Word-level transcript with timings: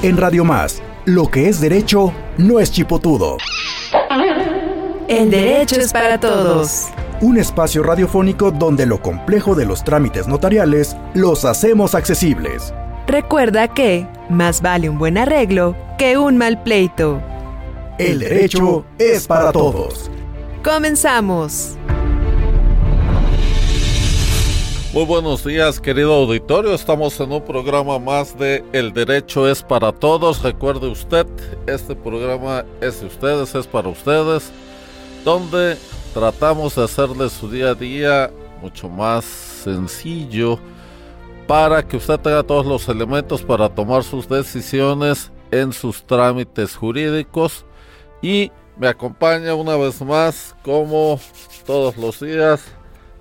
En 0.00 0.16
Radio 0.16 0.44
Más, 0.44 0.80
lo 1.06 1.26
que 1.26 1.48
es 1.48 1.60
derecho 1.60 2.12
no 2.36 2.60
es 2.60 2.70
chipotudo. 2.70 3.36
El 5.08 5.28
derecho 5.28 5.74
es 5.74 5.92
para 5.92 6.20
todos. 6.20 6.86
Un 7.20 7.36
espacio 7.36 7.82
radiofónico 7.82 8.52
donde 8.52 8.86
lo 8.86 9.02
complejo 9.02 9.56
de 9.56 9.66
los 9.66 9.82
trámites 9.82 10.28
notariales 10.28 10.96
los 11.14 11.44
hacemos 11.44 11.96
accesibles. 11.96 12.72
Recuerda 13.08 13.66
que 13.66 14.06
más 14.28 14.62
vale 14.62 14.88
un 14.88 14.98
buen 14.98 15.18
arreglo 15.18 15.74
que 15.98 16.16
un 16.16 16.36
mal 16.36 16.62
pleito. 16.62 17.20
El 17.98 18.20
derecho 18.20 18.84
es 18.98 19.26
para 19.26 19.50
todos. 19.50 20.12
Comenzamos. 20.62 21.76
Muy 24.98 25.06
buenos 25.06 25.44
días, 25.44 25.78
querido 25.78 26.12
auditorio. 26.12 26.74
Estamos 26.74 27.20
en 27.20 27.30
un 27.30 27.40
programa 27.40 28.00
más 28.00 28.36
de 28.36 28.64
El 28.72 28.92
Derecho 28.92 29.48
es 29.48 29.62
para 29.62 29.92
Todos. 29.92 30.42
Recuerde 30.42 30.88
usted, 30.88 31.24
este 31.68 31.94
programa 31.94 32.64
es 32.80 33.00
de 33.00 33.06
ustedes, 33.06 33.54
es 33.54 33.68
para 33.68 33.90
ustedes, 33.90 34.50
donde 35.24 35.76
tratamos 36.12 36.74
de 36.74 36.82
hacerle 36.82 37.30
su 37.30 37.48
día 37.48 37.70
a 37.70 37.74
día 37.76 38.32
mucho 38.60 38.88
más 38.88 39.24
sencillo 39.24 40.58
para 41.46 41.86
que 41.86 41.98
usted 41.98 42.18
tenga 42.18 42.42
todos 42.42 42.66
los 42.66 42.88
elementos 42.88 43.42
para 43.42 43.68
tomar 43.68 44.02
sus 44.02 44.28
decisiones 44.28 45.30
en 45.52 45.72
sus 45.72 46.02
trámites 46.02 46.74
jurídicos. 46.74 47.64
Y 48.20 48.50
me 48.76 48.88
acompaña 48.88 49.54
una 49.54 49.76
vez 49.76 50.02
más, 50.02 50.56
como 50.64 51.20
todos 51.64 51.96
los 51.96 52.18
días, 52.18 52.64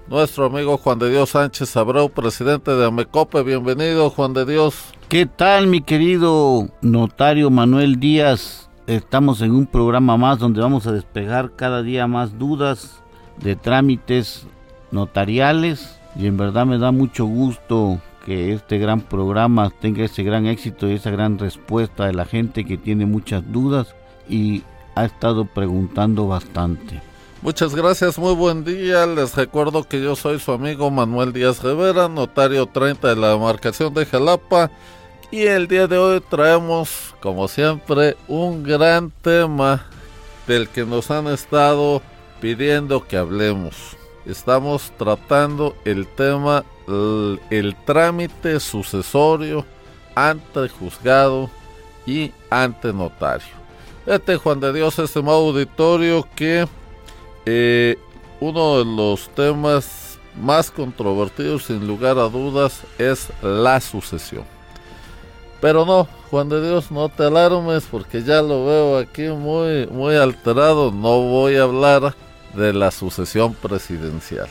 nuestro 0.10 0.46
amigo 0.46 0.78
Juan 0.78 1.00
de 1.00 1.10
Dios 1.10 1.32
Sánchez 1.32 1.76
Abreu, 1.76 2.10
presidente 2.10 2.72
de 2.72 2.86
Amecope. 2.86 3.44
Bienvenido, 3.44 4.10
Juan 4.10 4.34
de 4.34 4.46
Dios. 4.46 4.94
¿Qué 5.10 5.26
tal, 5.26 5.68
mi 5.68 5.82
querido 5.82 6.70
notario 6.82 7.50
Manuel 7.50 8.00
Díaz? 8.00 8.70
Estamos 8.88 9.42
en 9.42 9.52
un 9.52 9.66
programa 9.66 10.16
más 10.16 10.40
donde 10.40 10.62
vamos 10.62 10.88
a 10.88 10.94
despejar 10.94 11.52
cada 11.56 11.84
día 11.84 12.08
más 12.08 12.40
dudas 12.40 13.04
de 13.38 13.56
trámites 13.56 14.48
notariales 14.92 16.00
y 16.16 16.28
en 16.28 16.38
verdad 16.38 16.66
me 16.66 16.78
da 16.78 16.92
mucho 16.92 17.26
gusto 17.26 18.00
que 18.26 18.54
este 18.54 18.78
gran 18.78 19.02
programa 19.02 19.72
tenga 19.82 20.06
ese 20.06 20.24
gran 20.24 20.48
éxito 20.48 20.90
y 20.90 20.94
esa 20.94 21.12
gran 21.12 21.38
respuesta 21.38 22.06
de 22.06 22.14
la 22.14 22.26
gente 22.26 22.66
que 22.66 22.78
tiene 22.78 23.06
muchas 23.06 23.44
dudas 23.52 23.94
y 24.30 24.64
ha 24.96 25.06
estado 25.06 25.46
preguntando 25.46 26.28
bastante. 26.28 27.07
Muchas 27.44 27.76
gracias, 27.76 28.18
muy 28.18 28.34
buen 28.34 28.64
día. 28.64 29.06
Les 29.06 29.36
recuerdo 29.36 29.84
que 29.84 30.02
yo 30.02 30.16
soy 30.16 30.40
su 30.40 30.52
amigo 30.52 30.90
Manuel 30.90 31.32
Díaz 31.32 31.62
Rivera, 31.62 32.10
notario 32.10 32.66
30 32.66 33.10
de 33.10 33.16
la 33.16 33.30
demarcación 33.30 33.94
de 33.94 34.08
Jalapa. 34.08 34.72
Y 35.30 35.44
el 35.44 35.68
día 35.68 35.86
de 35.88 36.00
hoy 36.00 36.20
traemos, 36.20 37.14
como 37.22 37.48
siempre, 37.48 38.18
un 38.28 38.64
gran 38.64 39.12
tema 39.22 39.86
del 40.48 40.68
que 40.68 40.84
nos 40.84 41.12
han 41.12 41.28
estado 41.28 42.02
pidiendo 42.42 43.06
que 43.06 43.18
hablemos. 43.18 43.96
Estamos 44.26 44.92
tratando 44.98 45.76
el 45.86 46.08
tema, 46.08 46.66
el, 46.88 47.76
trámite 47.86 48.60
sucesorio 48.60 49.64
ante 50.16 50.70
juzgado 50.70 51.52
y 52.08 52.32
ante 52.50 52.92
notario. 52.92 53.56
Este 54.08 54.38
Juan 54.38 54.60
de 54.60 54.74
Dios, 54.74 54.98
estimado 54.98 55.38
auditorio, 55.38 56.28
que 56.36 56.68
eh, 57.50 57.98
uno 58.42 58.80
de 58.80 58.84
los 58.84 59.30
temas 59.30 60.20
más 60.36 60.70
controvertidos, 60.70 61.64
sin 61.64 61.88
lugar 61.88 62.18
a 62.18 62.28
dudas, 62.28 62.82
es 62.98 63.30
la 63.42 63.80
sucesión. 63.80 64.44
Pero 65.62 65.86
no, 65.86 66.10
Juan 66.30 66.50
de 66.50 66.62
Dios, 66.62 66.92
no 66.92 67.08
te 67.08 67.24
alarmes 67.24 67.86
porque 67.90 68.22
ya 68.22 68.42
lo 68.42 68.66
veo 68.66 68.98
aquí 68.98 69.24
muy, 69.30 69.88
muy 69.88 70.16
alterado. 70.18 70.92
No 70.92 71.22
voy 71.22 71.56
a 71.56 71.64
hablar 71.64 72.16
de 72.54 72.74
la 72.74 72.92
sucesión 72.92 73.54
presidencial. 73.54 74.50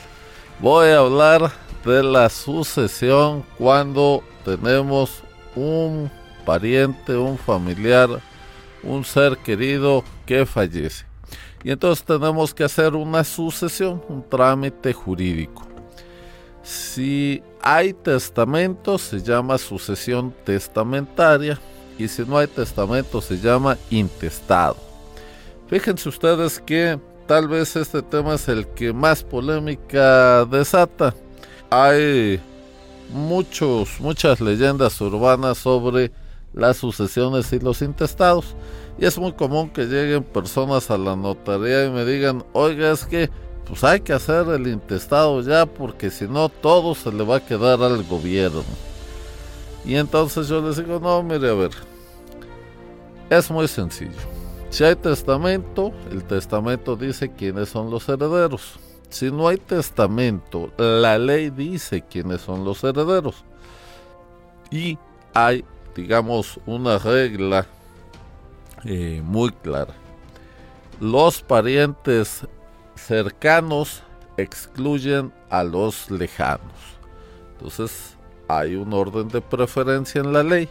Voy 0.58 0.88
a 0.88 1.00
hablar 1.00 1.52
de 1.84 2.02
la 2.02 2.30
sucesión 2.30 3.44
cuando 3.58 4.24
tenemos 4.42 5.22
un 5.54 6.10
pariente, 6.46 7.14
un 7.14 7.36
familiar, 7.36 8.08
un 8.82 9.04
ser 9.04 9.36
querido 9.36 10.02
que 10.24 10.46
fallece. 10.46 11.05
Y 11.64 11.70
entonces 11.70 12.04
tenemos 12.04 12.54
que 12.54 12.64
hacer 12.64 12.94
una 12.94 13.24
sucesión, 13.24 14.02
un 14.08 14.22
trámite 14.28 14.92
jurídico. 14.92 15.66
Si 16.62 17.42
hay 17.60 17.92
testamento 17.92 18.98
se 18.98 19.20
llama 19.20 19.58
sucesión 19.58 20.34
testamentaria 20.44 21.60
y 21.98 22.08
si 22.08 22.24
no 22.24 22.38
hay 22.38 22.46
testamento 22.46 23.20
se 23.20 23.38
llama 23.38 23.76
intestado. 23.90 24.76
Fíjense 25.68 26.08
ustedes 26.08 26.60
que 26.60 26.98
tal 27.26 27.48
vez 27.48 27.74
este 27.76 28.02
tema 28.02 28.34
es 28.34 28.48
el 28.48 28.66
que 28.68 28.92
más 28.92 29.22
polémica 29.22 30.44
desata. 30.44 31.14
Hay 31.70 32.40
muchos, 33.10 34.00
muchas 34.00 34.40
leyendas 34.40 35.00
urbanas 35.00 35.58
sobre 35.58 36.10
las 36.56 36.78
sucesiones 36.78 37.52
y 37.52 37.60
los 37.60 37.82
intestados. 37.82 38.56
Y 38.98 39.04
es 39.04 39.16
muy 39.18 39.32
común 39.32 39.70
que 39.70 39.84
lleguen 39.84 40.24
personas 40.24 40.90
a 40.90 40.98
la 40.98 41.14
notaría 41.14 41.84
y 41.84 41.90
me 41.90 42.04
digan, 42.04 42.44
oiga, 42.52 42.90
es 42.90 43.04
que 43.04 43.30
pues 43.66 43.84
hay 43.84 44.00
que 44.00 44.12
hacer 44.12 44.48
el 44.48 44.66
intestado 44.68 45.40
ya 45.42 45.66
porque 45.66 46.10
si 46.10 46.26
no 46.26 46.48
todo 46.48 46.94
se 46.94 47.12
le 47.12 47.24
va 47.24 47.36
a 47.36 47.46
quedar 47.46 47.82
al 47.82 48.02
gobierno. 48.04 48.64
Y 49.84 49.96
entonces 49.96 50.48
yo 50.48 50.60
les 50.60 50.76
digo, 50.76 50.98
no, 50.98 51.22
mire, 51.22 51.50
a 51.50 51.54
ver, 51.54 51.70
es 53.28 53.50
muy 53.50 53.68
sencillo. 53.68 54.10
Si 54.70 54.82
hay 54.82 54.96
testamento, 54.96 55.92
el 56.10 56.24
testamento 56.24 56.96
dice 56.96 57.30
quiénes 57.32 57.68
son 57.68 57.90
los 57.90 58.08
herederos. 58.08 58.78
Si 59.08 59.30
no 59.30 59.48
hay 59.48 59.58
testamento, 59.58 60.72
la 60.76 61.18
ley 61.18 61.50
dice 61.50 62.02
quiénes 62.02 62.40
son 62.40 62.64
los 62.64 62.82
herederos. 62.82 63.44
Y 64.70 64.98
hay, 65.34 65.64
digamos, 65.96 66.60
una 66.66 66.98
regla 66.98 67.66
eh, 68.84 69.22
muy 69.24 69.50
clara. 69.50 69.94
Los 71.00 71.40
parientes 71.40 72.46
cercanos 72.94 74.02
excluyen 74.36 75.32
a 75.48 75.64
los 75.64 76.10
lejanos. 76.10 76.60
Entonces 77.52 78.16
hay 78.46 78.76
un 78.76 78.92
orden 78.92 79.28
de 79.28 79.40
preferencia 79.40 80.20
en 80.20 80.32
la 80.32 80.42
ley. 80.42 80.68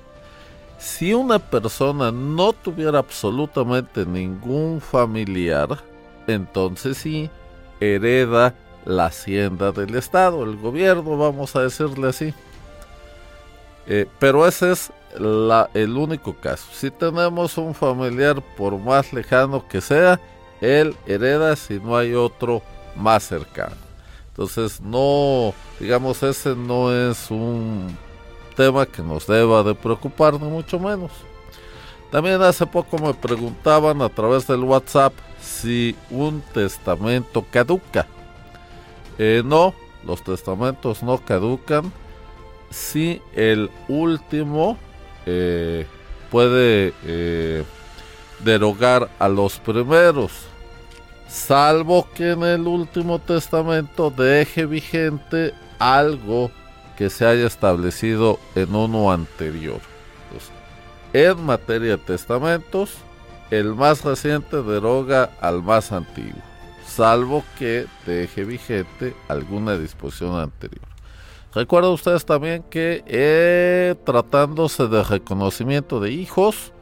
Si 0.78 1.14
una 1.14 1.40
persona 1.40 2.12
no 2.12 2.54
tuviera 2.54 3.00
absolutamente 3.00 4.06
ningún 4.06 4.80
familiar, 4.82 5.80
entonces 6.28 6.98
sí 6.98 7.30
hereda 7.80 8.54
la 8.86 9.08
hacienda 9.08 9.72
del 9.72 9.96
Estado, 9.96 10.44
el 10.44 10.58
gobierno, 10.58 11.18
vamos 11.18 11.56
a 11.56 11.62
decirle 11.62 12.10
así. 12.10 12.34
Eh, 13.88 14.08
pero 14.20 14.48
ese 14.48 14.72
es 14.72 14.92
el 15.16 15.98
único 15.98 16.34
caso. 16.36 16.68
Si 16.74 16.92
tenemos 16.92 17.58
un 17.58 17.74
familiar, 17.74 18.42
por 18.58 18.78
más 18.78 19.14
lejano 19.14 19.68
que 19.68 19.82
sea, 19.82 20.20
él 20.62 20.96
hereda 21.06 21.56
si 21.56 21.80
no 21.80 21.98
hay 21.98 22.14
otro 22.14 22.62
más 22.96 23.24
cercano. 23.24 23.76
Entonces, 24.30 24.82
no, 24.82 25.54
digamos, 25.80 26.22
ese 26.24 26.56
no 26.56 26.94
es 26.94 27.32
un 27.32 27.98
tema 28.56 28.86
que 28.86 29.02
nos 29.02 29.28
deba 29.28 29.64
de 29.64 29.76
preocupar, 29.76 30.34
ni 30.34 30.48
mucho 30.48 30.80
menos. 30.80 31.12
También 32.12 32.42
hace 32.42 32.66
poco 32.66 32.98
me 32.98 33.14
preguntaban 33.14 34.02
a 34.02 34.10
través 34.10 34.48
del 34.48 34.64
WhatsApp 34.64 35.14
si 35.42 35.96
un 36.10 36.42
testamento 36.54 37.46
caduca. 37.52 38.08
Eh, 39.18 39.42
no, 39.46 39.74
los 40.06 40.24
testamentos 40.24 41.02
no 41.04 41.18
caducan 41.18 41.92
si 42.70 43.22
el 43.34 43.70
último 43.88 44.78
eh, 45.26 45.86
puede 46.32 46.94
eh, 47.06 47.64
derogar 48.44 49.10
a 49.20 49.28
los 49.28 49.60
primeros, 49.60 50.32
salvo 51.28 52.08
que 52.14 52.32
en 52.32 52.44
el 52.44 52.68
último 52.68 53.20
testamento 53.20 54.12
deje 54.12 54.66
vigente 54.66 55.54
algo 55.80 56.52
que 56.98 57.10
se 57.10 57.26
haya 57.26 57.48
establecido 57.48 58.40
en 58.56 58.74
uno 58.74 59.12
anterior. 59.12 59.80
en 61.14 61.46
materia 61.46 61.92
de 61.92 61.98
testamentos, 61.98 62.96
el 63.50 63.74
más 63.74 64.04
reciente 64.04 64.62
deroga 64.62 65.32
al 65.40 65.64
más 65.64 65.94
antiguo, 65.94 66.42
salvo 66.86 67.44
que 67.58 67.86
deje 68.06 68.44
vigente 68.44 69.16
alguna 69.30 69.78
disposición 69.78 70.38
anterior. 70.38 70.95
Recuerden 71.56 71.92
ustedes 71.92 72.26
también 72.26 72.64
que 72.70 73.02
eh, 73.08 73.96
tratándose 74.04 74.88
de 74.88 75.02
reconocimiento 75.04 76.02
de 76.02 76.12
hijos, 76.12 76.74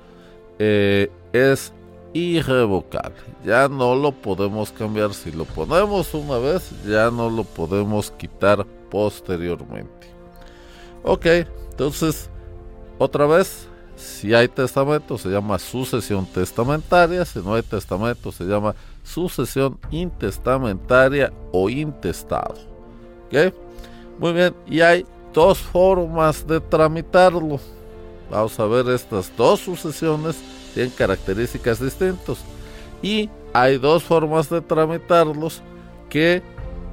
eh, 0.58 1.12
es 1.32 1.72
irrevocable. 2.14 3.16
Ya 3.46 3.70
no 3.70 3.96
lo 3.96 4.12
podemos 4.12 4.72
cambiar. 4.72 5.14
Si 5.14 5.32
lo 5.32 5.46
ponemos 5.46 6.12
una 6.16 6.40
vez, 6.40 6.72
ya 6.88 7.12
no 7.12 7.30
lo 7.30 7.44
podemos 7.44 8.10
quitar 8.12 8.66
posteriormente. 8.90 10.08
Ok, 11.04 11.26
entonces, 11.72 12.30
otra 12.98 13.28
vez, 13.28 13.68
Si 13.96 14.34
hay 14.34 14.48
testamento 14.48 15.20
se 15.20 15.30
llama 15.30 15.60
sucesión 15.60 16.26
testamentaria, 16.26 17.24
si 17.26 17.38
no 17.40 17.54
hay 17.54 17.62
testamento 17.62 18.32
se 18.32 18.44
llama 18.44 18.74
sucesión 19.04 19.78
intestamentaria 19.92 21.32
o 21.52 21.70
intestado. 21.70 22.56
¿Ok? 23.28 23.54
Muy 24.20 24.34
bien, 24.34 24.56
y 24.68 24.82
hay 24.82 25.06
dos 25.34 25.60
formas 25.60 26.46
de 26.48 26.60
tramitarlo. 26.60 27.60
Vamos 28.30 28.60
a 28.60 28.66
ver 28.66 28.88
estas 28.90 29.32
dos 29.36 29.60
sucesiones 29.60 30.42
tienen 30.74 30.92
características 30.92 31.80
distintas 31.80 32.40
y 33.02 33.30
hay 33.54 33.78
dos 33.78 34.04
formas 34.04 34.50
de 34.50 34.62
tramitarlos 34.62 35.62
que 36.10 36.42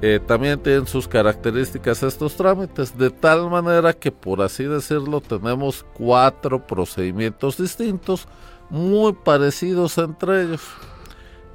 eh, 0.01 0.19
también 0.25 0.59
tienen 0.59 0.87
sus 0.87 1.07
características 1.07 2.03
estos 2.03 2.35
trámites, 2.35 2.97
de 2.97 3.09
tal 3.09 3.49
manera 3.49 3.93
que 3.93 4.11
por 4.11 4.41
así 4.41 4.63
decirlo 4.63 5.21
tenemos 5.21 5.85
cuatro 5.93 6.65
procedimientos 6.65 7.57
distintos, 7.57 8.27
muy 8.69 9.13
parecidos 9.13 9.97
entre 9.97 10.43
ellos 10.43 10.61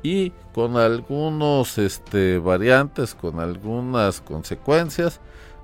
y 0.03 0.31
con 0.55 0.77
algunos 0.77 1.79
este, 1.79 2.39
variantes, 2.39 3.15
con 3.15 3.41
algunas 3.41 4.21
consecuencias, 4.21 5.21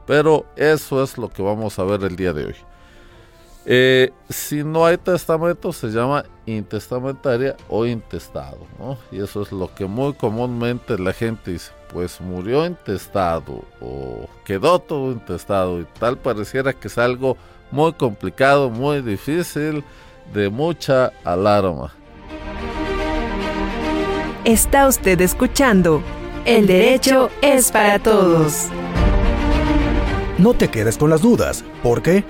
pero 0.07 0.47
eso 0.57 1.03
es 1.03 1.19
lo 1.19 1.29
que 1.29 1.43
vamos 1.43 1.79
a 1.79 1.85
ver 1.85 2.03
el 2.05 2.17
día 2.17 2.33
de 2.33 2.47
hoy. 2.47 2.57
Eh, 3.65 4.11
si 4.29 4.65
no 4.65 4.85
hay 4.85 4.97
testamento 4.97 5.73
se 5.73 5.89
llama 5.89 6.25
intestamentaria 6.47 7.57
o 7.69 7.87
intestado, 7.87 8.59
¿no? 8.77 8.99
Y 9.13 9.23
eso 9.23 9.43
es 9.43 9.53
lo 9.53 9.73
que 9.73 9.87
muy 9.87 10.15
comúnmente 10.15 10.99
la 10.99 11.13
gente 11.13 11.53
dice, 11.53 11.71
pues 11.93 12.21
murió 12.21 12.67
intestado 12.67 13.63
o 13.81 14.27
quedó 14.45 14.81
todo 14.81 15.13
intestado 15.13 15.81
y 15.81 15.85
tal 16.01 16.19
pareciera 16.19 16.73
que 16.73 16.89
es 16.89 16.99
algo 16.99 17.37
muy 17.71 17.93
complicado, 17.93 18.69
muy 18.69 19.01
difícil, 19.01 19.85
de 20.35 20.49
mucha 20.49 21.13
alarma. 21.25 21.93
Está 24.45 24.89
usted 24.89 25.21
escuchando 25.21 26.03
El 26.45 26.67
derecho 26.67 27.31
es 27.43 27.71
para 27.71 28.01
todos. 28.01 28.67
No 30.39 30.55
te 30.55 30.69
quedes 30.69 30.97
con 30.97 31.11
las 31.11 31.21
dudas, 31.21 31.63
porque 31.83 32.25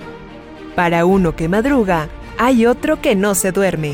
para 0.75 1.05
uno 1.05 1.35
que 1.35 1.47
madruga, 1.47 2.09
hay 2.37 2.65
otro 2.65 2.99
que 2.99 3.15
no 3.15 3.35
se 3.35 3.51
duerme. 3.51 3.93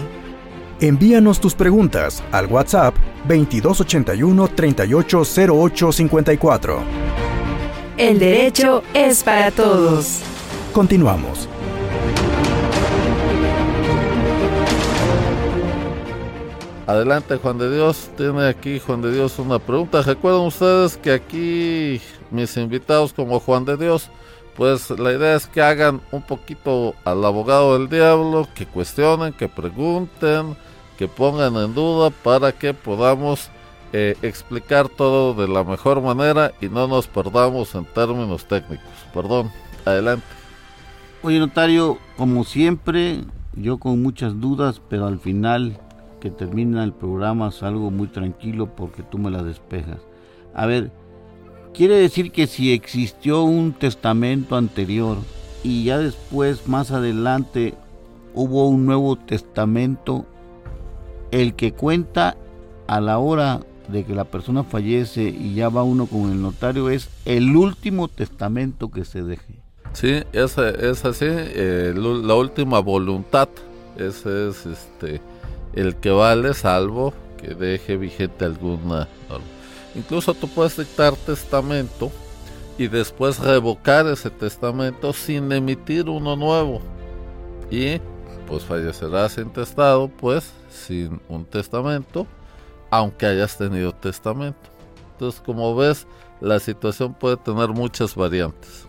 Envíanos 0.79 1.41
tus 1.41 1.55
preguntas 1.55 2.23
al 2.31 2.45
WhatsApp 2.47 2.95
2281 3.27 4.47
380854. 4.47 6.79
El 7.97 8.17
derecho 8.17 8.81
es 8.93 9.21
para 9.23 9.51
todos. 9.51 10.21
Continuamos. 10.71 11.49
Adelante 16.87 17.35
Juan 17.35 17.57
de 17.59 17.75
Dios, 17.75 18.09
tiene 18.17 18.47
aquí 18.47 18.79
Juan 18.79 19.01
de 19.01 19.11
Dios 19.11 19.37
una 19.37 19.59
pregunta. 19.59 20.01
Recuerden 20.01 20.47
ustedes 20.47 20.95
que 20.97 21.11
aquí 21.11 22.01
mis 22.31 22.55
invitados 22.57 23.13
como 23.13 23.39
Juan 23.39 23.65
de 23.65 23.77
Dios 23.77 24.09
pues 24.59 24.89
la 24.89 25.13
idea 25.13 25.35
es 25.35 25.47
que 25.47 25.61
hagan 25.61 26.01
un 26.11 26.21
poquito 26.21 26.93
al 27.05 27.23
abogado 27.23 27.79
del 27.79 27.87
diablo, 27.87 28.45
que 28.53 28.65
cuestionen, 28.65 29.31
que 29.31 29.47
pregunten, 29.47 30.57
que 30.97 31.07
pongan 31.07 31.55
en 31.55 31.73
duda 31.73 32.09
para 32.09 32.51
que 32.51 32.73
podamos 32.73 33.49
eh, 33.93 34.17
explicar 34.21 34.89
todo 34.89 35.33
de 35.33 35.47
la 35.47 35.63
mejor 35.63 36.01
manera 36.01 36.51
y 36.59 36.67
no 36.67 36.89
nos 36.89 37.07
perdamos 37.07 37.73
en 37.73 37.85
términos 37.85 38.45
técnicos. 38.49 38.85
Perdón, 39.13 39.49
adelante. 39.85 40.25
Oye, 41.23 41.39
notario, 41.39 41.97
como 42.17 42.43
siempre, 42.43 43.21
yo 43.53 43.77
con 43.77 44.01
muchas 44.01 44.41
dudas, 44.41 44.81
pero 44.89 45.07
al 45.07 45.19
final 45.19 45.79
que 46.19 46.31
termina 46.31 46.83
el 46.83 46.91
programa 46.91 47.51
salgo 47.51 47.91
muy 47.91 48.07
tranquilo 48.07 48.75
porque 48.75 49.03
tú 49.03 49.19
me 49.19 49.31
las 49.31 49.45
despejas. 49.45 50.01
A 50.53 50.65
ver, 50.65 50.91
Quiere 51.73 51.95
decir 51.95 52.31
que 52.31 52.47
si 52.47 52.73
existió 52.73 53.43
un 53.43 53.73
testamento 53.73 54.55
anterior 54.55 55.17
y 55.63 55.85
ya 55.85 55.97
después, 55.97 56.67
más 56.67 56.91
adelante, 56.91 57.73
hubo 58.33 58.67
un 58.67 58.85
nuevo 58.85 59.15
testamento, 59.15 60.25
el 61.31 61.53
que 61.55 61.73
cuenta 61.73 62.35
a 62.87 63.01
la 63.01 63.19
hora 63.19 63.61
de 63.87 64.03
que 64.03 64.13
la 64.13 64.25
persona 64.25 64.63
fallece 64.63 65.23
y 65.23 65.55
ya 65.55 65.69
va 65.69 65.83
uno 65.83 66.05
con 66.05 66.31
el 66.31 66.41
notario 66.41 66.89
es 66.89 67.09
el 67.25 67.55
último 67.55 68.07
testamento 68.07 68.89
que 68.89 69.05
se 69.05 69.23
deje. 69.23 69.61
Sí, 69.93 70.21
es, 70.33 70.57
así, 70.57 71.25
eh, 71.27 71.93
la 71.95 72.35
última 72.35 72.79
voluntad, 72.79 73.49
ese 73.97 74.49
es 74.49 74.65
este 74.65 75.21
el 75.73 75.95
que 75.95 76.09
vale 76.09 76.53
salvo 76.53 77.13
que 77.37 77.53
deje 77.53 77.97
vigente 77.97 78.45
alguna 78.45 79.07
norma. 79.29 79.58
Incluso 79.95 80.33
tú 80.33 80.47
puedes 80.47 80.77
dictar 80.77 81.15
testamento 81.15 82.11
y 82.77 82.87
después 82.87 83.39
revocar 83.39 84.07
ese 84.07 84.29
testamento 84.29 85.13
sin 85.13 85.51
emitir 85.51 86.09
uno 86.09 86.35
nuevo. 86.35 86.81
Y 87.69 87.99
pues 88.47 88.63
fallecerás 88.63 89.37
intestado, 89.37 90.07
pues 90.07 90.51
sin 90.69 91.21
un 91.27 91.45
testamento, 91.45 92.25
aunque 92.89 93.25
hayas 93.25 93.57
tenido 93.57 93.91
testamento. 93.93 94.69
Entonces, 95.13 95.41
como 95.41 95.75
ves, 95.75 96.07
la 96.39 96.59
situación 96.59 97.13
puede 97.13 97.37
tener 97.37 97.69
muchas 97.69 98.15
variantes. 98.15 98.87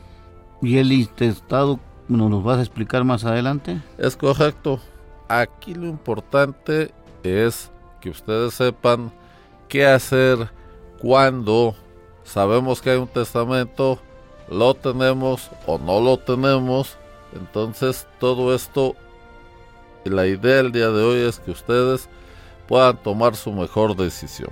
¿Y 0.62 0.78
el 0.78 0.92
intestado 0.92 1.80
nos 2.08 2.30
lo 2.30 2.42
vas 2.42 2.58
a 2.58 2.62
explicar 2.62 3.04
más 3.04 3.24
adelante? 3.24 3.80
Es 3.98 4.16
correcto. 4.16 4.80
Aquí 5.28 5.74
lo 5.74 5.86
importante 5.86 6.92
es 7.22 7.70
que 8.00 8.10
ustedes 8.10 8.54
sepan 8.54 9.12
qué 9.68 9.86
hacer 9.86 10.50
cuando 11.00 11.74
sabemos 12.24 12.80
que 12.80 12.90
hay 12.90 12.98
un 12.98 13.08
testamento, 13.08 13.98
lo 14.48 14.74
tenemos 14.74 15.50
o 15.66 15.78
no 15.78 16.00
lo 16.00 16.18
tenemos. 16.18 16.96
Entonces 17.32 18.06
todo 18.18 18.54
esto, 18.54 18.96
la 20.04 20.26
idea 20.26 20.56
del 20.56 20.72
día 20.72 20.88
de 20.88 21.02
hoy 21.02 21.28
es 21.28 21.38
que 21.38 21.52
ustedes 21.52 22.08
puedan 22.68 22.96
tomar 22.98 23.34
su 23.34 23.52
mejor 23.52 23.96
decisión. 23.96 24.50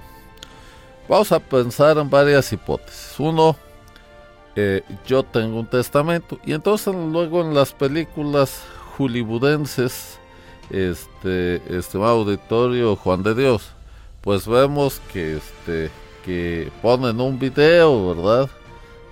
Vamos 1.08 1.32
a 1.32 1.40
pensar 1.40 1.98
en 1.98 2.08
varias 2.10 2.52
hipótesis. 2.52 3.14
Uno, 3.18 3.56
eh, 4.56 4.82
yo 5.06 5.22
tengo 5.22 5.60
un 5.60 5.66
testamento 5.66 6.38
y 6.44 6.52
entonces 6.52 6.94
luego 6.94 7.42
en 7.42 7.54
las 7.54 7.72
películas 7.72 8.62
hollywoodenses, 8.96 10.18
este, 10.70 11.62
este 11.76 11.98
auditorio 11.98 12.96
Juan 12.96 13.22
de 13.22 13.34
Dios, 13.34 13.70
pues 14.20 14.46
vemos 14.46 15.00
que 15.12 15.36
este 15.36 15.90
ponen 16.82 17.20
un 17.20 17.38
video, 17.38 18.14
¿verdad? 18.14 18.50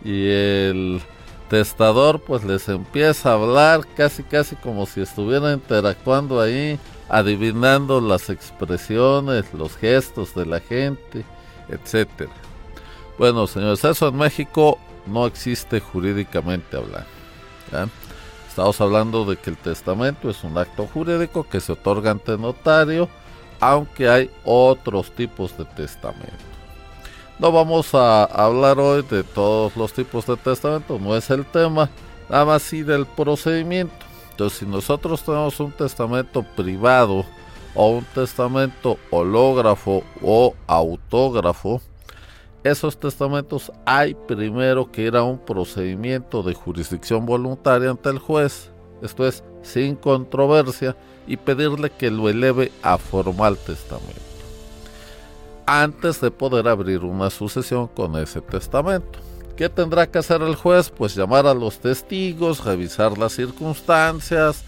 Y 0.05 0.29
el 0.29 1.01
testador 1.49 2.21
pues 2.21 2.45
les 2.45 2.69
empieza 2.69 3.31
a 3.31 3.35
hablar 3.35 3.87
casi 3.97 4.23
casi 4.23 4.57
como 4.57 4.87
si 4.87 5.01
estuviera 5.01 5.53
interactuando 5.53 6.41
ahí, 6.41 6.79
adivinando 7.09 8.01
las 8.01 8.31
expresiones, 8.31 9.53
los 9.55 9.77
gestos 9.77 10.35
de 10.35 10.47
la 10.47 10.61
gente, 10.61 11.25
etcétera. 11.69 12.33
Bueno, 13.19 13.47
señores, 13.47 13.85
eso 13.85 14.09
en 14.09 14.17
México 14.17 14.79
no 15.07 15.27
existe 15.27 15.81
jurídicamente 15.81 16.77
hablando. 16.77 17.07
Estamos 18.49 18.81
hablando 18.81 19.25
de 19.25 19.37
que 19.37 19.51
el 19.51 19.57
testamento 19.57 20.31
es 20.31 20.43
un 20.45 20.57
acto 20.57 20.87
jurídico 20.87 21.47
que 21.49 21.61
se 21.61 21.73
otorga 21.73 22.11
ante 22.11 22.37
notario, 22.39 23.09
aunque 23.61 24.09
hay 24.09 24.31
otros 24.45 25.11
tipos 25.13 25.57
de 25.57 25.65
testamento. 25.65 26.56
No 27.39 27.53
vamos 27.53 27.95
a 27.95 28.25
hablar 28.25 28.79
hoy 28.79 29.03
de 29.03 29.23
todos 29.23 29.77
los 29.77 29.93
tipos 29.93 30.25
de 30.25 30.39
testamento, 30.39 30.99
no 30.99 31.15
es 31.15 31.29
el 31.29 31.45
tema, 31.45 31.91
nada 32.31 32.47
más 32.47 32.63
sí 32.63 32.83
del 32.83 33.05
procedimiento. 33.05 33.95
Entonces, 34.31 34.61
si 34.61 34.67
nosotros 34.67 35.23
tenemos 35.23 35.61
un 35.61 35.71
testamento 35.71 36.43
privado 36.43 37.27
o 37.75 37.91
un 37.91 38.05
testamento 38.15 38.97
hológrafo 39.11 40.03
o 40.23 40.55
autógrafo, 40.67 41.83
esos 42.65 42.99
testamentos 42.99 43.71
hay 43.85 44.15
primero 44.15 44.91
que 44.91 45.03
ir 45.03 45.15
a 45.15 45.23
un 45.23 45.39
procedimiento 45.39 46.43
de 46.43 46.55
jurisdicción 46.55 47.27
voluntaria 47.27 47.91
ante 47.91 48.09
el 48.09 48.19
juez, 48.19 48.71
esto 49.03 49.27
es, 49.27 49.45
sin 49.61 49.95
controversia, 49.95 50.97
y 51.27 51.37
pedirle 51.37 51.91
que 51.91 52.11
lo 52.11 52.31
eleve 52.31 52.73
a 52.83 52.97
formal 52.97 53.59
testamento 53.59 54.26
antes 55.67 56.21
de 56.21 56.31
poder 56.31 56.69
abrir 56.69 57.05
una 57.05 57.31
sucesión 57.31 57.89
con 57.89 58.17
ese 58.17 58.41
testamento. 58.41 59.19
¿Qué 59.57 59.69
tendrá 59.69 60.07
que 60.07 60.19
hacer 60.19 60.43
el 60.43 60.55
juez? 60.55 60.91
Pues 60.91 61.15
llamar 61.15 61.47
a 61.47 61.55
los 61.55 61.79
testigos, 61.79 62.65
revisar 62.65 63.17
las 63.17 63.33
circunstancias, 63.33 64.63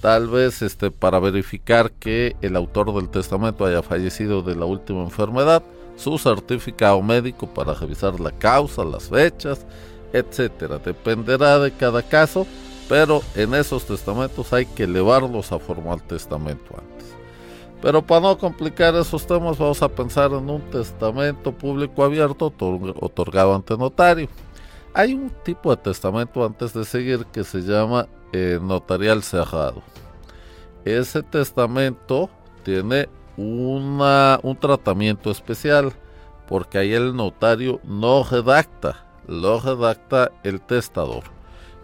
tal 0.00 0.28
vez 0.28 0.60
este, 0.62 0.90
para 0.90 1.18
verificar 1.18 1.90
que 1.90 2.36
el 2.42 2.54
autor 2.54 2.94
del 2.94 3.08
testamento 3.08 3.64
haya 3.64 3.82
fallecido 3.82 4.42
de 4.42 4.54
la 4.54 4.66
última 4.66 5.02
enfermedad, 5.02 5.62
su 5.96 6.18
certificado 6.18 7.00
médico 7.00 7.46
para 7.46 7.72
revisar 7.72 8.20
la 8.20 8.30
causa, 8.30 8.84
las 8.84 9.04
fechas, 9.08 9.64
etcétera. 10.12 10.78
Dependerá 10.78 11.58
de 11.58 11.72
cada 11.72 12.02
caso, 12.02 12.46
pero 12.90 13.22
en 13.34 13.54
esos 13.54 13.86
testamentos 13.86 14.52
hay 14.52 14.66
que 14.66 14.84
elevarlos 14.84 15.50
a 15.50 15.58
formal 15.58 16.02
testamento 16.02 16.74
antes. 16.76 17.15
Pero 17.82 18.02
para 18.04 18.22
no 18.22 18.38
complicar 18.38 18.94
esos 18.94 19.26
temas, 19.26 19.58
vamos 19.58 19.82
a 19.82 19.88
pensar 19.88 20.32
en 20.32 20.48
un 20.48 20.62
testamento 20.70 21.52
público 21.52 22.02
abierto 22.04 22.52
otorgado 23.00 23.54
ante 23.54 23.76
notario. 23.76 24.28
Hay 24.94 25.12
un 25.12 25.30
tipo 25.44 25.70
de 25.70 25.76
testamento 25.76 26.44
antes 26.44 26.72
de 26.72 26.84
seguir 26.84 27.26
que 27.26 27.44
se 27.44 27.60
llama 27.60 28.08
eh, 28.32 28.58
notarial 28.62 29.22
cerrado. 29.22 29.82
Ese 30.84 31.22
testamento 31.22 32.30
tiene 32.62 33.08
una, 33.36 34.40
un 34.42 34.56
tratamiento 34.56 35.30
especial 35.30 35.92
porque 36.48 36.78
ahí 36.78 36.94
el 36.94 37.14
notario 37.14 37.80
no 37.84 38.24
redacta, 38.24 39.04
lo 39.26 39.60
redacta 39.60 40.30
el 40.44 40.60
testador 40.60 41.24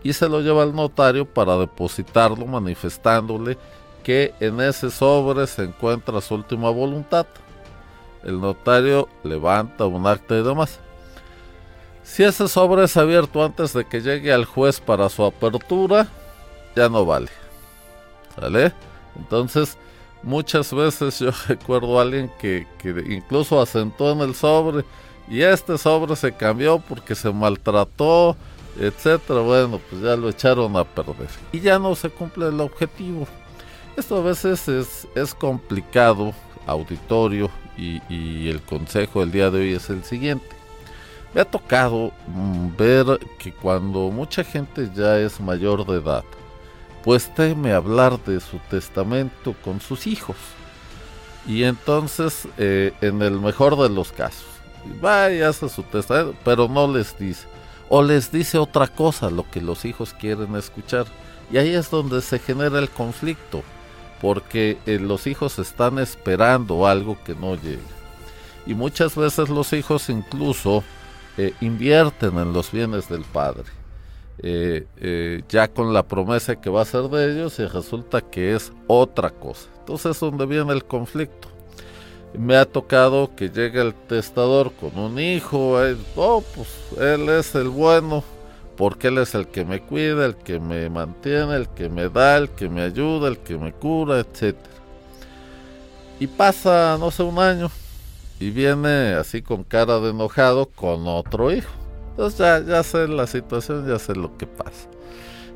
y 0.02 0.12
se 0.12 0.28
lo 0.28 0.40
lleva 0.40 0.62
al 0.62 0.74
notario 0.74 1.26
para 1.26 1.56
depositarlo 1.56 2.46
manifestándole 2.46 3.58
que 4.02 4.34
en 4.40 4.60
ese 4.60 4.90
sobre 4.90 5.46
se 5.46 5.64
encuentra 5.64 6.20
su 6.20 6.34
última 6.34 6.70
voluntad. 6.70 7.26
El 8.24 8.40
notario 8.40 9.08
levanta 9.24 9.86
un 9.86 10.06
acta 10.06 10.36
y 10.36 10.42
demás. 10.42 10.78
Si 12.02 12.22
ese 12.22 12.48
sobre 12.48 12.84
es 12.84 12.96
abierto 12.96 13.44
antes 13.44 13.72
de 13.72 13.84
que 13.84 14.00
llegue 14.00 14.32
al 14.32 14.44
juez 14.44 14.80
para 14.80 15.08
su 15.08 15.24
apertura, 15.24 16.08
ya 16.76 16.88
no 16.88 17.06
vale. 17.06 17.28
¿Sale? 18.34 18.72
Entonces, 19.16 19.76
muchas 20.22 20.72
veces 20.72 21.18
yo 21.18 21.30
recuerdo 21.48 21.98
a 21.98 22.02
alguien 22.02 22.30
que, 22.38 22.66
que 22.78 22.90
incluso 23.08 23.60
asentó 23.60 24.12
en 24.12 24.20
el 24.20 24.34
sobre 24.34 24.84
y 25.28 25.42
este 25.42 25.78
sobre 25.78 26.16
se 26.16 26.32
cambió 26.32 26.78
porque 26.80 27.14
se 27.14 27.32
maltrató, 27.32 28.36
etcétera. 28.78 29.40
Bueno, 29.40 29.80
pues 29.88 30.02
ya 30.02 30.16
lo 30.16 30.28
echaron 30.28 30.76
a 30.76 30.84
perder 30.84 31.28
y 31.52 31.60
ya 31.60 31.78
no 31.78 31.94
se 31.94 32.10
cumple 32.10 32.48
el 32.48 32.60
objetivo. 32.60 33.26
Esto 33.96 34.16
a 34.16 34.22
veces 34.22 34.68
es, 35.14 35.34
complicado, 35.34 36.32
auditorio, 36.66 37.50
y, 37.76 38.00
y, 38.08 38.48
el 38.48 38.60
consejo 38.62 39.20
del 39.20 39.32
día 39.32 39.50
de 39.50 39.60
hoy 39.60 39.72
es 39.74 39.90
el 39.90 40.04
siguiente. 40.04 40.46
Me 41.34 41.40
ha 41.40 41.44
tocado 41.44 42.12
mm, 42.26 42.76
ver 42.76 43.18
que 43.38 43.52
cuando 43.52 44.10
mucha 44.10 44.44
gente 44.44 44.90
ya 44.94 45.18
es 45.18 45.40
mayor 45.40 45.86
de 45.86 45.98
edad, 45.98 46.24
pues 47.02 47.34
teme 47.34 47.72
hablar 47.72 48.22
de 48.24 48.40
su 48.40 48.58
testamento 48.70 49.54
con 49.64 49.80
sus 49.80 50.06
hijos. 50.06 50.36
Y 51.46 51.64
entonces, 51.64 52.46
eh, 52.58 52.92
en 53.00 53.20
el 53.22 53.40
mejor 53.40 53.76
de 53.76 53.88
los 53.88 54.12
casos, 54.12 54.46
va 55.04 55.30
y 55.30 55.42
hace 55.42 55.68
su 55.68 55.82
testamento, 55.82 56.34
pero 56.44 56.68
no 56.68 56.86
les 56.86 57.18
dice. 57.18 57.46
O 57.88 58.02
les 58.02 58.30
dice 58.30 58.58
otra 58.58 58.86
cosa, 58.86 59.30
lo 59.30 59.48
que 59.50 59.60
los 59.60 59.84
hijos 59.84 60.14
quieren 60.14 60.54
escuchar. 60.56 61.06
Y 61.50 61.58
ahí 61.58 61.74
es 61.74 61.90
donde 61.90 62.22
se 62.22 62.38
genera 62.38 62.78
el 62.78 62.88
conflicto, 62.88 63.62
porque 64.22 64.78
eh, 64.86 65.00
los 65.00 65.26
hijos 65.26 65.58
están 65.58 65.98
esperando 65.98 66.86
algo 66.86 67.18
que 67.24 67.34
no 67.34 67.56
llegue. 67.56 67.80
Y 68.64 68.74
muchas 68.74 69.16
veces 69.16 69.48
los 69.48 69.72
hijos 69.72 70.08
incluso 70.08 70.84
eh, 71.36 71.52
invierten 71.60 72.38
en 72.38 72.52
los 72.52 72.70
bienes 72.70 73.08
del 73.08 73.22
padre 73.24 73.64
eh, 74.44 75.42
ya 75.48 75.68
con 75.68 75.92
la 75.92 76.02
promesa 76.02 76.56
que 76.56 76.70
va 76.70 76.82
a 76.82 76.84
ser 76.84 77.02
de 77.02 77.32
ellos 77.32 77.58
y 77.58 77.66
resulta 77.66 78.20
que 78.20 78.54
es 78.54 78.72
otra 78.86 79.30
cosa. 79.30 79.68
Entonces 79.80 80.12
es 80.12 80.20
donde 80.20 80.46
viene 80.46 80.72
el 80.72 80.84
conflicto. 80.84 81.48
Me 82.36 82.56
ha 82.56 82.64
tocado 82.64 83.34
que 83.36 83.50
llegue 83.50 83.80
el 83.80 83.94
testador 83.94 84.72
con 84.72 84.98
un 84.98 85.18
hijo, 85.18 85.78
oh, 86.16 86.42
pues 86.54 86.68
él 86.98 87.28
es 87.28 87.54
el 87.54 87.68
bueno, 87.68 88.24
porque 88.76 89.08
él 89.08 89.18
es 89.18 89.34
el 89.34 89.48
que 89.48 89.64
me 89.64 89.80
cuida, 89.80 90.26
el 90.26 90.36
que 90.36 90.58
me 90.58 90.88
mantiene, 90.88 91.56
el 91.56 91.68
que 91.68 91.88
me 91.88 92.08
da, 92.08 92.38
el 92.38 92.50
que 92.50 92.68
me 92.68 92.82
ayuda, 92.82 93.28
el 93.28 93.38
que 93.38 93.56
me 93.56 93.72
cura, 93.72 94.20
etc. 94.20 94.56
Y 96.18 96.26
pasa, 96.26 96.96
no 96.98 97.10
sé, 97.10 97.22
un 97.22 97.38
año 97.38 97.70
y 98.42 98.50
viene 98.50 99.14
así 99.14 99.40
con 99.40 99.62
cara 99.62 100.00
de 100.00 100.10
enojado 100.10 100.66
con 100.66 101.06
otro 101.06 101.52
hijo. 101.52 101.70
Entonces 102.10 102.40
ya, 102.40 102.60
ya 102.60 102.82
sé 102.82 103.06
la 103.06 103.28
situación, 103.28 103.86
ya 103.86 104.00
sé 104.00 104.16
lo 104.16 104.36
que 104.36 104.48
pasa. 104.48 104.88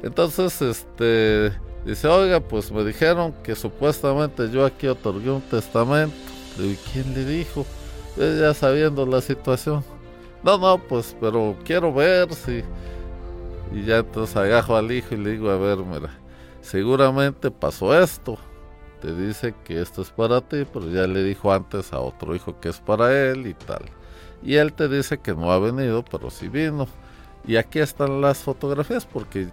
Entonces, 0.04 0.62
este, 0.62 1.52
dice, 1.85 2.06
oiga, 2.06 2.38
pues 2.38 2.70
me 2.70 2.85
dijeron 2.85 3.35
que 3.42 3.56
supuestamente 3.56 4.49
yo 4.52 4.64
aquí 4.64 4.87
otorgué 4.87 5.30
un 5.30 5.42
testamento. 5.42 6.14
¿Y 6.61 6.76
quién 6.92 7.12
le 7.12 7.25
dijo? 7.25 7.66
ya 8.16 8.54
sabiendo 8.54 9.04
la 9.04 9.20
situación. 9.20 9.85
No, 10.44 10.56
no, 10.56 10.78
pues, 10.78 11.16
pero 11.20 11.56
quiero 11.64 11.92
ver 11.92 12.32
si... 12.35 12.62
Y 13.73 13.85
ya 13.85 13.99
entonces 13.99 14.37
agajo 14.37 14.76
al 14.76 14.90
hijo 14.92 15.14
y 15.14 15.18
le 15.18 15.32
digo, 15.32 15.50
a 15.50 15.56
ver, 15.56 15.78
mira, 15.78 16.11
seguramente 16.61 17.50
pasó 17.50 17.99
esto. 17.99 18.38
Te 19.00 19.14
dice 19.14 19.54
que 19.64 19.80
esto 19.80 20.02
es 20.02 20.11
para 20.11 20.40
ti, 20.40 20.64
pero 20.73 20.88
ya 20.88 21.06
le 21.06 21.23
dijo 21.23 21.52
antes 21.52 21.92
a 21.92 22.00
otro 22.00 22.35
hijo 22.35 22.58
que 22.61 22.70
es 22.70 22.80
para 22.80 23.12
él 23.30 23.46
y 23.46 23.54
tal 23.54 23.85
y 24.42 24.56
él 24.56 24.73
te 24.73 24.88
dice 24.88 25.18
que 25.18 25.35
no 25.35 25.50
ha 25.50 25.58
venido, 25.58 26.04
pero 26.04 26.30
sí 26.30 26.49
vino. 26.49 26.87
Y 27.46 27.56
aquí 27.56 27.78
están 27.78 28.20
las 28.20 28.38
fotografías 28.38 29.06
porque 29.06 29.49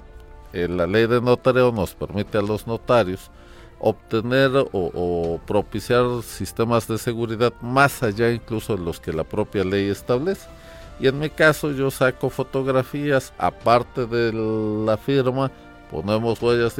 eh, 0.54 0.68
la 0.68 0.88
ley 0.88 1.08
de 1.08 1.22
notario 1.22 1.72
nos 1.72 1.94
permite 1.94 2.38
a 2.38 2.42
los 2.42 2.68
notarios 2.68 3.32
obtener 3.80 4.52
o, 4.72 5.42
propiciar 5.46 6.06
sistemas 6.24 6.88
de 6.88 6.98
seguridad 6.98 7.54
más 7.60 8.02
allá 8.02 8.32
incluso 8.32 8.78
de 8.78 8.84
los 8.84 9.00
que 9.00 9.12
la 9.12 9.24
propia 9.24 9.64
ley 9.64 9.90
establece. 9.90 10.48
Y 11.04 11.08
en 11.10 11.20
mi 11.20 11.30
caso 11.30 11.70
yo 11.72 11.92
saco 11.92 12.30
fotografías 12.30 13.34
aparte 13.38 14.06
de 14.06 14.32
la 14.32 14.96
firma, 14.96 15.52
ponemos 15.92 16.42
huellas 16.42 16.78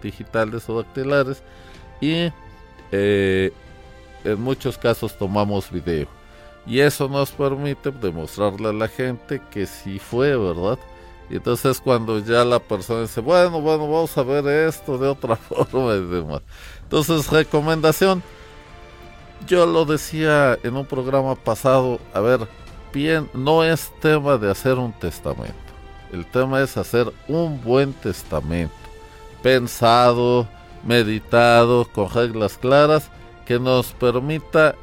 digitales 0.00 0.68
o 0.68 0.80
dactilares 0.80 1.42
y 2.00 2.30
eh, 2.92 3.52
en 4.22 4.40
muchos 4.40 4.78
casos 4.78 5.18
tomamos 5.18 5.72
video. 5.72 6.06
Y 6.68 6.78
eso 6.78 7.08
nos 7.08 7.32
permite 7.32 7.90
demostrarle 7.90 8.68
a 8.68 8.72
la 8.72 8.86
gente 8.86 9.42
que 9.50 9.66
sí 9.66 9.98
fue, 9.98 10.36
¿verdad? 10.36 10.78
Y 11.28 11.34
entonces 11.34 11.80
cuando 11.80 12.20
ya 12.20 12.44
la 12.44 12.60
persona 12.60 13.00
dice, 13.00 13.20
bueno, 13.20 13.60
bueno, 13.60 13.90
vamos 13.90 14.16
a 14.16 14.22
ver 14.22 14.46
esto 14.68 14.98
de 14.98 15.08
otra 15.08 15.34
forma 15.74 15.96
y 15.96 16.06
demás. 16.06 16.42
Entonces, 16.84 17.28
recomendación. 17.28 18.22
Yo 19.48 19.66
lo 19.66 19.84
decía 19.84 20.56
en 20.62 20.76
un 20.76 20.86
programa 20.86 21.34
pasado, 21.34 21.98
a 22.14 22.20
ver, 22.20 22.46
no 23.34 23.64
es 23.64 23.92
tema 24.00 24.36
de 24.38 24.50
hacer 24.50 24.78
un 24.78 24.92
testamento. 24.92 25.54
El 26.12 26.24
tema 26.26 26.62
es 26.62 26.76
hacer 26.76 27.12
un 27.28 27.62
buen 27.62 27.92
testamento. 27.92 28.74
Pensado, 29.42 30.48
meditado, 30.84 31.86
con 31.92 32.10
reglas 32.10 32.56
claras, 32.58 33.10
que 33.46 33.58
nos 33.58 33.92
permita 33.92 34.74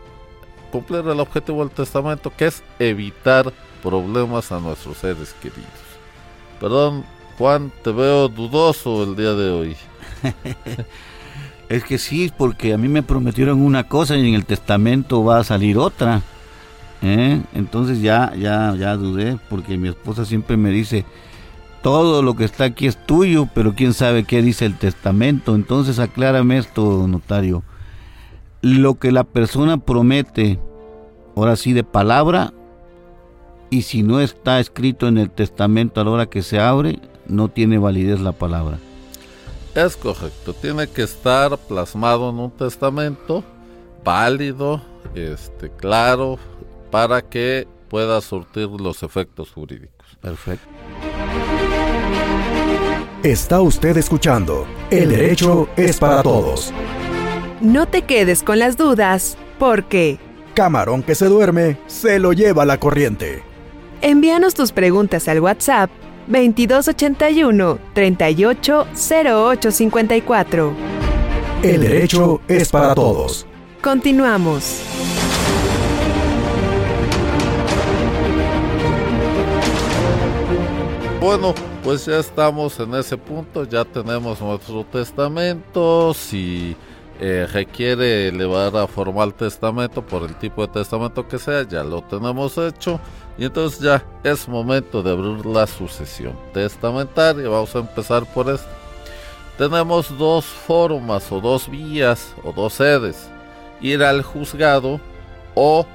cumplir 0.72 1.08
el 1.08 1.20
objetivo 1.20 1.64
del 1.64 1.74
testamento, 1.74 2.32
que 2.36 2.48
es 2.48 2.64
evitar 2.80 3.52
problemas 3.82 4.52
a 4.52 4.60
nuestros 4.60 4.98
seres 4.98 5.34
queridos. 5.42 5.70
Perdón, 6.60 7.04
Juan, 7.38 7.72
te 7.84 7.92
veo 7.92 8.28
dudoso 8.30 9.04
el 9.04 9.16
día 9.16 9.34
de 9.34 9.50
hoy. 9.50 9.78
es 11.70 11.84
que 11.84 11.98
sí, 11.98 12.32
porque 12.36 12.74
a 12.74 12.78
mí 12.78 12.88
me 12.88 13.04
prometieron 13.04 13.62
una 13.62 13.88
cosa 13.88 14.16
y 14.16 14.28
en 14.28 14.36
el 14.36 14.46
testamento 14.46 15.24
va 15.24 15.40
a 15.40 15.44
salir 15.44 15.78
otra. 15.78 16.22
¿Eh? 17.06 17.42
Entonces 17.54 18.02
ya, 18.02 18.34
ya, 18.36 18.76
ya 18.78 18.96
dudé, 18.98 19.38
porque 19.50 19.78
mi 19.78 19.90
esposa 19.90 20.26
siempre 20.26 20.58
me 20.58 20.72
dice, 20.72 21.06
todo 21.82 22.22
lo 22.22 22.36
que 22.36 22.46
está 22.46 22.66
aquí 22.66 22.88
es 22.88 22.98
tuyo, 23.06 23.48
pero 23.54 23.76
quién 23.76 23.94
sabe 23.94 24.24
qué 24.24 24.42
dice 24.42 24.66
el 24.66 24.78
testamento. 24.78 25.56
Entonces 25.56 26.00
aclárame 26.00 26.58
esto, 26.58 27.08
notario 27.08 27.64
lo 28.66 28.96
que 28.96 29.12
la 29.12 29.24
persona 29.24 29.78
promete, 29.78 30.60
ahora 31.36 31.56
sí 31.56 31.74
de 31.74 31.84
palabra, 31.84 32.52
y 33.70 33.84
si 33.84 34.02
no 34.02 34.22
está 34.22 34.60
escrito 34.60 35.08
en 35.08 35.20
el 35.20 35.30
testamento 35.30 36.02
a 36.02 36.04
la 36.04 36.10
hora 36.10 36.26
que 36.26 36.42
se 36.42 36.60
abre, 36.60 37.00
no 37.28 37.50
tiene 37.50 37.78
validez 37.78 38.22
la 38.22 38.32
palabra. 38.32 38.80
Es 39.76 39.96
correcto, 39.96 40.54
tiene 40.54 40.88
que 40.88 41.04
estar 41.04 41.60
plasmado 41.60 42.32
en 42.32 42.40
un 42.40 42.50
testamento 42.50 43.44
válido, 44.04 44.82
este, 45.14 45.70
claro, 45.70 46.40
para 46.92 47.22
que 47.22 47.68
pueda 47.90 48.22
surtir 48.22 48.68
los 48.68 49.04
efectos 49.04 49.52
jurídicos. 49.52 50.18
Perfecto. 50.22 50.68
Está 53.24 53.62
usted 53.62 53.98
escuchando 53.98 54.68
El 54.92 55.10
derecho 55.10 55.68
es 55.76 55.98
para 55.98 56.22
todos. 56.22 56.72
No 57.60 57.88
te 57.88 58.04
quedes 58.04 58.44
con 58.44 58.60
las 58.60 58.78
dudas, 58.78 59.36
porque... 59.58 60.20
Camarón 60.54 61.02
que 61.02 61.16
se 61.16 61.26
duerme, 61.26 61.80
se 61.88 62.20
lo 62.20 62.34
lleva 62.34 62.66
la 62.66 62.80
corriente. 62.80 63.42
Envíanos 64.02 64.54
tus 64.54 64.72
preguntas 64.72 65.28
al 65.28 65.40
WhatsApp 65.40 65.90
2281 66.28 67.80
380854. 67.94 70.74
El 71.64 71.82
derecho 71.82 72.42
es 72.48 72.70
para 72.70 72.94
todos. 72.94 73.48
Continuamos. 73.82 74.82
Bueno, 81.20 81.56
pues 81.84 82.06
ya 82.06 82.20
estamos 82.20 82.80
en 82.80 82.94
ese 82.94 83.18
punto, 83.18 83.64
ya 83.64 83.84
tenemos 83.84 84.42
nuestro 84.42 84.84
testamento, 84.84 86.14
si 86.14 86.76
eh, 87.20 87.48
requiere 87.52 88.28
elevar 88.28 88.76
a 88.76 88.86
formal 88.86 89.34
testamento 89.34 90.06
por 90.06 90.24
el 90.24 90.36
tipo 90.36 90.66
de 90.68 90.74
testamento 90.74 91.28
que 91.28 91.40
sea, 91.40 91.68
ya 91.68 91.84
lo 91.84 92.02
tenemos 92.04 92.58
hecho 92.58 93.00
y 93.38 93.46
entonces 93.46 93.80
ya 93.80 94.06
es 94.24 94.48
momento 94.48 95.02
de 95.02 95.12
abrir 95.12 95.46
la 95.46 95.66
sucesión 95.66 96.34
testamentaria, 96.54 97.50
vamos 97.50 97.76
a 97.76 97.80
empezar 97.80 98.26
por 98.34 98.50
esto. 98.50 98.68
Tenemos 99.58 100.16
dos 100.18 100.46
formas 100.46 101.32
o 101.32 101.40
dos 101.40 101.70
vías 101.70 102.36
o 102.44 102.52
dos 102.52 102.74
sedes, 102.74 103.30
ir 103.82 104.04
al 104.04 104.22
juzgado 104.22 105.00
o 105.56 105.88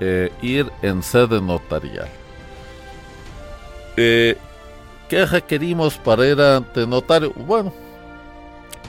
eh, 0.00 0.30
ir 0.40 0.70
en 0.82 1.02
sede 1.02 1.40
notarial. 1.40 2.08
Eh, 3.96 4.38
¿Qué 5.08 5.24
requerimos 5.24 5.96
para 5.96 6.26
ir 6.26 6.40
ante 6.40 6.86
notario? 6.86 7.32
Bueno, 7.34 7.72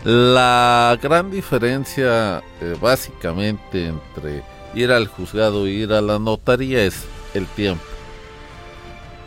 la 0.04 0.98
gran 1.02 1.32
diferencia 1.32 2.44
eh, 2.62 2.76
básicamente 2.82 3.88
entre 3.88 4.44
ir 4.74 4.92
al 4.92 5.08
juzgado 5.08 5.66
e 5.66 5.72
ir 5.72 5.94
a 5.94 6.02
la 6.02 6.20
notaría 6.20 6.84
es 6.84 7.06
el 7.34 7.46
tiempo. 7.48 7.84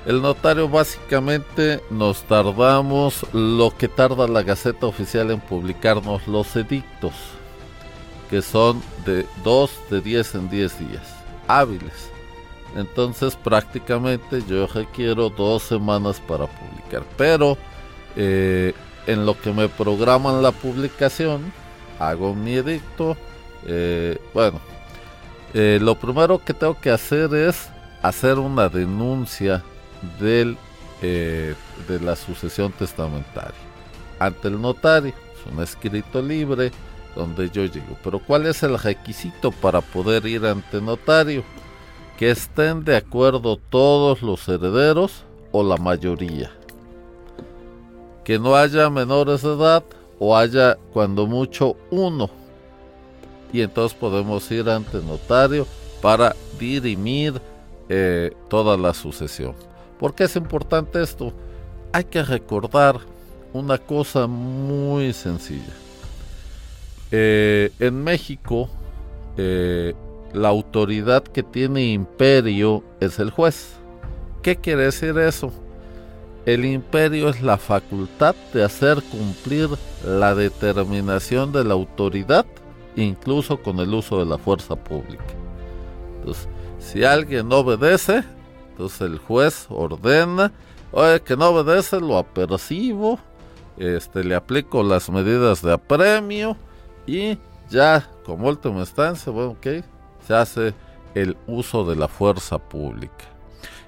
El 0.05 0.21
notario 0.21 0.69
básicamente 0.69 1.81
nos 1.91 2.25
tardamos 2.25 3.25
lo 3.33 3.75
que 3.77 3.89
tarda 3.89 4.27
la 4.27 4.43
Gaceta 4.43 4.87
Oficial 4.87 5.31
en 5.31 5.41
publicarnos 5.41 6.27
los 6.27 6.57
edictos, 6.57 7.15
que 8.29 8.43
son 8.43 8.83
de 9.07 9.25
2 9.45 9.71
de 9.91 10.01
10 10.01 10.35
en 10.35 10.51
10 10.51 10.79
días 10.79 11.07
hábiles. 11.47 12.12
Entonces 12.75 13.37
prácticamente 13.37 14.43
yo 14.49 14.67
requiero 14.67 15.29
dos 15.29 15.63
semanas 15.63 16.21
para 16.21 16.47
publicar. 16.47 17.05
Pero 17.17 17.59
eh, 18.17 18.73
en 19.07 19.27
lo 19.27 19.39
que 19.39 19.53
me 19.53 19.69
programan 19.69 20.43
la 20.43 20.53
publicación, 20.53 21.53
hago 21.99 22.35
mi 22.35 22.55
edicto. 22.55 23.17
Eh, 23.67 24.19
bueno, 24.33 24.61
eh, 25.55 25.79
lo 25.81 25.95
primero 25.95 26.43
que 26.43 26.55
tengo 26.55 26.79
que 26.81 26.91
hacer 26.91 27.35
es 27.35 27.69
hacer 28.03 28.39
una 28.39 28.69
denuncia 28.69 29.63
del, 30.19 30.57
de 31.01 31.57
la 32.01 32.15
sucesión 32.17 32.73
testamentaria 32.73 33.59
ante 34.19 34.49
el 34.49 34.61
notario. 34.61 35.13
Es 35.35 35.53
un 35.53 35.61
escrito 35.61 36.23
libre 36.23 36.71
donde 37.15 37.51
yo 37.51 37.65
llego. 37.65 37.99
Pero 38.03 38.19
¿cuál 38.21 38.47
es 38.47 38.63
el 38.63 38.79
requisito 38.79 39.51
para 39.51 39.81
poder 39.81 40.27
ir 40.27 40.47
ante 40.47 40.81
notario? 40.81 41.45
Que 42.23 42.31
estén 42.31 42.85
de 42.85 42.97
acuerdo 42.97 43.57
todos 43.57 44.23
los 44.23 44.49
herederos 44.49 45.25
o 45.51 45.65
la 45.65 45.77
mayoría. 45.77 46.53
Que 48.23 48.39
no 48.39 48.55
haya 48.55 48.89
menores 48.91 49.43
de 49.43 49.53
edad 49.53 49.83
o 50.21 50.37
haya 50.37 50.79
cuando 50.93 51.27
mucho 51.27 51.75
uno. 51.91 52.31
Y 53.53 53.61
entonces 53.61 53.99
podemos 53.99 54.49
ir 54.53 54.71
ante 54.71 54.99
notario 54.99 55.67
para 56.01 56.37
dirimir 56.61 57.43
eh, 57.89 58.31
toda 58.49 58.77
la 58.77 58.95
sucesión. 58.95 59.57
¿Por 59.99 60.15
qué 60.15 60.23
es 60.23 60.37
importante 60.37 61.03
esto? 61.03 61.33
Hay 61.93 62.05
que 62.05 62.23
recordar 62.23 63.01
una 63.53 63.79
cosa 63.79 64.29
muy 64.29 65.13
sencilla. 65.13 65.75
Eh, 67.11 67.73
en 67.81 68.05
México, 68.05 68.69
eh, 69.37 69.93
la 70.33 70.49
autoridad 70.49 71.23
que 71.23 71.43
tiene 71.43 71.93
imperio 71.93 72.83
es 73.01 73.19
el 73.19 73.31
juez. 73.31 73.75
¿Qué 74.43 74.57
quiere 74.57 74.85
decir 74.85 75.17
eso? 75.19 75.53
El 76.47 76.65
imperio 76.65 77.29
es 77.29 77.43
la 77.43 77.57
facultad 77.57 78.35
de 78.53 78.65
hacer 78.65 79.03
cumplir 79.03 79.69
la 80.05 80.35
determinación 80.35 81.53
de 81.53 81.65
la 81.65 81.75
autoridad, 81.75 82.45
incluso 82.97 83.63
con 83.63 83.79
el 83.79 83.95
uso 83.95 84.19
de 84.19 84.27
la 84.27 84.39
fuerza 84.39 84.75
pública. 84.75 85.23
Entonces, 86.19 86.49
si 86.81 87.05
alguien 87.05 87.49
no 87.49 87.59
obedece, 87.59 88.25
entonces 88.71 89.01
el 89.03 89.19
juez 89.19 89.67
ordena, 89.69 90.51
oye, 90.91 91.21
que 91.21 91.37
no 91.37 91.51
obedece, 91.51 92.01
lo 92.01 92.19
apercibo, 92.19 93.21
este, 93.77 94.25
le 94.25 94.35
aplico 94.35 94.83
las 94.83 95.09
medidas 95.11 95.63
de 95.63 95.73
apremio 95.73 96.57
y 97.07 97.39
ya, 97.71 98.11
como 98.25 98.49
última 98.49 98.81
instancia, 98.81 99.31
bueno, 99.33 99.53
ok, 99.53 99.85
se 100.27 100.35
hace 100.35 100.75
el 101.15 101.37
uso 101.47 101.85
de 101.85 101.97
la 101.97 102.09
fuerza 102.09 102.59
pública. 102.59 103.25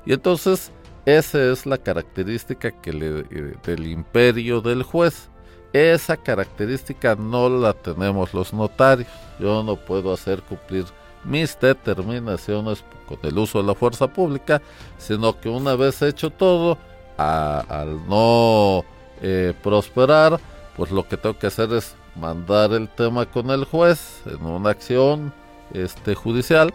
Y 0.07 0.13
entonces 0.13 0.71
esa 1.07 1.53
es 1.53 1.67
la 1.67 1.77
característica 1.77 2.71
que 2.71 2.93
le, 2.93 3.21
eh, 3.31 3.57
del 3.65 3.87
imperio 3.87 4.61
del 4.61 4.83
juez. 4.83 5.29
Esa 5.73 6.17
característica 6.17 7.15
no 7.15 7.49
la 7.49 7.75
tenemos 7.75 8.33
los 8.33 8.55
notarios. 8.55 9.09
Yo 9.39 9.63
no 9.63 9.77
puedo 9.77 10.13
hacer 10.13 10.43
cumplir 10.43 10.85
mis 11.25 11.59
determinaciones 11.59 12.85
con 13.07 13.19
el 13.23 13.37
uso 13.37 13.61
de 13.61 13.67
la 13.67 13.75
fuerza 13.75 14.07
pública, 14.07 14.63
sino 14.99 15.39
que 15.39 15.49
una 15.49 15.75
vez 15.75 16.01
hecho 16.01 16.31
todo, 16.31 16.79
al 17.19 18.09
no 18.09 18.85
eh, 19.21 19.53
prosperar, 19.63 20.41
pues 20.77 20.91
lo 20.91 21.07
que 21.07 21.17
tengo 21.17 21.39
que 21.39 21.49
hacer 21.49 21.73
es 21.73 21.95
mandar 22.17 22.73
el 22.73 22.89
tema 22.89 23.27
con 23.27 23.51
el 23.51 23.65
juez 23.65 24.23
en 24.27 24.45
una 24.47 24.71
acción 24.71 25.33
este, 25.73 26.15
judicial 26.15 26.73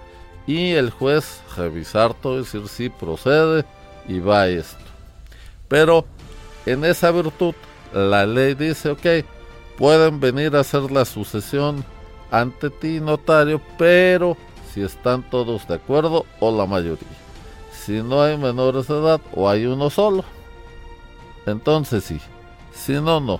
y 0.47 0.71
el 0.71 0.89
juez 0.89 1.41
revisar 1.55 2.13
todo 2.13 2.35
y 2.35 2.39
decir 2.39 2.67
si 2.67 2.89
procede 2.89 3.65
y 4.07 4.19
va 4.19 4.47
esto. 4.47 4.83
Pero 5.67 6.05
en 6.65 6.83
esa 6.85 7.11
virtud 7.11 7.53
la 7.93 8.25
ley 8.25 8.55
dice, 8.55 8.89
ok, 8.91 9.25
pueden 9.77 10.19
venir 10.19 10.55
a 10.55 10.61
hacer 10.61 10.91
la 10.91 11.05
sucesión 11.05 11.85
ante 12.31 12.69
ti, 12.69 12.99
notario, 12.99 13.61
pero 13.77 14.37
si 14.73 14.81
están 14.81 15.27
todos 15.29 15.67
de 15.67 15.75
acuerdo 15.75 16.25
o 16.39 16.55
la 16.55 16.65
mayoría. 16.65 17.07
Si 17.71 18.01
no 18.03 18.21
hay 18.21 18.37
menores 18.37 18.87
de 18.87 18.99
edad 18.99 19.21
o 19.33 19.49
hay 19.49 19.65
uno 19.65 19.89
solo, 19.89 20.23
entonces 21.45 22.03
sí. 22.03 22.19
Si 22.73 22.93
no, 22.93 23.19
no. 23.19 23.39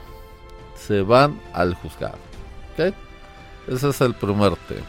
Se 0.75 1.01
van 1.01 1.39
al 1.53 1.75
juzgado. 1.75 2.17
¿Ok? 2.73 2.93
Ese 3.67 3.89
es 3.89 4.01
el 4.01 4.15
primer 4.15 4.55
tema. 4.67 4.85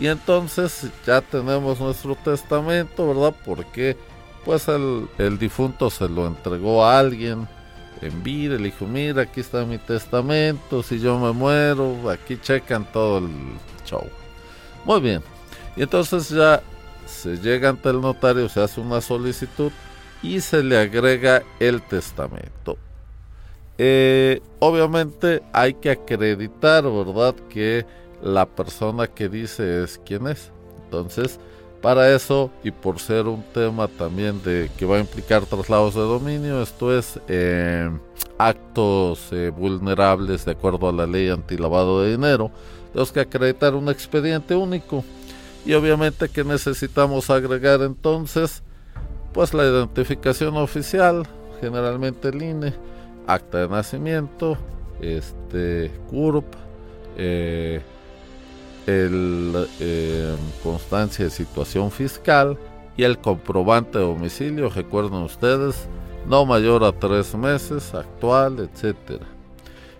Y 0.00 0.08
entonces 0.08 0.88
ya 1.06 1.20
tenemos 1.20 1.78
nuestro 1.78 2.16
testamento, 2.16 3.06
¿verdad? 3.06 3.34
Porque 3.44 3.98
pues 4.46 4.66
el, 4.68 5.38
difunto 5.38 5.90
se 5.90 6.08
lo 6.08 6.26
entregó 6.26 6.82
a 6.82 6.98
alguien 6.98 7.46
en 8.00 8.22
vida, 8.22 8.56
le 8.56 8.64
dijo, 8.64 8.86
mira, 8.86 9.22
aquí 9.22 9.40
está 9.40 9.66
mi 9.66 9.76
testamento, 9.76 10.82
si 10.82 10.98
yo 10.98 11.18
me 11.18 11.32
muero, 11.32 12.10
aquí 12.10 12.38
checan 12.38 12.90
todo 12.90 13.18
el 13.18 13.28
show. 13.84 14.06
Muy 14.86 15.00
bien. 15.00 15.22
Y 15.76 15.82
entonces 15.82 16.30
ya 16.30 16.62
se 17.04 17.36
llega 17.36 17.68
ante 17.68 17.90
el 17.90 18.00
notario, 18.00 18.48
se 18.48 18.62
hace 18.62 18.80
una 18.80 19.02
solicitud 19.02 19.70
y 20.22 20.40
se 20.40 20.62
le 20.62 20.78
agrega 20.78 21.42
el 21.58 21.82
testamento. 21.82 22.78
Eh, 23.76 24.40
obviamente 24.60 25.42
hay 25.52 25.74
que 25.74 25.90
acreditar, 25.90 26.84
¿verdad? 26.84 27.34
Que 27.50 27.84
la 28.22 28.46
persona 28.46 29.06
que 29.06 29.28
dice 29.28 29.84
es 29.84 30.00
quién 30.04 30.26
es. 30.26 30.50
Entonces, 30.84 31.38
para 31.80 32.14
eso 32.14 32.50
y 32.62 32.70
por 32.70 32.98
ser 32.98 33.26
un 33.26 33.42
tema 33.54 33.88
también 33.88 34.42
de 34.42 34.70
que 34.76 34.84
va 34.84 34.96
a 34.96 35.00
implicar 35.00 35.46
traslados 35.46 35.94
de 35.94 36.00
dominio, 36.00 36.62
esto 36.62 36.96
es 36.96 37.18
eh, 37.28 37.90
actos 38.38 39.28
eh, 39.32 39.50
vulnerables 39.50 40.44
de 40.44 40.52
acuerdo 40.52 40.88
a 40.88 40.92
la 40.92 41.06
ley 41.06 41.30
antilavado 41.30 42.02
de 42.02 42.10
dinero, 42.12 42.50
tenemos 42.92 43.12
que 43.12 43.20
acreditar 43.20 43.74
un 43.74 43.88
expediente 43.88 44.54
único 44.54 45.04
y 45.64 45.72
obviamente 45.72 46.28
que 46.28 46.44
necesitamos 46.44 47.30
agregar 47.30 47.80
entonces 47.82 48.62
pues 49.32 49.54
la 49.54 49.64
identificación 49.64 50.56
oficial, 50.56 51.26
generalmente 51.60 52.28
el 52.28 52.42
INE, 52.42 52.74
acta 53.26 53.58
de 53.58 53.68
nacimiento, 53.68 54.58
este 55.00 55.90
CURP, 56.10 56.44
eh, 57.16 57.80
el 58.86 59.68
eh, 59.80 60.34
constancia 60.62 61.24
de 61.24 61.30
situación 61.30 61.90
fiscal 61.90 62.58
y 62.96 63.04
el 63.04 63.18
comprobante 63.18 63.98
de 63.98 64.04
domicilio, 64.04 64.68
recuerden 64.68 65.22
ustedes, 65.22 65.88
no 66.26 66.44
mayor 66.44 66.84
a 66.84 66.92
tres 66.92 67.34
meses, 67.34 67.94
actual, 67.94 68.58
etcétera. 68.58 69.26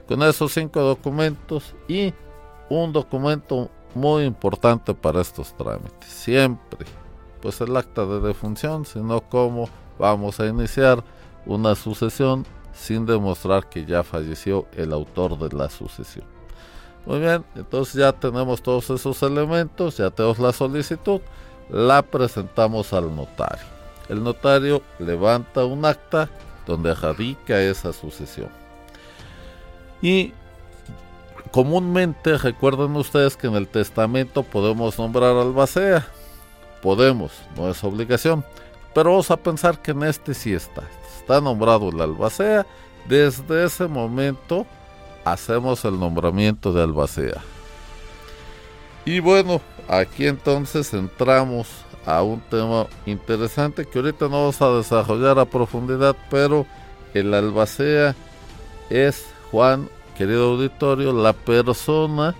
Con 0.07 0.23
esos 0.23 0.53
cinco 0.53 0.81
documentos 0.81 1.75
y 1.88 2.12
un 2.69 2.93
documento 2.93 3.71
muy 3.95 4.25
importante 4.25 4.95
para 4.95 5.21
estos 5.21 5.55
trámites, 5.55 6.09
siempre, 6.09 6.87
pues 7.40 7.61
el 7.61 7.77
acta 7.77 8.05
de 8.05 8.21
defunción, 8.21 8.85
sino 8.85 9.21
cómo 9.21 9.69
vamos 9.99 10.40
a 10.40 10.47
iniciar 10.47 11.03
una 11.47 11.75
sucesión 11.75 12.45
sin 12.73 13.07
demostrar 13.07 13.69
que 13.69 13.85
ya 13.85 14.03
falleció 14.03 14.66
el 14.77 14.93
autor 14.93 15.38
de 15.38 15.57
la 15.57 15.69
sucesión. 15.69 16.39
Muy 17.07 17.21
bien, 17.21 17.45
entonces 17.55 17.95
ya 17.95 18.13
tenemos 18.13 18.63
todos 18.63 18.91
esos 18.91 19.23
elementos, 19.23 19.97
ya 19.97 20.11
tenemos 20.11 20.39
la 20.39 20.53
solicitud, 20.53 21.21
la 21.71 22.03
presentamos 22.03 22.93
al 22.93 23.15
notario. 23.15 23.65
El 24.09 24.23
notario 24.23 24.83
levanta 24.99 25.65
un 25.65 25.85
acta 25.85 26.29
donde 26.67 26.95
radica 26.95 27.61
esa 27.61 27.93
sucesión. 27.93 28.49
Y 30.03 30.33
comúnmente 31.51 32.37
recuerden 32.39 32.97
ustedes 32.97 33.37
que 33.37 33.47
en 33.47 33.55
el 33.55 33.69
testamento 33.69 34.43
podemos 34.43 34.99
nombrar 34.99 35.37
albacea. 35.37 36.07
Podemos, 36.83 37.33
no 37.57 37.71
es 37.71 37.83
obligación. 37.85 38.45
Pero 38.95 39.11
vamos 39.11 39.31
a 39.31 39.37
pensar 39.37 39.81
que 39.81 39.93
en 39.93 40.03
este 40.03 40.35
sí 40.35 40.53
está. 40.53 40.83
Está 41.19 41.41
nombrado 41.41 41.91
el 41.91 42.01
albacea. 42.01 42.67
Desde 43.09 43.65
ese 43.65 43.87
momento 43.87 44.67
hacemos 45.24 45.85
el 45.85 45.98
nombramiento 45.98 46.72
de 46.72 46.83
albacea. 46.83 47.42
Y 49.04 49.20
bueno, 49.20 49.61
aquí 49.88 50.26
entonces 50.26 50.92
entramos 50.92 51.68
a 52.06 52.22
un 52.22 52.40
tema 52.40 52.87
interesante 53.06 53.85
que 53.85 53.98
ahorita 53.98 54.26
no 54.26 54.30
vamos 54.30 54.62
a 54.62 54.70
desarrollar 54.76 55.38
a 55.38 55.44
profundidad, 55.44 56.16
pero 56.30 56.66
el 57.14 57.33
albacea 57.35 58.14
es, 58.88 59.26
Juan, 59.50 59.88
querido 60.16 60.50
auditorio, 60.52 61.12
la 61.12 61.33
persona 61.33 62.35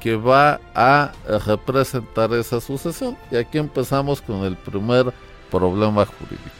que 0.00 0.16
va 0.16 0.60
a 0.74 1.12
representar 1.46 2.32
esa 2.34 2.60
sucesión. 2.60 3.16
Y 3.30 3.36
aquí 3.36 3.58
empezamos 3.58 4.20
con 4.20 4.44
el 4.44 4.56
primer 4.56 5.12
problema 5.50 6.06
jurídico. 6.06 6.50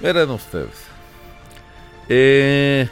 Miren 0.00 0.30
ustedes. 0.30 0.86
Eh, 2.08 2.88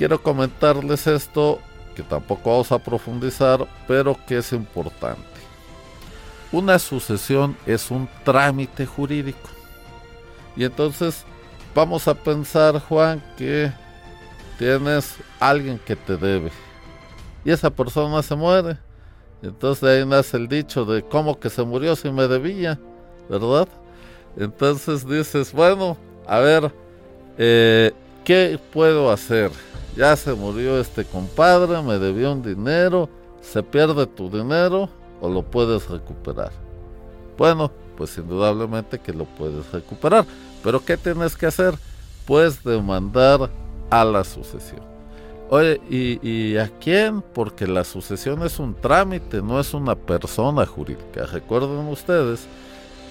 quiero 0.00 0.22
comentarles 0.22 1.06
esto, 1.06 1.58
que 1.94 2.02
tampoco 2.02 2.48
vamos 2.48 2.72
a 2.72 2.78
profundizar, 2.78 3.68
pero 3.86 4.16
que 4.26 4.38
es 4.38 4.50
importante. 4.54 5.20
Una 6.50 6.78
sucesión 6.78 7.54
es 7.66 7.90
un 7.90 8.08
trámite 8.24 8.86
jurídico. 8.86 9.50
Y 10.56 10.64
entonces 10.64 11.26
vamos 11.74 12.08
a 12.08 12.14
pensar, 12.14 12.80
Juan, 12.80 13.22
que 13.36 13.70
tienes 14.58 15.16
alguien 15.38 15.78
que 15.78 15.96
te 15.96 16.16
debe. 16.16 16.50
Y 17.44 17.50
esa 17.50 17.68
persona 17.68 18.22
se 18.22 18.34
muere. 18.34 18.78
Entonces 19.42 19.84
ahí 19.84 20.06
nace 20.06 20.38
el 20.38 20.48
dicho 20.48 20.86
de 20.86 21.02
cómo 21.02 21.38
que 21.38 21.50
se 21.50 21.62
murió 21.62 21.94
si 21.94 22.10
me 22.10 22.26
debía, 22.26 22.80
¿verdad? 23.28 23.68
Entonces 24.38 25.06
dices, 25.06 25.52
bueno, 25.52 25.98
a 26.26 26.38
ver, 26.38 26.72
eh, 27.36 27.92
¿qué 28.24 28.58
puedo 28.72 29.10
hacer? 29.10 29.50
Ya 30.00 30.16
se 30.16 30.32
murió 30.32 30.80
este 30.80 31.04
compadre, 31.04 31.82
me 31.82 31.98
debió 31.98 32.32
un 32.32 32.42
dinero, 32.42 33.06
se 33.42 33.62
pierde 33.62 34.06
tu 34.06 34.30
dinero, 34.30 34.88
o 35.20 35.28
lo 35.28 35.42
puedes 35.42 35.90
recuperar. 35.90 36.52
Bueno, 37.36 37.70
pues 37.98 38.16
indudablemente 38.16 38.98
que 38.98 39.12
lo 39.12 39.26
puedes 39.26 39.70
recuperar. 39.72 40.24
Pero 40.64 40.82
¿qué 40.82 40.96
tienes 40.96 41.36
que 41.36 41.44
hacer? 41.44 41.74
Pues 42.24 42.64
demandar 42.64 43.50
a 43.90 44.02
la 44.06 44.24
sucesión. 44.24 44.80
Oye, 45.50 45.78
¿y, 45.90 46.26
¿y, 46.26 46.56
a 46.56 46.70
quién? 46.80 47.20
Porque 47.20 47.66
la 47.66 47.84
sucesión 47.84 48.42
es 48.42 48.58
un 48.58 48.72
trámite, 48.72 49.42
no 49.42 49.60
es 49.60 49.74
una 49.74 49.96
persona 49.96 50.64
jurídica. 50.64 51.26
Recuerden 51.26 51.88
ustedes 51.88 52.46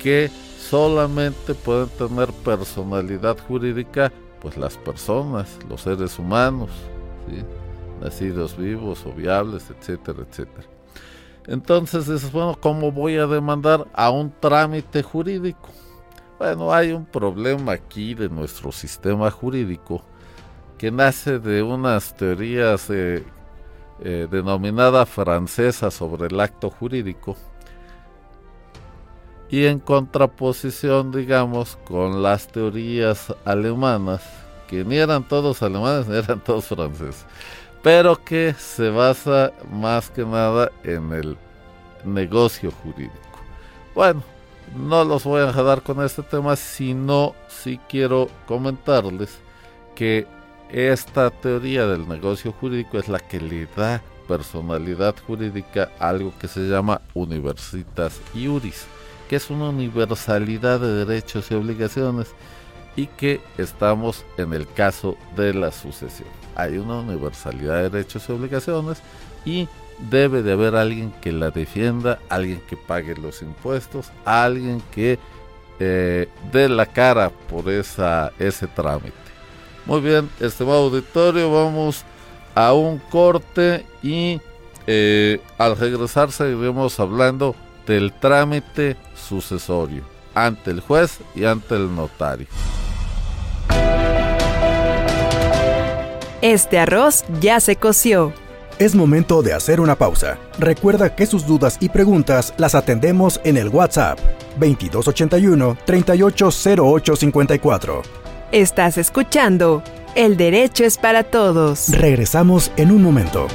que 0.01 0.31
solamente 0.59 1.53
pueden 1.53 1.89
tener 1.89 2.29
personalidad 2.43 3.37
jurídica 3.47 4.11
pues 4.41 4.57
las 4.57 4.77
personas, 4.77 5.59
los 5.69 5.81
seres 5.81 6.17
humanos, 6.19 6.69
nacidos 8.01 8.57
vivos 8.57 9.05
o 9.05 9.11
viables, 9.11 9.69
etcétera, 9.69 10.25
etcétera. 10.29 10.67
Entonces 11.47 12.07
dices, 12.07 12.31
bueno, 12.31 12.57
¿cómo 12.59 12.91
voy 12.91 13.17
a 13.17 13.25
demandar 13.25 13.87
a 13.93 14.09
un 14.11 14.31
trámite 14.39 15.03
jurídico? 15.03 15.69
Bueno, 16.37 16.73
hay 16.73 16.91
un 16.91 17.05
problema 17.05 17.73
aquí 17.73 18.13
de 18.13 18.29
nuestro 18.29 18.71
sistema 18.71 19.29
jurídico 19.29 20.01
que 20.77 20.91
nace 20.91 21.39
de 21.39 21.61
unas 21.61 22.15
teorías 22.15 22.89
eh, 22.89 23.25
eh, 24.01 24.27
denominadas 24.31 25.09
francesas 25.09 25.93
sobre 25.93 26.27
el 26.27 26.39
acto 26.39 26.69
jurídico 26.69 27.35
y 29.49 29.65
en 29.65 29.79
contraposición, 29.79 31.11
digamos, 31.11 31.77
con 31.85 32.21
las 32.21 32.47
teorías 32.47 33.33
alemanas, 33.45 34.21
que 34.67 34.83
ni 34.83 34.97
eran 34.97 35.27
todos 35.27 35.63
alemanes 35.63 36.07
ni 36.07 36.17
eran 36.17 36.39
todos 36.39 36.65
franceses 36.65 37.25
pero 37.81 38.23
que 38.23 38.53
se 38.53 38.89
basa 38.89 39.53
más 39.71 40.09
que 40.09 40.25
nada 40.25 40.71
en 40.83 41.13
el 41.13 41.37
negocio 42.03 42.71
jurídico. 42.71 43.15
Bueno, 43.95 44.23
no 44.75 45.03
los 45.03 45.23
voy 45.23 45.41
a 45.41 45.47
dejar 45.47 45.81
con 45.81 46.03
este 46.03 46.23
tema, 46.23 46.55
sino 46.55 47.35
si 47.47 47.77
quiero 47.89 48.29
comentarles 48.47 49.39
que 49.95 50.27
esta 50.69 51.29
teoría 51.29 51.87
del 51.87 52.07
negocio 52.07 52.51
jurídico 52.51 52.99
es 52.99 53.07
la 53.07 53.19
que 53.19 53.39
le 53.39 53.65
da 53.75 54.01
personalidad 54.27 55.15
jurídica 55.25 55.89
a 55.99 56.09
algo 56.09 56.31
que 56.39 56.47
se 56.47 56.61
llama 56.61 57.01
universitas 57.15 58.21
iuris, 58.35 58.85
que 59.29 59.35
es 59.35 59.49
una 59.51 59.69
universalidad 59.69 60.79
de 60.79 61.05
derechos 61.05 61.51
y 61.51 61.53
obligaciones 61.53 62.33
y 62.95 63.05
que 63.05 63.39
estamos 63.57 64.25
en 64.37 64.53
el 64.53 64.67
caso 64.67 65.15
de 65.37 65.53
la 65.53 65.71
sucesión. 65.71 66.27
Hay 66.55 66.79
una 66.79 66.99
universalidad 66.99 67.83
de 67.83 67.89
derechos 67.91 68.27
y 68.27 68.31
obligaciones 68.31 69.01
y 69.45 69.69
debe 70.09 70.41
de 70.41 70.53
haber 70.53 70.75
alguien 70.75 71.13
que 71.21 71.31
la 71.31 71.51
defienda, 71.51 72.19
alguien 72.27 72.59
que 72.67 72.75
pague 72.75 73.15
los 73.15 73.43
impuestos, 73.43 74.07
alguien 74.25 74.81
que 74.91 75.19
eh, 75.79 76.27
dé 76.51 76.67
la 76.67 76.87
cara 76.87 77.29
por 77.29 77.69
esa, 77.69 78.31
ese 78.39 78.65
trámite. 78.65 79.13
Muy 79.85 80.01
bien, 80.01 80.27
estimado 80.39 80.85
auditorio, 80.85 81.53
vamos 81.53 82.03
a 82.55 82.73
un 82.73 82.97
corte 82.97 83.85
y 84.01 84.41
eh, 84.87 85.39
al 85.59 85.77
regresar 85.77 86.31
seguiremos 86.31 86.99
hablando 86.99 87.55
del 87.89 88.13
trámite 88.13 88.95
sucesorio 89.15 90.03
ante 90.35 90.69
el 90.71 90.79
juez 90.79 91.19
y 91.35 91.43
ante 91.43 91.75
el 91.75 91.93
notario. 91.93 92.47
Este 96.41 96.79
arroz 96.79 97.25
ya 97.41 97.59
se 97.59 97.75
coció. 97.75 98.31
Es 98.77 98.95
momento 98.95 99.41
de 99.41 99.53
hacer 99.53 99.81
una 99.81 99.95
pausa. 99.95 100.37
Recuerda 100.57 101.13
que 101.15 101.25
sus 101.25 101.45
dudas 101.45 101.75
y 101.81 101.89
preguntas 101.89 102.53
las 102.57 102.75
atendemos 102.75 103.41
en 103.43 103.57
el 103.57 103.67
WhatsApp 103.67 104.17
2281 104.57 105.77
380854. 105.83 108.01
Estás 108.53 108.97
escuchando 108.97 109.83
El 110.15 110.37
Derecho 110.37 110.85
es 110.85 110.97
para 110.97 111.23
Todos. 111.23 111.89
Regresamos 111.89 112.71
en 112.77 112.91
un 112.91 113.03
momento. 113.03 113.47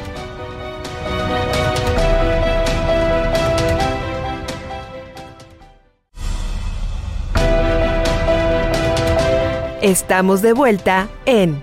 Estamos 9.84 10.40
de 10.40 10.54
vuelta 10.54 11.10
en 11.26 11.62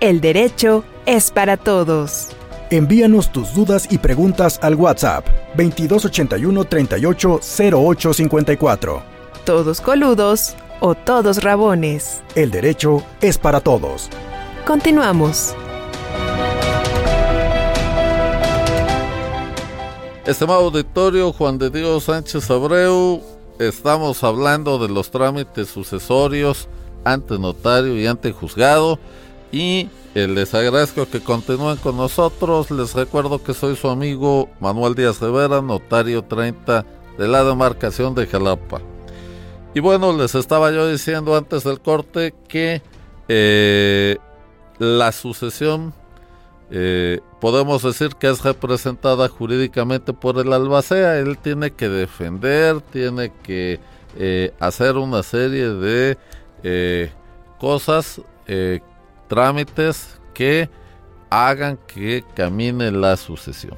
El 0.00 0.20
Derecho 0.20 0.84
es 1.06 1.30
para 1.30 1.56
Todos. 1.56 2.28
Envíanos 2.68 3.32
tus 3.32 3.54
dudas 3.54 3.88
y 3.90 3.96
preguntas 3.96 4.58
al 4.60 4.74
WhatsApp 4.74 5.26
2281 5.56 6.64
38 6.66 7.40
Todos 9.46 9.80
coludos 9.80 10.54
o 10.80 10.94
todos 10.94 11.42
rabones. 11.42 12.20
El 12.34 12.50
derecho 12.50 13.02
es 13.22 13.38
para 13.38 13.58
todos. 13.60 14.10
Continuamos. 14.66 15.54
Estimado 20.26 20.66
auditorio, 20.66 21.32
Juan 21.32 21.56
de 21.56 21.70
Dios 21.70 22.04
Sánchez 22.04 22.50
Abreu, 22.50 23.22
estamos 23.58 24.22
hablando 24.22 24.78
de 24.78 24.90
los 24.90 25.10
trámites 25.10 25.68
sucesorios 25.68 26.68
ante 27.04 27.38
notario 27.38 27.98
y 27.98 28.06
ante 28.06 28.32
juzgado. 28.32 28.98
Y 29.50 29.88
eh, 30.14 30.28
les 30.28 30.54
agradezco 30.54 31.06
que 31.06 31.20
continúen 31.20 31.76
con 31.76 31.96
nosotros. 31.96 32.70
Les 32.70 32.94
recuerdo 32.94 33.42
que 33.42 33.54
soy 33.54 33.76
su 33.76 33.88
amigo 33.88 34.50
Manuel 34.60 34.94
Díaz 34.94 35.20
Rivera, 35.20 35.62
notario 35.62 36.22
30 36.22 36.84
de 37.18 37.28
la 37.28 37.44
demarcación 37.44 38.14
de 38.14 38.26
Jalapa. 38.26 38.80
Y 39.74 39.80
bueno, 39.80 40.12
les 40.16 40.34
estaba 40.34 40.70
yo 40.70 40.86
diciendo 40.86 41.34
antes 41.34 41.64
del 41.64 41.80
corte 41.80 42.34
que 42.46 42.82
eh, 43.28 44.18
la 44.78 45.12
sucesión 45.12 45.94
eh, 46.70 47.20
podemos 47.40 47.82
decir 47.82 48.10
que 48.16 48.28
es 48.28 48.42
representada 48.42 49.28
jurídicamente 49.28 50.12
por 50.12 50.38
el 50.38 50.52
albacea. 50.52 51.18
Él 51.18 51.38
tiene 51.38 51.70
que 51.70 51.88
defender, 51.88 52.82
tiene 52.82 53.32
que 53.42 53.80
hacer 54.60 54.98
una 54.98 55.22
serie 55.22 55.70
de 55.70 56.18
eh, 56.62 57.10
cosas, 57.58 58.20
eh, 58.46 58.80
trámites 59.28 60.20
que 60.34 60.68
hagan 61.30 61.78
que 61.86 62.24
camine 62.34 62.90
la 62.90 63.16
sucesión. 63.16 63.76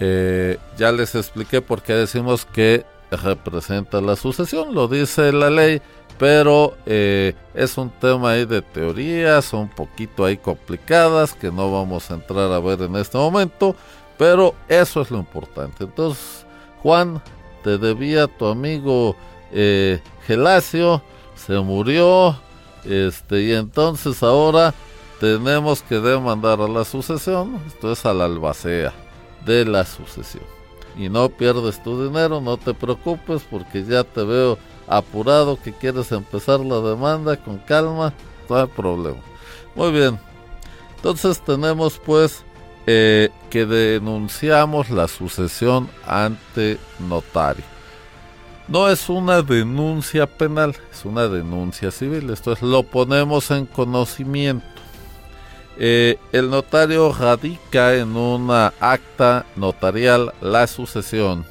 Eh, 0.00 0.58
ya 0.76 0.92
les 0.92 1.14
expliqué 1.14 1.60
por 1.60 1.82
qué 1.82 1.92
decimos 1.94 2.44
que 2.44 2.84
representa 3.10 4.00
la 4.00 4.16
sucesión, 4.16 4.74
lo 4.74 4.86
dice 4.88 5.32
la 5.32 5.50
ley, 5.50 5.80
pero 6.18 6.76
eh, 6.84 7.34
es 7.54 7.78
un 7.78 7.90
tema 7.90 8.32
ahí 8.32 8.44
de 8.44 8.60
teorías, 8.60 9.52
un 9.52 9.68
poquito 9.68 10.24
ahí 10.24 10.36
complicadas 10.36 11.34
que 11.34 11.50
no 11.50 11.72
vamos 11.72 12.10
a 12.10 12.14
entrar 12.14 12.50
a 12.52 12.58
ver 12.58 12.82
en 12.82 12.96
este 12.96 13.16
momento, 13.16 13.76
pero 14.16 14.54
eso 14.68 15.00
es 15.00 15.10
lo 15.10 15.18
importante. 15.18 15.84
Entonces, 15.84 16.44
Juan, 16.82 17.22
te 17.62 17.78
debía 17.78 18.26
tu 18.26 18.46
amigo 18.46 19.16
eh, 19.52 20.00
Gelacio, 20.26 21.02
se 21.46 21.58
murió, 21.60 22.36
este, 22.84 23.42
y 23.42 23.52
entonces 23.52 24.22
ahora 24.22 24.74
tenemos 25.20 25.82
que 25.82 25.98
demandar 25.98 26.60
a 26.60 26.68
la 26.68 26.84
sucesión, 26.84 27.60
esto 27.66 27.92
es 27.92 28.04
a 28.04 28.12
la 28.12 28.26
albacea 28.26 28.92
de 29.44 29.64
la 29.64 29.84
sucesión. 29.84 30.44
Y 30.96 31.08
no 31.08 31.28
pierdes 31.28 31.82
tu 31.82 32.04
dinero, 32.04 32.40
no 32.40 32.56
te 32.56 32.74
preocupes 32.74 33.42
porque 33.48 33.84
ya 33.84 34.04
te 34.04 34.22
veo 34.24 34.58
apurado 34.86 35.60
que 35.60 35.72
quieres 35.72 36.10
empezar 36.12 36.60
la 36.60 36.80
demanda 36.80 37.36
con 37.36 37.58
calma, 37.58 38.12
no 38.48 38.56
hay 38.56 38.66
problema. 38.66 39.20
Muy 39.74 39.92
bien, 39.92 40.18
entonces 40.96 41.40
tenemos 41.40 42.00
pues 42.04 42.44
eh, 42.86 43.28
que 43.50 43.66
denunciamos 43.66 44.90
la 44.90 45.08
sucesión 45.08 45.88
ante 46.06 46.78
notario. 46.98 47.77
No 48.68 48.90
es 48.90 49.08
una 49.08 49.40
denuncia 49.40 50.26
penal, 50.26 50.76
es 50.92 51.06
una 51.06 51.26
denuncia 51.26 51.90
civil. 51.90 52.28
Esto 52.28 52.52
es, 52.52 52.60
lo 52.60 52.82
ponemos 52.82 53.50
en 53.50 53.64
conocimiento. 53.64 54.66
Eh, 55.78 56.18
el 56.32 56.50
notario 56.50 57.12
radica 57.12 57.94
en 57.94 58.14
una 58.14 58.74
acta 58.80 59.46
notarial 59.56 60.34
la 60.40 60.66
sucesión 60.66 61.46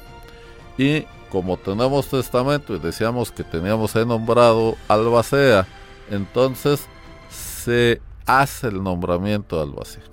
y 0.76 1.06
como 1.30 1.56
tenemos 1.56 2.08
testamento 2.08 2.74
y 2.74 2.78
decíamos 2.78 3.32
que 3.32 3.42
teníamos 3.42 3.94
nombrado 3.94 4.76
albacea, 4.86 5.66
entonces 6.10 6.86
se 7.30 8.02
hace 8.26 8.68
el 8.68 8.82
nombramiento 8.82 9.56
de 9.56 9.62
albacea. 9.62 10.04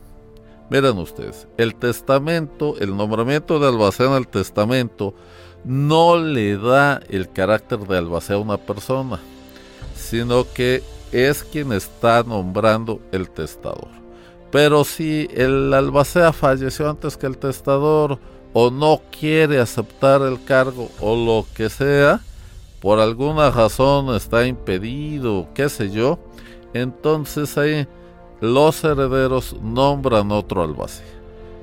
Miren 0.70 0.98
ustedes, 0.98 1.48
el 1.58 1.76
testamento, 1.76 2.76
el 2.80 2.96
nombramiento 2.96 3.60
de 3.60 3.68
albacea 3.68 4.08
en 4.08 4.14
el 4.14 4.28
testamento 4.28 5.14
no 5.66 6.18
le 6.18 6.58
da 6.58 7.02
el 7.10 7.30
carácter 7.32 7.80
de 7.80 7.98
albacea 7.98 8.36
a 8.36 8.40
una 8.40 8.58
persona, 8.58 9.20
sino 9.96 10.46
que 10.54 10.84
es 11.12 11.44
quien 11.44 11.72
está 11.72 12.24
nombrando 12.24 13.02
el 13.12 13.30
testador. 13.30 13.90
Pero 14.52 14.84
si 14.84 15.28
el 15.34 15.74
albacea 15.74 16.32
falleció 16.32 16.90
antes 16.90 17.18
que 17.18 17.26
el 17.26 17.38
testador, 17.38 18.20
o 18.58 18.72
no 18.72 19.02
quiere 19.12 19.60
aceptar 19.60 20.22
el 20.22 20.42
cargo 20.46 20.90
o 21.02 21.14
lo 21.14 21.46
que 21.56 21.70
sea, 21.70 22.22
por 22.80 23.00
alguna 23.00 23.50
razón 23.50 24.16
está 24.16 24.48
impedido, 24.48 25.50
qué 25.54 25.68
sé 25.68 25.90
yo, 25.90 26.20
entonces 26.74 27.58
ahí 27.58 27.86
los 28.40 28.82
herederos 28.84 29.56
nombran 29.62 30.32
otro 30.32 30.64
albacea. 30.64 31.15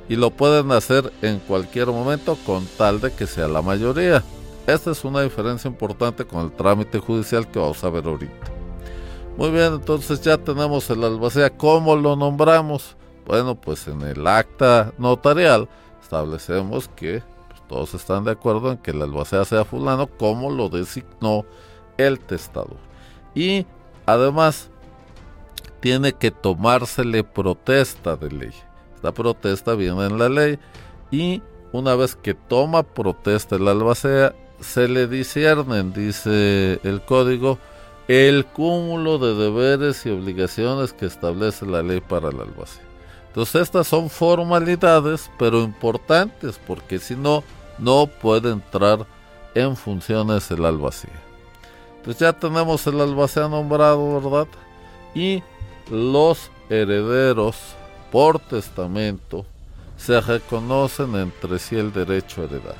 Y 0.08 0.16
lo 0.16 0.30
pueden 0.30 0.72
hacer 0.72 1.12
en 1.22 1.38
cualquier 1.38 1.88
momento 1.88 2.36
con 2.44 2.66
tal 2.76 3.00
de 3.00 3.12
que 3.12 3.26
sea 3.26 3.48
la 3.48 3.62
mayoría. 3.62 4.22
Esta 4.66 4.90
es 4.90 5.04
una 5.04 5.22
diferencia 5.22 5.68
importante 5.68 6.24
con 6.24 6.44
el 6.44 6.52
trámite 6.52 6.98
judicial 6.98 7.50
que 7.50 7.58
vamos 7.58 7.82
a 7.82 7.90
ver 7.90 8.06
ahorita. 8.06 8.52
Muy 9.36 9.50
bien, 9.50 9.74
entonces 9.74 10.20
ya 10.20 10.36
tenemos 10.36 10.88
el 10.90 11.02
albacea. 11.02 11.50
¿Cómo 11.50 11.96
lo 11.96 12.16
nombramos? 12.16 12.96
Bueno, 13.26 13.54
pues 13.54 13.88
en 13.88 14.02
el 14.02 14.26
acta 14.26 14.92
notarial 14.98 15.68
establecemos 16.02 16.88
que 16.88 17.22
pues, 17.48 17.62
todos 17.68 17.94
están 17.94 18.24
de 18.24 18.32
acuerdo 18.32 18.70
en 18.70 18.78
que 18.78 18.90
el 18.90 19.00
albacea 19.00 19.44
sea 19.44 19.64
fulano 19.64 20.06
como 20.06 20.50
lo 20.50 20.68
designó 20.68 21.46
el 21.96 22.20
testador. 22.20 22.76
Y 23.34 23.66
además 24.06 24.68
tiene 25.80 26.12
que 26.12 26.30
tomársele 26.30 27.24
protesta 27.24 28.16
de 28.16 28.30
ley. 28.30 28.52
Esta 29.02 29.10
protesta 29.10 29.74
viene 29.74 30.06
en 30.06 30.16
la 30.16 30.28
ley 30.28 30.60
y 31.10 31.42
una 31.72 31.96
vez 31.96 32.14
que 32.14 32.34
toma 32.34 32.84
protesta 32.84 33.56
el 33.56 33.66
albacea, 33.66 34.32
se 34.60 34.86
le 34.86 35.08
disciernen, 35.08 35.92
dice 35.92 36.78
el 36.84 37.04
código, 37.04 37.58
el 38.06 38.46
cúmulo 38.46 39.18
de 39.18 39.34
deberes 39.34 40.06
y 40.06 40.10
obligaciones 40.10 40.92
que 40.92 41.06
establece 41.06 41.66
la 41.66 41.82
ley 41.82 42.00
para 42.00 42.28
el 42.28 42.38
albacea. 42.38 42.84
Entonces 43.26 43.62
estas 43.62 43.88
son 43.88 44.08
formalidades, 44.08 45.32
pero 45.36 45.62
importantes, 45.62 46.60
porque 46.64 47.00
si 47.00 47.16
no, 47.16 47.42
no 47.78 48.06
puede 48.06 48.52
entrar 48.52 49.04
en 49.56 49.74
funciones 49.74 50.48
el 50.52 50.64
albacea. 50.64 51.10
Entonces 51.96 52.20
ya 52.20 52.32
tenemos 52.32 52.86
el 52.86 53.00
albacea 53.00 53.48
nombrado, 53.48 54.20
¿verdad? 54.20 54.46
Y 55.12 55.42
los 55.90 56.52
herederos 56.70 57.56
por 58.12 58.38
testamento 58.38 59.44
se 59.96 60.20
reconocen 60.20 61.16
entre 61.16 61.58
sí 61.58 61.76
el 61.76 61.92
derecho 61.92 62.42
a 62.42 62.44
heredar. 62.44 62.76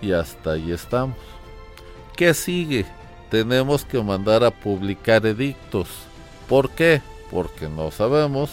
Y 0.00 0.12
hasta 0.12 0.52
ahí 0.52 0.70
estamos. 0.70 1.16
¿Qué 2.16 2.34
sigue? 2.34 2.86
Tenemos 3.30 3.84
que 3.84 4.00
mandar 4.00 4.44
a 4.44 4.50
publicar 4.52 5.26
edictos. 5.26 5.88
¿Por 6.48 6.70
qué? 6.70 7.02
porque 7.30 7.68
no 7.68 7.90
sabemos 7.90 8.50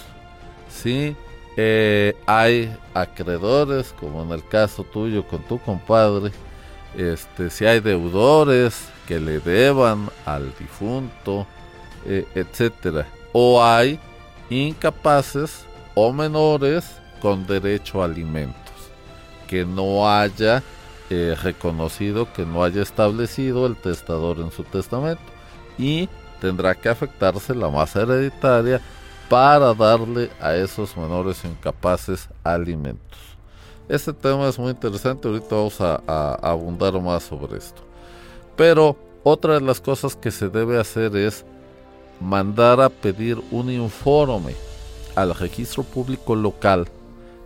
si 0.69 1.15
eh, 1.57 2.15
hay 2.25 2.75
acreedores, 2.93 3.93
como 3.99 4.21
en 4.21 4.31
el 4.31 4.47
caso 4.47 4.83
tuyo 4.83 5.27
con 5.27 5.41
tu 5.43 5.59
compadre, 5.59 6.31
este, 6.95 7.49
si 7.49 7.65
hay 7.65 7.79
deudores 7.79 8.87
que 9.07 9.19
le 9.19 9.39
deban 9.39 10.09
al 10.25 10.53
difunto, 10.59 11.47
eh, 12.05 12.25
etcétera, 12.35 13.07
o 13.33 13.63
hay 13.63 13.99
incapaces 14.49 15.65
o 15.95 16.11
menores 16.13 16.85
con 17.21 17.45
derecho 17.47 18.01
a 18.01 18.05
alimentos, 18.05 18.73
que 19.47 19.65
no 19.65 20.09
haya 20.09 20.63
eh, 21.09 21.35
reconocido, 21.41 22.31
que 22.33 22.45
no 22.45 22.63
haya 22.63 22.81
establecido 22.81 23.65
el 23.65 23.75
testador 23.75 24.39
en 24.39 24.51
su 24.51 24.63
testamento 24.63 25.21
y 25.77 26.09
tendrá 26.41 26.75
que 26.75 26.89
afectarse 26.89 27.55
la 27.55 27.69
masa 27.69 28.01
hereditaria 28.01 28.81
para 29.29 29.73
darle 29.73 30.29
a 30.39 30.55
esos 30.55 30.95
menores 30.95 31.43
incapaces 31.43 32.29
alimentos. 32.43 33.19
Este 33.89 34.11
tema 34.11 34.47
es 34.49 34.59
muy 34.59 34.71
interesante, 34.71 35.27
ahorita 35.27 35.55
vamos 35.55 35.79
a, 35.79 35.95
abundar 36.41 36.99
más 37.01 37.23
sobre 37.23 37.57
esto. 37.57 37.81
Pero 38.55 38.97
otra 39.23 39.53
de 39.55 39.61
las 39.61 39.79
cosas 39.79 40.15
que 40.15 40.31
se 40.31 40.49
debe 40.49 40.79
hacer 40.79 41.15
es 41.15 41.45
mandar 42.19 42.81
a 42.81 42.89
pedir 42.89 43.41
un 43.51 43.69
informe 43.69 44.55
al 45.15 45.33
registro 45.35 45.83
público 45.83 46.35
local 46.35 46.87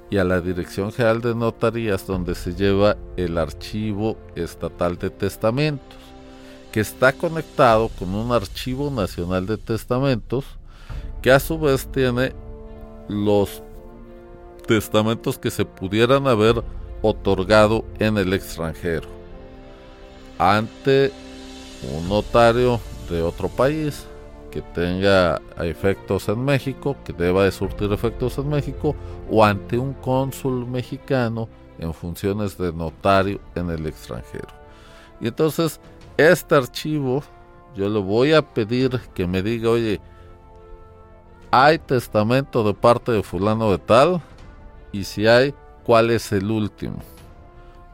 y 0.10 0.18
a 0.18 0.24
la 0.24 0.42
Dirección 0.42 0.92
General 0.92 1.22
de 1.22 1.34
Notarías 1.34 2.06
donde 2.06 2.36
se 2.36 2.54
lleva 2.54 2.98
el 3.16 3.38
archivo 3.38 4.18
estatal 4.36 4.98
de 4.98 5.10
testamentos 5.10 5.98
que 6.72 6.80
está 6.80 7.14
conectado 7.14 7.90
con 7.98 8.14
un 8.14 8.32
archivo 8.32 8.90
nacional 8.90 9.46
de 9.46 9.58
testamentos 9.58 10.46
que 11.22 11.32
a 11.32 11.40
su 11.40 11.60
vez 11.60 11.88
tiene 11.92 12.34
los 13.08 13.62
testamentos 14.68 15.38
que 15.38 15.52
se 15.52 15.66
pudieran 15.66 16.28
haber 16.28 16.64
otorgado 17.02 17.84
en 18.00 18.18
el 18.18 18.34
extranjero 18.34 19.08
ante 20.38 21.12
un 21.96 22.10
notario 22.10 22.80
de 23.10 23.22
otro 23.22 23.50
país 23.50 24.06
que 24.52 24.62
tenga 24.62 25.42
efectos 25.60 26.30
en 26.30 26.44
México, 26.44 26.96
que 27.04 27.14
deba 27.14 27.46
de 27.46 27.52
surtir 27.52 27.92
efectos 27.92 28.38
en 28.38 28.50
México, 28.50 28.96
o 29.30 29.44
ante 29.44 29.78
un 29.78 29.94
cónsul 29.94 30.68
mexicano 30.68 31.50
en 31.80 31.94
funciones 31.94 32.58
de 32.58 32.72
notario 32.72 33.40
en 33.56 33.70
el 33.70 33.88
extranjero. 33.88 34.50
Y 35.20 35.28
entonces 35.28 35.80
este 36.18 36.56
archivo 36.56 37.24
yo 37.76 37.90
le 37.90 38.00
voy 38.00 38.34
a 38.34 38.42
pedir 38.42 39.00
que 39.14 39.26
me 39.26 39.42
diga, 39.42 39.70
oye, 39.70 40.02
¿hay 41.52 41.80
testamento 41.80 42.64
de 42.64 42.74
parte 42.74 43.12
de 43.12 43.24
fulano 43.24 43.72
de 43.72 43.78
tal? 43.78 44.22
Y 44.92 45.06
si 45.06 45.26
hay, 45.26 45.56
¿cuál 45.86 46.12
es 46.12 46.32
el 46.32 46.52
último? 46.52 46.98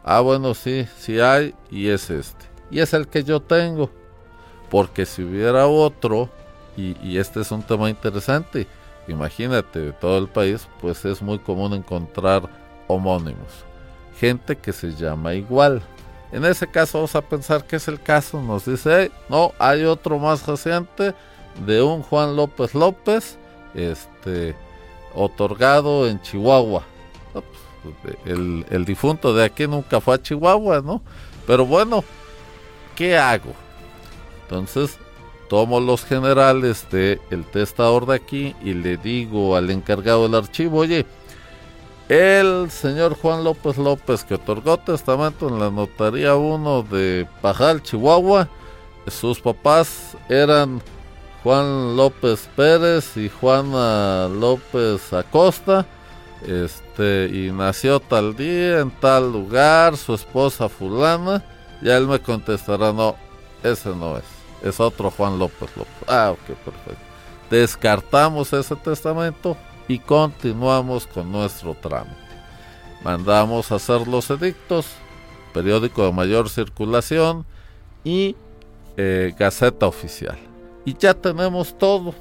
Ah, 0.04 0.22
bueno, 0.22 0.54
sí, 0.54 0.88
sí 0.98 1.20
hay 1.20 1.54
y 1.70 1.90
es 1.90 2.10
este. 2.10 2.46
Y 2.72 2.80
es 2.80 2.94
el 2.94 3.08
que 3.08 3.24
yo 3.24 3.40
tengo. 3.40 3.92
Porque 4.70 5.06
si 5.06 5.24
hubiera 5.24 5.68
otro, 5.68 6.30
y, 6.78 7.18
este 7.18 7.42
es 7.42 7.52
un 7.52 7.64
tema 7.64 7.90
interesante, 7.90 8.68
imagínate, 9.08 9.80
de 9.80 9.92
todo 9.94 10.20
el 10.20 10.28
país, 10.28 10.68
pues 10.80 11.04
es 11.06 11.22
muy 11.22 11.40
común 11.40 11.74
encontrar 11.74 12.48
homónimos. 12.88 13.66
Gente 14.20 14.56
que 14.56 14.72
se 14.72 14.94
llama 14.94 15.34
igual. 15.34 15.82
En 16.32 16.46
ese 16.46 16.68
caso 16.68 17.00
vamos 17.00 17.16
a 17.16 17.22
pensar 17.22 17.66
que 17.66 17.78
es 17.78 17.88
el 17.88 18.02
caso. 18.02 18.42
Nos 18.42 18.66
dice, 18.66 19.12
no, 19.28 19.54
hay 19.58 19.86
otro 19.86 20.20
más 20.20 20.46
reciente 20.46 21.16
de 21.66 21.82
un 21.82 22.04
Juan 22.04 22.36
López 22.36 22.76
López, 22.76 23.38
este, 23.74 24.56
otorgado 25.16 26.08
en 26.08 26.22
Chihuahua. 26.22 26.84
Pues, 27.34 28.18
el 28.26 28.86
difunto 28.86 29.34
de 29.34 29.46
aquí 29.46 29.66
nunca 29.68 30.00
fue 30.00 30.16
a 30.16 30.22
Chihuahua, 30.22 30.82
¿no? 30.82 31.02
Pero 31.48 31.66
bueno, 31.66 32.04
¿qué 32.96 33.18
hago? 33.18 33.54
Entonces, 34.44 35.00
tomo 35.50 35.80
los 35.80 36.04
generales 36.04 36.88
de 36.92 37.20
el 37.32 37.46
testador 37.46 38.06
de 38.06 38.16
aquí 38.16 38.56
y 38.64 38.74
le 38.74 38.98
digo 38.98 39.56
al 39.56 39.70
encargado 39.70 40.24
del 40.24 40.36
archivo, 40.36 40.80
oye, 40.80 41.06
el 42.10 42.72
señor 42.72 43.16
Juan 43.16 43.44
López 43.44 43.78
López 43.78 44.24
que 44.24 44.36
otorgó 44.36 44.78
testamento 44.78 45.50
en 45.50 45.60
la 45.60 45.70
notaría 45.70 46.36
1 46.36 46.84
de 46.84 47.28
Pajal, 47.42 47.84
Chihuahua, 47.84 48.48
sus 49.08 49.40
papás 49.40 50.18
eran 50.30 50.82
Juan 51.44 51.96
López 51.96 52.50
Pérez 52.56 53.18
y 53.18 53.30
Juana 53.30 54.28
López 54.28 55.12
Acosta, 55.14 55.86
este, 56.46 57.30
y 57.32 57.52
nació 57.52 58.00
tal 58.00 58.36
día 58.36 58.80
en 58.80 58.92
tal 58.92 59.32
lugar, 59.32 59.98
su 59.98 60.14
esposa 60.14 60.70
fulana, 60.70 61.44
ya 61.82 61.98
él 61.98 62.08
me 62.08 62.20
contestará, 62.20 62.94
no, 62.94 63.16
ese 63.64 63.90
no 63.90 64.18
es, 64.18 64.24
es 64.62 64.80
otro 64.80 65.12
Juan 65.12 65.40
López 65.40 65.70
López. 65.76 65.94
Ah, 66.08 66.32
ok, 66.32 66.56
perfecto. 66.58 67.04
Descartamos 67.50 68.52
ese 68.54 68.76
testamento 68.76 69.56
y 69.88 70.00
continuamos 70.00 71.08
con 71.08 71.32
nuestro 71.32 71.76
trámite. 71.76 72.16
Mandamos 73.04 73.72
a 73.72 73.76
hacer 73.76 74.08
los 74.08 74.30
edictos, 74.30 74.88
periódico 75.54 76.06
de 76.06 76.12
mayor 76.12 76.50
circulación 76.50 77.46
y 78.04 78.36
eh, 78.98 79.34
Gaceta 79.38 79.88
Oficial. 79.88 80.38
Y 80.86 80.96
ya 80.98 81.14
tenemos 81.14 81.78
todo. 81.78 82.14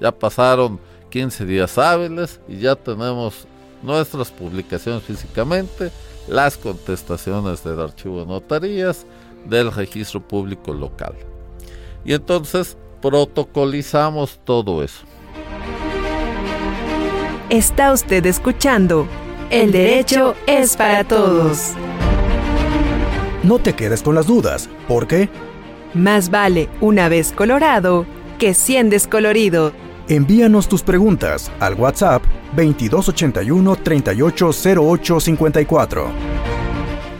Ya 0.00 0.12
pasaron 0.12 0.80
15 1.10 1.44
días 1.44 1.78
hábiles 1.78 2.40
y 2.48 2.58
ya 2.58 2.74
tenemos 2.74 3.46
nuestras 3.82 4.30
publicaciones 4.30 5.02
físicamente, 5.02 5.90
las 6.28 6.56
contestaciones 6.56 7.62
del 7.64 7.80
archivo 7.80 8.20
de 8.20 8.26
notarías, 8.26 9.06
del 9.48 9.72
registro 9.72 10.20
público 10.20 10.72
local. 10.72 11.14
Y 12.04 12.12
entonces 12.12 12.76
protocolizamos 13.00 14.40
todo 14.44 14.82
eso. 14.82 15.04
Está 17.50 17.92
usted 17.92 18.24
escuchando. 18.26 19.06
El 19.50 19.72
derecho 19.72 20.34
es 20.46 20.76
para 20.76 21.04
todos. 21.04 21.72
No 23.42 23.58
te 23.58 23.74
quedes 23.74 24.02
con 24.02 24.14
las 24.14 24.26
dudas, 24.26 24.68
porque 24.86 25.30
más 25.94 26.30
vale 26.30 26.68
una 26.80 27.08
vez 27.08 27.32
colorado 27.32 28.04
que 28.38 28.52
100 28.52 28.90
descolorido. 28.90 29.72
Envíanos 30.08 30.68
tus 30.68 30.82
preguntas 30.82 31.50
al 31.60 31.72
WhatsApp 31.74 32.22
2281 32.54 33.76
380854. 33.76 36.57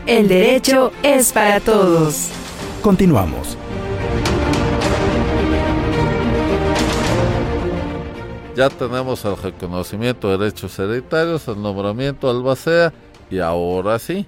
El 0.09 0.27
derecho 0.27 0.91
es 1.03 1.31
para 1.31 1.59
todos. 1.59 2.29
Continuamos. 2.81 3.55
Ya 8.55 8.71
tenemos 8.71 9.23
el 9.23 9.37
reconocimiento 9.37 10.31
de 10.31 10.39
derechos 10.39 10.79
hereditarios, 10.79 11.47
el 11.47 11.61
nombramiento 11.61 12.27
albacea 12.27 12.91
y 13.29 13.37
ahora 13.37 13.99
sí, 13.99 14.25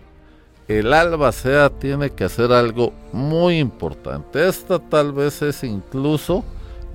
el 0.67 0.93
albacea 0.93 1.71
tiene 1.71 2.11
que 2.11 2.25
hacer 2.25 2.51
algo 2.51 2.93
muy 3.11 3.57
importante. 3.57 4.47
Esta 4.47 4.77
tal 4.77 5.11
vez 5.13 5.41
es 5.41 5.63
incluso 5.63 6.45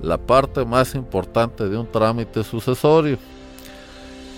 la 0.01 0.17
parte 0.17 0.63
más 0.63 0.95
importante 0.95 1.67
de 1.67 1.77
un 1.77 1.91
trámite 1.91 2.41
sucesorio. 2.41 3.17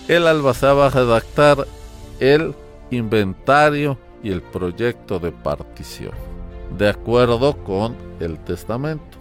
El 0.08 0.26
albacea 0.26 0.74
va 0.74 0.88
a 0.88 0.90
redactar 0.90 1.68
el 2.20 2.56
inventario 2.90 3.96
y 4.24 4.32
el 4.32 4.42
proyecto 4.42 5.20
de 5.20 5.32
partición, 5.32 6.14
de 6.78 6.90
acuerdo 6.90 7.58
con 7.64 7.96
el 8.20 8.38
testamento. 8.40 9.18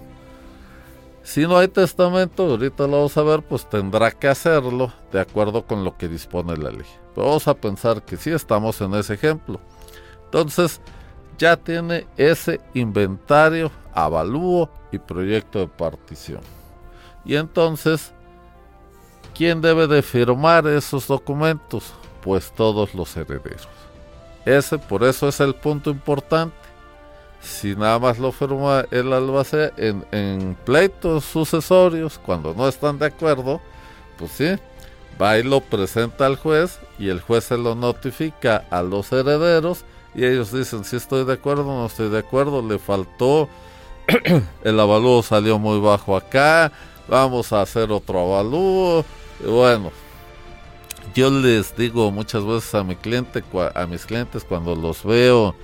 Si 1.22 1.42
no 1.46 1.58
hay 1.58 1.68
testamento, 1.68 2.44
ahorita 2.44 2.86
lo 2.86 2.92
vamos 2.92 3.16
a 3.18 3.22
ver, 3.22 3.42
pues 3.42 3.68
tendrá 3.68 4.10
que 4.10 4.28
hacerlo 4.28 4.92
de 5.12 5.20
acuerdo 5.20 5.66
con 5.66 5.84
lo 5.84 5.96
que 5.96 6.08
dispone 6.08 6.56
la 6.56 6.70
ley. 6.70 6.86
Pero 7.14 7.26
vamos 7.26 7.46
a 7.46 7.54
pensar 7.54 8.02
que 8.02 8.16
sí 8.16 8.30
estamos 8.30 8.80
en 8.80 8.94
ese 8.94 9.12
ejemplo. 9.12 9.60
Entonces, 10.24 10.80
ya 11.36 11.56
tiene 11.56 12.06
ese 12.16 12.60
inventario, 12.72 13.70
avalúo 13.92 14.70
y 14.90 14.98
proyecto 14.98 15.58
de 15.58 15.68
partición. 15.68 16.40
Y 17.24 17.36
entonces, 17.36 18.12
¿quién 19.34 19.60
debe 19.60 19.86
de 19.86 20.00
firmar 20.00 20.66
esos 20.66 21.06
documentos? 21.06 21.92
Pues 22.22 22.50
todos 22.52 22.94
los 22.94 23.14
herederos. 23.16 23.68
Ese, 24.48 24.78
por 24.78 25.04
eso 25.04 25.28
es 25.28 25.40
el 25.40 25.54
punto 25.54 25.90
importante. 25.90 26.56
Si 27.38 27.76
nada 27.76 27.98
más 27.98 28.18
lo 28.18 28.32
firma 28.32 28.86
el 28.90 29.12
albacea 29.12 29.72
en, 29.76 30.06
en 30.10 30.56
pleitos 30.64 31.24
sucesorios, 31.24 32.18
cuando 32.18 32.54
no 32.54 32.66
están 32.66 32.98
de 32.98 33.06
acuerdo, 33.06 33.60
pues 34.16 34.30
sí, 34.32 34.56
va 35.20 35.38
y 35.38 35.42
lo 35.42 35.60
presenta 35.60 36.24
al 36.24 36.36
juez 36.36 36.78
y 36.98 37.10
el 37.10 37.20
juez 37.20 37.44
se 37.44 37.58
lo 37.58 37.74
notifica 37.74 38.64
a 38.70 38.82
los 38.82 39.12
herederos 39.12 39.84
y 40.14 40.24
ellos 40.24 40.50
dicen 40.50 40.82
si 40.82 40.96
estoy 40.96 41.26
de 41.26 41.34
acuerdo 41.34 41.64
no 41.64 41.84
estoy 41.84 42.08
de 42.08 42.18
acuerdo 42.18 42.62
le 42.62 42.78
faltó 42.78 43.48
el 44.64 44.80
avalúo 44.80 45.22
salió 45.22 45.58
muy 45.58 45.78
bajo 45.80 46.16
acá 46.16 46.72
vamos 47.08 47.52
a 47.52 47.62
hacer 47.62 47.92
otro 47.92 48.20
avalúo 48.20 49.04
bueno 49.44 49.90
yo 51.18 51.30
les 51.30 51.76
digo 51.76 52.12
muchas 52.12 52.44
veces 52.44 52.74
a 52.76 52.84
mi 52.84 52.94
cliente 52.94 53.42
a 53.74 53.86
mis 53.86 54.06
clientes 54.06 54.44
cuando 54.44 54.76
los 54.76 55.02
veo 55.02 55.54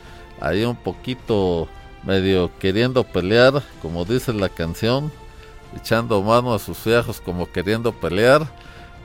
ahí 0.41 0.65
un 0.65 0.75
poquito 0.75 1.69
medio 2.03 2.51
queriendo 2.59 3.05
pelear 3.05 3.63
como 3.81 4.05
dice 4.05 4.33
la 4.33 4.49
canción 4.49 5.13
echando 5.77 6.21
mano 6.23 6.53
a 6.55 6.59
sus 6.59 6.85
viejos 6.85 7.21
como 7.21 7.51
queriendo 7.53 7.93
pelear 7.93 8.49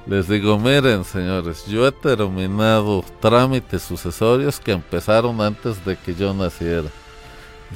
les 0.08 0.28
digo, 0.28 0.58
miren 0.58 1.04
señores, 1.04 1.68
yo 1.68 1.86
he 1.86 1.92
terminado 1.92 3.04
trámites 3.20 3.84
sucesorios 3.84 4.60
que 4.60 4.72
empezaron 4.72 5.40
antes 5.40 5.86
de 5.86 5.96
que 5.96 6.16
yo 6.16 6.34
naciera. 6.34 6.90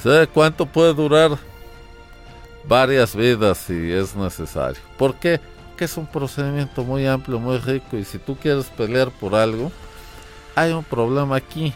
¿Sabe 0.02 0.26
cuánto 0.26 0.66
puede 0.66 0.94
durar? 0.94 1.38
Varias 2.66 3.14
vidas 3.14 3.58
si 3.58 3.92
es 3.92 4.16
necesario. 4.16 4.80
¿Por 4.98 5.14
qué? 5.14 5.38
Porque 5.74 5.86
es 5.86 5.96
un 5.96 6.06
procedimiento 6.06 6.84
muy 6.84 7.04
amplio, 7.04 7.40
muy 7.40 7.58
rico 7.58 7.96
y 7.96 8.04
si 8.04 8.20
tú 8.20 8.36
quieres 8.36 8.66
pelear 8.66 9.10
por 9.10 9.34
algo, 9.34 9.72
hay 10.54 10.70
un 10.70 10.84
problema 10.84 11.34
aquí. 11.34 11.74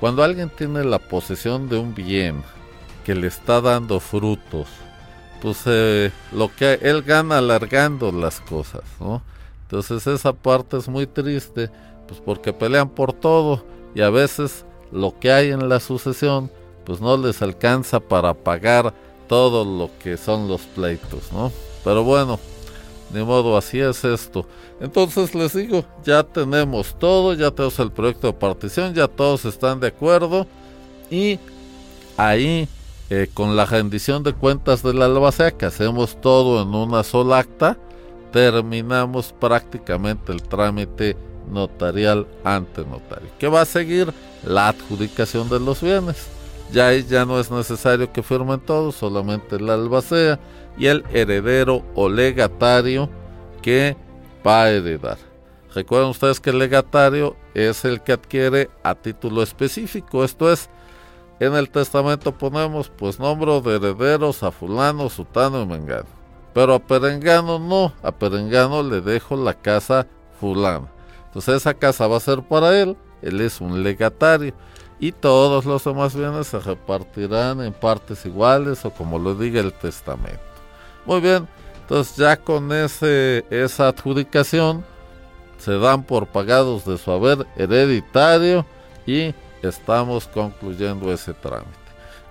Cuando 0.00 0.24
alguien 0.24 0.50
tiene 0.50 0.82
la 0.82 0.98
posesión 0.98 1.68
de 1.68 1.78
un 1.78 1.94
bien 1.94 2.42
que 3.04 3.14
le 3.14 3.28
está 3.28 3.60
dando 3.60 4.00
frutos, 4.00 4.66
pues 5.40 5.62
eh, 5.66 6.10
lo 6.32 6.52
que 6.56 6.80
él 6.82 7.02
gana 7.02 7.38
alargando 7.38 8.10
las 8.10 8.40
cosas, 8.40 8.82
¿no? 8.98 9.22
Entonces 9.62 10.04
esa 10.08 10.32
parte 10.32 10.78
es 10.78 10.88
muy 10.88 11.06
triste, 11.06 11.70
pues 12.08 12.18
porque 12.18 12.52
pelean 12.52 12.88
por 12.88 13.12
todo 13.12 13.64
y 13.94 14.00
a 14.00 14.10
veces 14.10 14.64
lo 14.90 15.16
que 15.20 15.30
hay 15.30 15.52
en 15.52 15.68
la 15.68 15.78
sucesión 15.78 16.50
pues 16.84 17.00
no 17.00 17.16
les 17.16 17.40
alcanza 17.42 18.00
para 18.00 18.34
pagar 18.34 18.92
todo 19.28 19.64
lo 19.64 19.88
que 20.00 20.16
son 20.16 20.48
los 20.48 20.62
pleitos, 20.62 21.30
¿no? 21.32 21.52
Pero 21.84 22.02
bueno, 22.02 22.40
de 23.10 23.22
modo, 23.22 23.56
así 23.56 23.80
es 23.80 24.04
esto. 24.04 24.46
Entonces 24.80 25.34
les 25.34 25.54
digo, 25.54 25.84
ya 26.04 26.22
tenemos 26.22 26.98
todo, 26.98 27.34
ya 27.34 27.50
tenemos 27.50 27.78
el 27.78 27.92
proyecto 27.92 28.26
de 28.26 28.32
partición, 28.32 28.94
ya 28.94 29.08
todos 29.08 29.44
están 29.44 29.80
de 29.80 29.88
acuerdo 29.88 30.46
y 31.10 31.38
ahí 32.16 32.68
eh, 33.08 33.28
con 33.32 33.54
la 33.54 33.64
rendición 33.64 34.22
de 34.22 34.32
cuentas 34.32 34.82
de 34.82 34.92
la 34.92 35.04
albacea 35.04 35.52
que 35.52 35.66
hacemos 35.66 36.20
todo 36.20 36.62
en 36.62 36.74
una 36.74 37.04
sola 37.04 37.38
acta, 37.38 37.78
terminamos 38.32 39.32
prácticamente 39.38 40.32
el 40.32 40.42
trámite 40.42 41.16
notarial 41.48 42.26
ante 42.42 42.84
notario. 42.84 43.28
¿Qué 43.38 43.46
va 43.46 43.60
a 43.60 43.64
seguir? 43.64 44.12
La 44.44 44.68
adjudicación 44.68 45.48
de 45.48 45.60
los 45.60 45.80
bienes. 45.80 46.26
Ya 46.72 46.92
ya 46.94 47.24
no 47.24 47.38
es 47.38 47.48
necesario 47.48 48.12
que 48.12 48.24
firmen 48.24 48.58
todos, 48.58 48.96
solamente 48.96 49.60
la 49.60 49.74
albacea 49.74 50.40
y 50.76 50.86
el 50.86 51.04
heredero 51.12 51.84
o 51.94 52.08
legatario 52.08 53.08
que 53.62 53.96
va 54.46 54.64
a 54.64 54.70
heredar. 54.70 55.18
Recuerden 55.74 56.10
ustedes 56.10 56.40
que 56.40 56.50
el 56.50 56.58
legatario 56.58 57.36
es 57.54 57.84
el 57.84 58.00
que 58.02 58.12
adquiere 58.12 58.70
a 58.82 58.94
título 58.94 59.42
específico, 59.42 60.24
esto 60.24 60.50
es, 60.50 60.70
en 61.38 61.54
el 61.54 61.68
testamento 61.68 62.32
ponemos 62.32 62.88
pues 62.88 63.18
nombre 63.18 63.60
de 63.60 63.76
herederos 63.76 64.42
a 64.42 64.50
fulano, 64.50 65.10
sutano 65.10 65.62
y 65.62 65.66
mengano. 65.66 66.08
Pero 66.54 66.74
a 66.74 66.78
Perengano 66.78 67.58
no, 67.58 67.92
a 68.02 68.10
Perengano 68.10 68.82
le 68.82 69.02
dejo 69.02 69.36
la 69.36 69.52
casa 69.52 70.06
fulana. 70.40 70.90
Entonces 71.26 71.56
esa 71.56 71.74
casa 71.74 72.06
va 72.06 72.16
a 72.16 72.20
ser 72.20 72.42
para 72.42 72.80
él, 72.80 72.96
él 73.20 73.42
es 73.42 73.60
un 73.60 73.82
legatario 73.82 74.54
y 74.98 75.12
todos 75.12 75.66
los 75.66 75.84
demás 75.84 76.16
bienes 76.16 76.46
se 76.46 76.58
repartirán 76.58 77.60
en 77.60 77.74
partes 77.74 78.24
iguales 78.24 78.86
o 78.86 78.90
como 78.90 79.18
lo 79.18 79.34
diga 79.34 79.60
el 79.60 79.74
testamento. 79.74 80.55
Muy 81.06 81.20
bien, 81.20 81.46
entonces 81.82 82.16
ya 82.16 82.36
con 82.36 82.72
ese, 82.72 83.44
esa 83.48 83.88
adjudicación 83.88 84.84
se 85.58 85.78
dan 85.78 86.02
por 86.02 86.26
pagados 86.26 86.84
de 86.84 86.98
su 86.98 87.10
haber 87.12 87.46
hereditario 87.56 88.66
y 89.06 89.32
estamos 89.62 90.26
concluyendo 90.26 91.12
ese 91.12 91.32
trámite. 91.32 91.70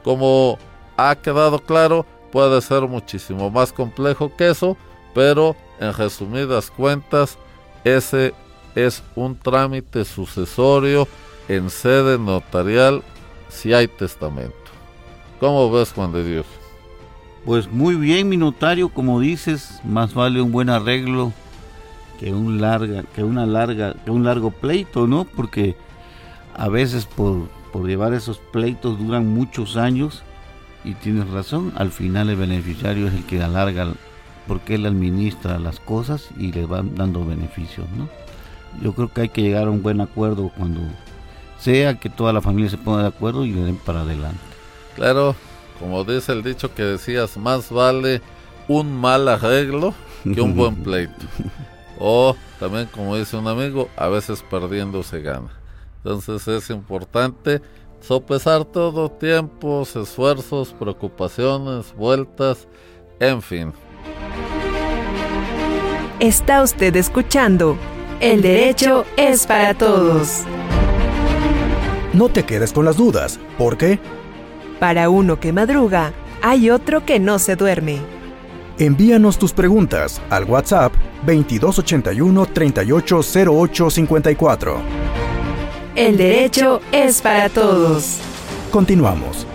Como 0.03 0.59
ha 0.97 1.15
quedado 1.15 1.59
claro, 1.59 2.05
puede 2.31 2.61
ser 2.61 2.81
muchísimo 2.81 3.49
más 3.49 3.71
complejo 3.71 4.35
que 4.35 4.49
eso, 4.49 4.77
pero 5.13 5.55
en 5.79 5.93
resumidas 5.93 6.69
cuentas, 6.69 7.37
ese 7.85 8.33
es 8.75 9.01
un 9.15 9.37
trámite 9.37 10.03
sucesorio 10.03 11.07
en 11.47 11.69
sede 11.69 12.19
notarial 12.19 13.03
si 13.49 13.73
hay 13.73 13.87
testamento. 13.87 14.53
¿Cómo 15.39 15.71
ves, 15.71 15.93
Juan 15.93 16.11
de 16.11 16.23
Dios? 16.23 16.45
Pues 17.45 17.71
muy 17.71 17.95
bien, 17.95 18.27
mi 18.27 18.37
notario, 18.37 18.89
como 18.89 19.19
dices, 19.19 19.79
más 19.83 20.15
vale 20.15 20.41
un 20.41 20.51
buen 20.51 20.69
arreglo 20.69 21.31
que 22.19 22.33
un 22.33 22.59
larga, 22.59 23.03
que 23.13 23.23
una 23.23 23.45
larga, 23.45 23.93
que 24.03 24.09
un 24.09 24.23
largo 24.23 24.49
pleito, 24.49 25.05
¿no? 25.05 25.25
Porque 25.25 25.75
a 26.55 26.69
veces 26.69 27.05
por, 27.05 27.47
por 27.71 27.85
llevar 27.85 28.13
esos 28.13 28.39
pleitos 28.39 28.97
duran 28.97 29.27
muchos 29.27 29.77
años 29.77 30.23
y 30.83 30.95
tienes 30.95 31.29
razón, 31.29 31.71
al 31.75 31.91
final 31.91 32.29
el 32.29 32.35
beneficiario 32.35 33.07
es 33.07 33.13
el 33.13 33.25
que 33.25 33.43
alarga 33.43 33.93
porque 34.47 34.75
él 34.75 34.85
administra 34.87 35.59
las 35.59 35.79
cosas 35.79 36.29
y 36.37 36.51
le 36.51 36.65
van 36.65 36.95
dando 36.95 37.25
beneficios, 37.25 37.87
¿no? 37.95 38.09
Yo 38.81 38.93
creo 38.93 39.13
que 39.13 39.21
hay 39.21 39.29
que 39.29 39.41
llegar 39.41 39.67
a 39.67 39.71
un 39.71 39.83
buen 39.83 40.01
acuerdo 40.01 40.51
cuando 40.57 40.81
sea 41.59 41.95
que 41.95 42.09
toda 42.09 42.33
la 42.33 42.41
familia 42.41 42.69
se 42.69 42.77
ponga 42.77 43.03
de 43.03 43.07
acuerdo 43.07 43.45
y 43.45 43.51
le 43.51 43.61
den 43.61 43.77
para 43.77 44.01
adelante. 44.01 44.39
Claro, 44.95 45.35
como 45.79 46.03
dice 46.03 46.31
el 46.31 46.43
dicho 46.43 46.73
que 46.73 46.83
decías, 46.83 47.37
más 47.37 47.71
vale 47.71 48.21
un 48.67 48.95
mal 48.95 49.27
arreglo 49.27 49.93
que 50.23 50.41
un 50.41 50.55
buen 50.55 50.75
pleito. 50.83 51.25
O 51.99 52.35
también, 52.59 52.87
como 52.87 53.15
dice 53.15 53.37
un 53.37 53.47
amigo, 53.47 53.89
a 53.95 54.07
veces 54.07 54.43
perdiendo 54.49 55.03
se 55.03 55.21
gana. 55.21 55.49
Entonces 56.03 56.47
es 56.47 56.69
importante 56.69 57.61
sopesar 58.01 58.65
todo, 58.65 59.09
tiempos, 59.09 59.95
esfuerzos, 59.95 60.73
preocupaciones, 60.77 61.93
vueltas, 61.95 62.67
en 63.19 63.41
fin. 63.41 63.73
Está 66.19 66.61
usted 66.61 66.95
escuchando. 66.95 67.77
El 68.19 68.41
derecho 68.41 69.05
es 69.17 69.45
para 69.45 69.73
todos. 69.73 70.43
No 72.13 72.29
te 72.29 72.43
quedes 72.43 72.71
con 72.71 72.85
las 72.85 72.95
dudas, 72.95 73.39
porque 73.57 73.99
Para 74.79 75.09
uno 75.09 75.39
que 75.39 75.53
madruga, 75.53 76.11
hay 76.41 76.69
otro 76.69 77.05
que 77.05 77.19
no 77.19 77.39
se 77.39 77.55
duerme. 77.55 77.99
envíanos 78.77 79.39
tus 79.39 79.53
preguntas 79.53 80.21
al 80.29 80.43
WhatsApp 80.43 80.91
2281 81.25 82.45
380854. 82.47 84.77
El 85.95 86.17
derecho 86.17 86.81
es 86.91 87.21
para 87.21 87.47
todos. 87.47 88.19
Continuamos. 88.69 89.47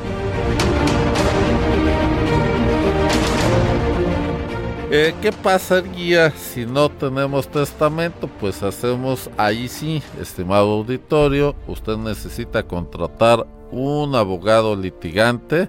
Eh, 4.92 5.14
¿Qué 5.22 5.30
pasaría 5.30 6.30
si 6.30 6.66
no 6.66 6.88
tenemos 6.88 7.46
testamento? 7.46 8.28
Pues 8.40 8.60
hacemos 8.62 9.30
ahí 9.36 9.68
sí, 9.68 10.02
estimado 10.20 10.72
auditorio, 10.72 11.54
usted 11.68 11.96
necesita 11.96 12.64
contratar 12.64 13.46
un 13.70 14.14
abogado 14.14 14.76
litigante 14.76 15.68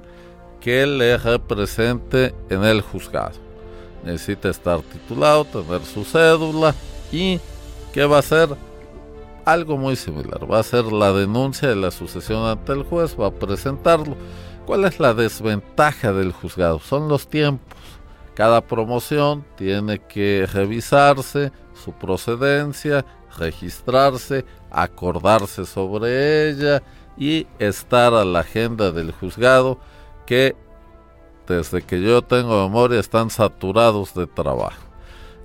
que 0.59 0.85
le 0.85 1.17
represente 1.17 2.33
en 2.49 2.63
el 2.63 2.81
juzgado. 2.81 3.35
Necesita 4.03 4.49
estar 4.49 4.81
titulado, 4.81 5.45
tener 5.45 5.83
su 5.83 6.03
cédula 6.03 6.73
y 7.11 7.39
¿qué 7.93 8.05
va 8.05 8.17
a 8.17 8.19
hacer? 8.19 8.49
Algo 9.45 9.77
muy 9.77 9.95
similar. 9.95 10.49
Va 10.49 10.57
a 10.57 10.61
hacer 10.61 10.85
la 10.85 11.11
denuncia 11.11 11.69
de 11.69 11.75
la 11.75 11.91
sucesión 11.91 12.45
ante 12.45 12.73
el 12.73 12.83
juez, 12.83 13.15
va 13.19 13.27
a 13.27 13.31
presentarlo. 13.31 14.15
¿Cuál 14.65 14.85
es 14.85 14.99
la 14.99 15.13
desventaja 15.13 16.13
del 16.13 16.31
juzgado? 16.31 16.79
Son 16.79 17.07
los 17.07 17.27
tiempos. 17.27 17.77
Cada 18.35 18.61
promoción 18.61 19.43
tiene 19.57 19.99
que 19.99 20.47
revisarse 20.51 21.51
su 21.83 21.91
procedencia, 21.91 23.05
registrarse, 23.37 24.45
acordarse 24.69 25.65
sobre 25.65 26.49
ella 26.49 26.81
y 27.21 27.45
estar 27.59 28.15
a 28.15 28.25
la 28.25 28.39
agenda 28.39 28.91
del 28.91 29.11
juzgado 29.11 29.77
que 30.25 30.55
desde 31.47 31.83
que 31.83 32.01
yo 32.01 32.23
tengo 32.23 32.67
memoria 32.67 32.99
están 32.99 33.29
saturados 33.29 34.15
de 34.15 34.25
trabajo. 34.25 34.81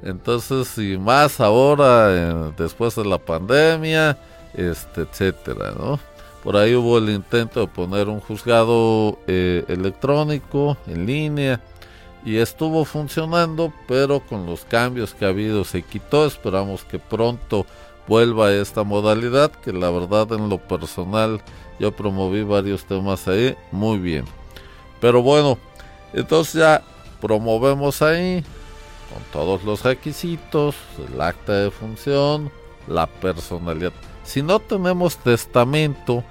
Entonces, 0.03 0.79
y 0.79 0.97
más 0.97 1.39
ahora, 1.39 2.51
después 2.57 2.97
de 2.97 3.05
la 3.05 3.19
pandemia, 3.19 4.17
este, 4.55 5.03
etcétera, 5.03 5.73
¿no? 5.79 6.01
Por 6.43 6.57
ahí 6.57 6.75
hubo 6.75 6.97
el 6.97 7.11
intento 7.11 7.61
de 7.61 7.67
poner 7.67 8.09
un 8.09 8.21
juzgado 8.21 9.19
eh, 9.27 9.63
electrónico 9.69 10.79
en 10.87 11.05
línea 11.05 11.61
y 12.25 12.39
estuvo 12.39 12.87
funcionando, 12.87 13.71
pero 13.87 14.21
con 14.21 14.47
los 14.47 14.65
cambios 14.65 15.13
que 15.13 15.27
ha 15.27 15.29
habido 15.29 15.63
se 15.65 15.83
quitó. 15.83 16.25
Esperamos 16.25 16.85
que 16.85 16.99
pronto 16.99 17.67
vuelva 18.09 18.49
a 18.49 18.55
esta 18.55 18.85
modalidad, 18.85 19.51
que 19.51 19.73
la 19.73 19.91
verdad 19.91 20.33
en 20.33 20.49
lo 20.49 20.59
personal 20.59 21.41
yo 21.79 21.93
promoví 21.93 22.43
varios 22.43 22.85
temas 22.85 23.27
ahí 23.29 23.57
muy 23.73 23.99
bien. 23.99 24.25
Pero 25.01 25.23
bueno, 25.23 25.59
entonces 26.13 26.55
ya 26.55 26.83
promovemos 27.21 28.03
ahí 28.03 28.45
con 29.13 29.23
todos 29.33 29.65
los 29.65 29.83
requisitos, 29.83 30.75
el 31.09 31.21
acta 31.21 31.53
de 31.53 31.71
función, 31.71 32.51
la 32.89 33.07
personalidad. 33.07 33.93
Si 34.25 34.43
no 34.43 34.59
tenemos 34.59 35.19
testamento, 35.19 36.25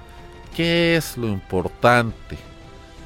¿qué 0.54 0.96
es 0.96 1.16
lo 1.16 1.28
importante? 1.28 2.36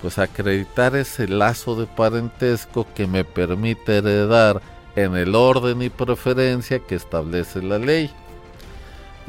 Pues 0.03 0.19
acreditar 0.19 0.97
ese 0.97 1.29
lazo 1.29 1.77
de 1.77 1.87
parentesco 1.87 2.87
que 2.95 3.07
me 3.07 3.23
permite 3.25 3.99
heredar 3.99 4.63
en 4.97 5.15
el 5.15 5.35
orden 5.35 5.83
y 5.83 5.91
preferencia 5.91 6.79
que 6.81 6.95
establece 6.95 7.63
la 7.63 7.79
ley. 7.79 8.11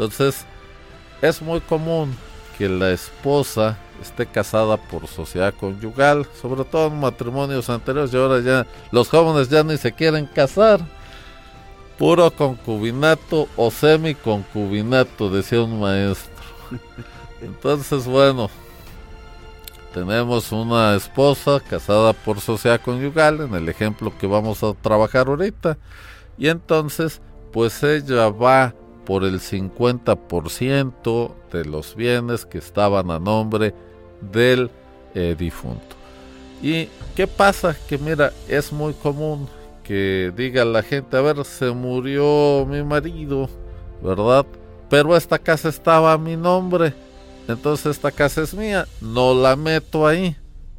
Entonces, 0.02 0.48
es 1.22 1.44
muy 1.44 1.60
común 1.62 2.18
que 2.58 2.68
la 2.68 2.90
esposa 2.90 3.78
esté 4.02 4.26
casada 4.26 4.76
por 4.78 5.06
sociedad 5.06 5.54
conyugal, 5.54 6.26
sobre 6.42 6.64
todo 6.64 6.88
en 6.88 7.00
matrimonios 7.00 7.70
anteriores 7.70 8.12
y 8.12 8.18
ahora 8.18 8.40
ya 8.40 8.66
los 8.92 9.10
jóvenes 9.10 9.48
ya 9.50 9.64
ni 9.64 9.78
se 9.78 9.92
quieren 9.92 10.26
casar. 10.26 10.80
Puro 12.00 12.32
concubinato 12.32 13.48
o 13.56 13.70
semi-concubinato, 13.70 15.30
decía 15.30 15.62
un 15.62 15.80
maestro. 15.80 16.34
Entonces, 17.44 18.06
bueno, 18.06 18.50
tenemos 19.94 20.52
una 20.52 20.96
esposa 20.96 21.60
casada 21.60 22.14
por 22.14 22.42
sociedad 22.42 22.82
conyugal, 22.82 23.42
en 23.42 23.54
el 23.54 23.70
ejemplo 23.70 24.12
que 24.18 24.26
vamos 24.26 24.64
a 24.64 24.74
trabajar 24.74 25.28
ahorita, 25.28 25.78
y 26.40 26.48
entonces, 26.48 27.22
pues 27.54 27.84
ella 27.84 28.30
va 28.30 28.74
por 29.06 29.24
el 29.24 29.40
50% 29.40 31.34
de 31.52 31.66
los 31.66 31.96
bienes 31.96 32.46
que 32.46 32.58
estaban 32.58 33.12
a 33.12 33.20
nombre 33.20 33.74
del 34.32 34.70
eh, 35.14 35.36
difunto. 35.38 35.96
¿Y 36.62 36.88
qué 37.16 37.28
pasa? 37.28 37.76
Que 37.88 37.98
mira, 37.98 38.32
es 38.48 38.72
muy 38.72 38.94
común 38.94 39.48
que 39.84 40.32
diga 40.36 40.64
la 40.64 40.84
gente, 40.84 41.18
a 41.18 41.22
ver, 41.22 41.44
se 41.44 41.72
murió 41.72 42.66
mi 42.66 42.84
marido, 42.84 43.50
¿verdad? 44.02 44.46
Pero 44.90 45.16
esta 45.16 45.40
casa 45.40 45.70
estaba 45.70 46.14
a 46.14 46.18
mi 46.18 46.38
nombre, 46.38 46.94
entonces 47.48 47.88
esta 47.88 48.12
casa 48.12 48.42
es 48.42 48.54
mía, 48.54 48.88
no 49.02 49.34
la 49.34 49.56
meto 49.56 50.06
ahí. 50.06 50.36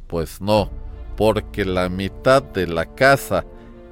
Pues 0.07 0.39
no, 0.39 0.69
porque 1.17 1.65
la 1.65 1.89
mitad 1.89 2.41
de 2.41 2.67
la 2.67 2.85
casa 2.85 3.43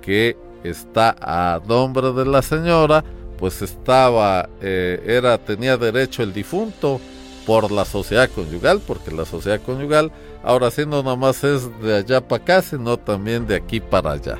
que 0.01 0.37
está 0.63 1.15
a 1.19 1.59
nombre 1.67 2.11
de 2.13 2.25
la 2.25 2.41
señora, 2.41 3.03
pues 3.41 3.63
estaba, 3.63 4.47
eh, 4.61 5.03
era, 5.03 5.35
tenía 5.39 5.75
derecho 5.75 6.21
el 6.21 6.31
difunto 6.31 7.01
por 7.47 7.71
la 7.71 7.85
sociedad 7.85 8.29
conyugal, 8.29 8.79
porque 8.85 9.09
la 9.09 9.25
sociedad 9.25 9.59
conyugal 9.59 10.11
ahora 10.43 10.69
sí 10.69 10.85
no 10.85 11.01
nada 11.01 11.15
más 11.15 11.43
es 11.43 11.67
de 11.81 11.97
allá 11.97 12.21
para 12.21 12.43
acá, 12.43 12.61
sino 12.61 12.97
también 12.97 13.47
de 13.47 13.55
aquí 13.55 13.79
para 13.79 14.11
allá. 14.11 14.37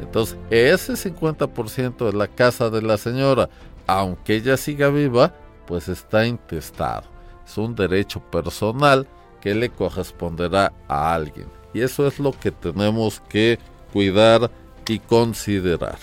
Entonces, 0.00 0.38
ese 0.50 0.92
50% 0.92 2.06
de 2.06 2.12
la 2.12 2.28
casa 2.28 2.70
de 2.70 2.80
la 2.80 2.96
señora, 2.96 3.50
aunque 3.88 4.36
ella 4.36 4.56
siga 4.56 4.88
viva, 4.88 5.34
pues 5.66 5.88
está 5.88 6.24
intestado. 6.24 7.02
Es 7.44 7.58
un 7.58 7.74
derecho 7.74 8.20
personal 8.20 9.08
que 9.40 9.52
le 9.52 9.68
corresponderá 9.68 10.72
a 10.86 11.12
alguien. 11.12 11.48
Y 11.74 11.80
eso 11.80 12.06
es 12.06 12.20
lo 12.20 12.30
que 12.30 12.52
tenemos 12.52 13.20
que 13.28 13.58
cuidar 13.92 14.48
y 14.86 15.00
considerar. 15.00 15.98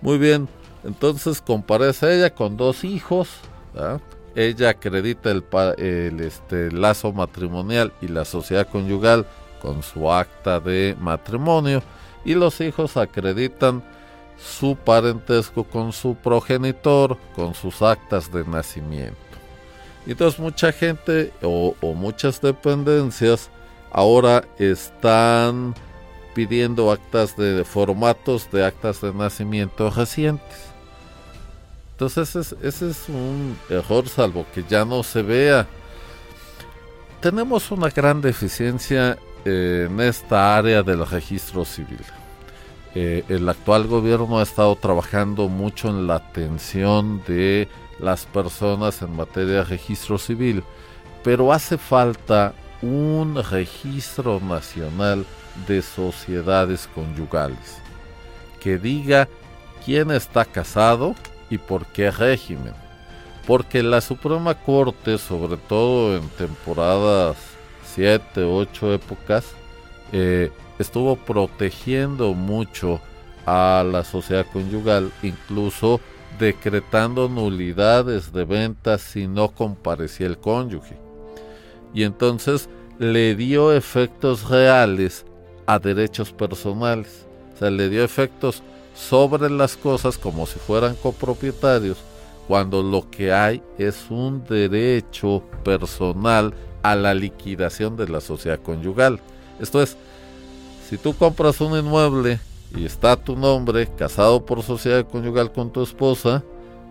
Muy 0.00 0.16
bien, 0.16 0.48
entonces 0.84 1.40
comparece 1.40 2.16
ella 2.16 2.34
con 2.34 2.56
dos 2.56 2.84
hijos. 2.84 3.28
¿verdad? 3.74 4.00
Ella 4.34 4.70
acredita 4.70 5.30
el, 5.30 6.20
este, 6.20 6.72
lazo 6.72 7.12
matrimonial 7.12 7.92
y 8.00 8.08
la 8.08 8.24
sociedad 8.24 8.66
conyugal 8.66 9.26
con 9.60 9.82
su 9.82 10.10
acta 10.10 10.58
de 10.58 10.96
matrimonio. 10.98 11.82
Y 12.24 12.34
los 12.34 12.60
hijos 12.60 12.96
acreditan 12.96 13.82
su 14.38 14.76
parentesco 14.76 15.64
con 15.64 15.92
su 15.92 16.14
progenitor, 16.14 17.18
con 17.34 17.54
sus 17.54 17.82
actas 17.82 18.32
de 18.32 18.44
nacimiento. 18.44 19.16
Entonces 20.06 20.40
mucha 20.40 20.72
gente 20.72 21.32
o 21.42 21.74
muchas 21.94 22.40
dependencias 22.40 23.50
ahora 23.92 24.44
están 24.58 25.74
pidiendo 26.34 26.90
actas 26.90 27.36
de 27.36 27.64
formatos 27.64 28.50
de 28.50 28.64
actas 28.64 29.00
de 29.00 29.12
nacimiento 29.12 29.90
recientes. 29.90 30.71
Entonces 32.02 32.56
ese, 32.60 32.90
es 32.90 33.08
un 33.08 33.56
error 33.70 34.08
salvo 34.08 34.44
que 34.52 34.64
ya 34.68 34.84
no 34.84 35.04
se 35.04 35.22
vea. 35.22 35.68
Tenemos 37.20 37.70
una 37.70 37.90
gran 37.90 38.20
deficiencia 38.20 39.16
en 39.44 40.00
esta 40.00 40.56
área 40.56 40.82
del 40.82 41.06
registro 41.06 41.64
civil. 41.64 42.00
Eh, 42.96 43.22
el 43.28 43.48
actual 43.48 43.86
gobierno 43.86 44.40
ha 44.40 44.42
estado 44.42 44.74
trabajando 44.74 45.48
mucho 45.48 45.90
en 45.90 46.08
la 46.08 46.16
atención 46.16 47.22
de 47.28 47.68
las 48.00 48.26
personas 48.26 49.00
en 49.02 49.14
materia 49.14 49.58
de 49.58 49.64
registro 49.64 50.18
civil, 50.18 50.64
pero 51.22 51.52
hace 51.52 51.78
falta 51.78 52.52
un 52.82 53.40
registro 53.48 54.40
nacional 54.40 55.24
de 55.68 55.80
sociedades 55.82 56.88
conyugales 56.96 57.78
que 58.60 58.76
diga 58.76 59.28
quién 59.84 60.10
está 60.10 60.44
casado 60.44 61.14
y 61.52 61.58
por 61.58 61.84
qué 61.84 62.10
régimen. 62.10 62.72
Porque 63.46 63.82
la 63.82 64.00
Suprema 64.00 64.54
Corte, 64.54 65.18
sobre 65.18 65.58
todo 65.58 66.16
en 66.16 66.26
temporadas 66.30 67.36
7, 67.94 68.42
8 68.42 68.94
épocas, 68.94 69.52
eh, 70.12 70.50
estuvo 70.78 71.16
protegiendo 71.16 72.32
mucho 72.32 73.00
a 73.44 73.84
la 73.84 74.02
sociedad 74.02 74.46
conyugal, 74.50 75.12
incluso 75.22 76.00
decretando 76.38 77.28
nulidades 77.28 78.32
de 78.32 78.44
ventas 78.44 79.02
si 79.02 79.26
no 79.26 79.48
comparecía 79.48 80.28
el 80.28 80.38
cónyuge. 80.38 80.96
Y 81.92 82.04
entonces 82.04 82.70
le 82.98 83.34
dio 83.34 83.74
efectos 83.74 84.48
reales 84.48 85.26
a 85.66 85.78
derechos 85.78 86.32
personales. 86.32 87.26
O 87.54 87.58
sea, 87.58 87.70
le 87.70 87.90
dio 87.90 88.02
efectos 88.04 88.62
sobre 89.08 89.50
las 89.50 89.76
cosas 89.76 90.16
como 90.16 90.46
si 90.46 90.58
fueran 90.58 90.94
copropietarios, 90.94 91.98
cuando 92.46 92.82
lo 92.82 93.08
que 93.10 93.32
hay 93.32 93.62
es 93.78 94.10
un 94.10 94.44
derecho 94.44 95.42
personal 95.64 96.54
a 96.82 96.94
la 96.94 97.14
liquidación 97.14 97.96
de 97.96 98.08
la 98.08 98.20
sociedad 98.20 98.60
conyugal. 98.60 99.20
Esto 99.60 99.82
es, 99.82 99.96
si 100.88 100.98
tú 100.98 101.14
compras 101.14 101.60
un 101.60 101.78
inmueble 101.78 102.38
y 102.76 102.84
está 102.84 103.16
tu 103.16 103.36
nombre 103.36 103.88
casado 103.96 104.44
por 104.44 104.62
sociedad 104.62 105.06
conyugal 105.06 105.52
con 105.52 105.70
tu 105.70 105.82
esposa, 105.82 106.42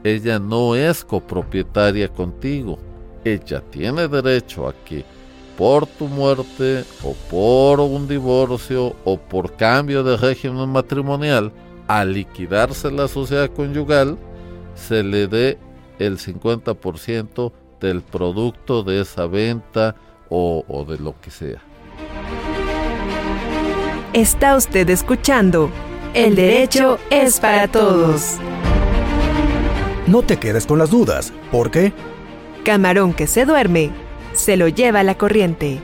ella 0.04 0.40
no 0.40 0.76
es 0.76 1.04
copropietaria 1.04 2.08
contigo. 2.08 2.80
Ella 3.24 3.62
tiene 3.70 4.08
derecho 4.08 4.68
a 4.68 4.74
que 4.74 5.06
por 5.58 5.86
tu 5.86 6.08
muerte 6.08 6.84
o 7.04 7.14
por 7.30 7.80
un 7.82 8.08
divorcio 8.08 8.96
o 9.06 9.18
por 9.18 9.56
cambio 9.56 10.04
de 10.04 10.18
régimen 10.18 10.70
matrimonial, 10.70 11.52
al 12.00 12.14
liquidarse 12.14 12.90
la 12.90 13.10
sociedad 13.10 13.50
conyugal, 13.50 14.18
se 14.76 15.04
le 15.04 15.28
dé 15.28 15.58
el 16.00 16.18
50% 16.18 17.52
del 17.82 18.02
producto 18.02 18.84
de 18.84 19.02
esa 19.02 19.28
venta 19.28 19.96
o, 20.30 20.64
o 20.70 20.86
de 20.86 20.98
lo 21.00 21.20
que 21.20 21.32
sea. 21.32 21.62
Está 24.14 24.56
usted 24.56 24.90
escuchando 24.90 25.70
El 26.14 26.36
derecho 26.36 26.98
es 27.10 27.40
para 27.40 27.68
todos. 27.68 28.38
No 30.08 30.22
te 30.24 30.38
quedes 30.38 30.66
con 30.66 30.80
las 30.80 30.92
dudas, 30.92 31.34
porque 31.52 31.94
Camarón 32.64 33.14
que 33.14 33.28
se 33.28 33.46
duerme, 33.46 33.92
se 34.34 34.56
lo 34.56 34.68
lleva 34.70 35.04
la 35.04 35.18
corriente. 35.18 35.82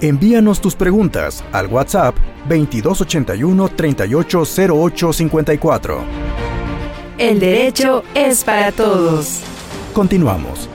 Envíanos 0.00 0.60
tus 0.60 0.74
preguntas 0.74 1.44
al 1.52 1.66
WhatsApp 1.66 2.16
2281 2.48 3.68
380854. 3.68 5.98
El 7.18 7.38
derecho 7.38 8.02
es 8.14 8.42
para 8.44 8.72
todos. 8.72 9.42
Continuamos. 9.92 10.68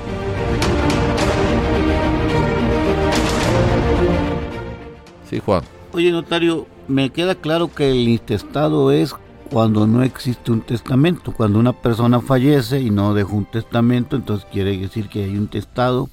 Sí, 5.30 5.40
Juan. 5.40 5.64
Oye, 5.94 6.12
notario, 6.12 6.68
me 6.88 7.10
queda 7.10 7.36
claro 7.36 7.74
que 7.74 7.90
el 7.90 8.08
intestado 8.08 8.92
es 8.92 9.16
cuando 9.50 9.88
no 9.88 10.04
existe 10.04 10.52
un 10.52 10.62
testamento. 10.62 11.32
Cuando 11.32 11.60
una 11.60 11.74
persona 11.74 12.20
fallece 12.20 12.82
y 12.82 12.90
no 12.90 13.14
dejó 13.14 13.38
un 13.38 13.46
testamento, 13.46 14.16
entonces 14.16 14.48
quiere 14.52 14.78
decir 14.78 15.10
que 15.10 15.24
hay 15.24 15.38
un 15.38 15.48
testado. 15.48 16.10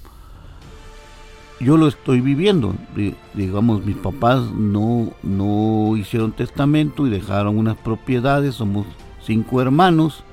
Yo 1.62 1.76
lo 1.76 1.86
estoy 1.88 2.20
viviendo. 2.20 2.74
Di- 2.96 3.14
Digamos, 3.34 3.84
mis 3.84 3.96
papás 3.96 4.40
no, 4.52 5.10
no 5.22 5.96
hicieron 5.96 6.32
testamento 6.32 7.06
y 7.06 7.10
dejaron 7.10 7.56
unas 7.58 7.76
propiedades. 7.76 8.54
Somos 8.56 8.86
cinco 9.24 9.60
hermanos. 9.62 10.24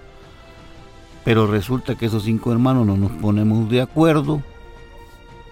Pero 1.23 1.47
resulta 1.47 1.95
que 1.95 2.07
esos 2.07 2.23
cinco 2.23 2.51
hermanos 2.51 2.86
no 2.88 2.97
nos 2.97 3.11
ponemos 3.11 3.69
de 3.69 3.82
acuerdo 3.82 4.41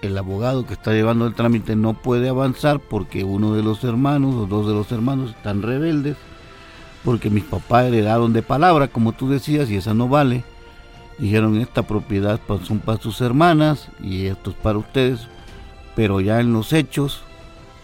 el 0.00 0.16
abogado 0.16 0.64
que 0.64 0.74
está 0.74 0.92
llevando 0.92 1.26
el 1.26 1.34
trámite 1.34 1.74
no 1.74 1.92
puede 1.92 2.28
avanzar 2.28 2.78
porque 2.78 3.24
uno 3.24 3.54
de 3.54 3.64
los 3.64 3.82
hermanos 3.82 4.32
o 4.36 4.46
dos 4.46 4.68
de 4.68 4.72
los 4.72 4.92
hermanos 4.92 5.30
están 5.30 5.60
rebeldes, 5.60 6.16
porque 7.04 7.30
mis 7.30 7.42
papás 7.42 7.86
heredaron 7.86 8.32
de 8.32 8.42
palabra, 8.42 8.86
como 8.86 9.10
tú 9.12 9.28
decías, 9.28 9.68
y 9.70 9.76
esa 9.76 9.94
no 9.94 10.08
vale. 10.08 10.44
Dijeron, 11.18 11.56
esta 11.60 11.82
propiedad 11.82 12.38
son 12.62 12.78
para 12.78 13.00
sus 13.02 13.20
hermanas 13.20 13.88
y 14.00 14.26
esto 14.26 14.50
es 14.50 14.56
para 14.56 14.78
ustedes, 14.78 15.26
pero 15.98 16.20
ya 16.20 16.38
en 16.38 16.52
los 16.52 16.72
hechos, 16.72 17.22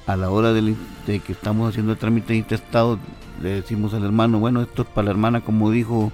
a 0.06 0.16
la 0.16 0.30
hora 0.30 0.52
de 0.52 0.76
que 1.18 1.32
estamos 1.32 1.68
haciendo 1.70 1.90
el 1.90 1.98
trámite 1.98 2.34
de 2.34 2.38
intestado, 2.38 2.96
le 3.42 3.48
decimos 3.54 3.92
al 3.92 4.04
hermano, 4.04 4.38
bueno, 4.38 4.62
esto 4.62 4.82
es 4.82 4.88
para 4.88 5.06
la 5.06 5.10
hermana, 5.10 5.40
como 5.40 5.72
dijo 5.72 6.12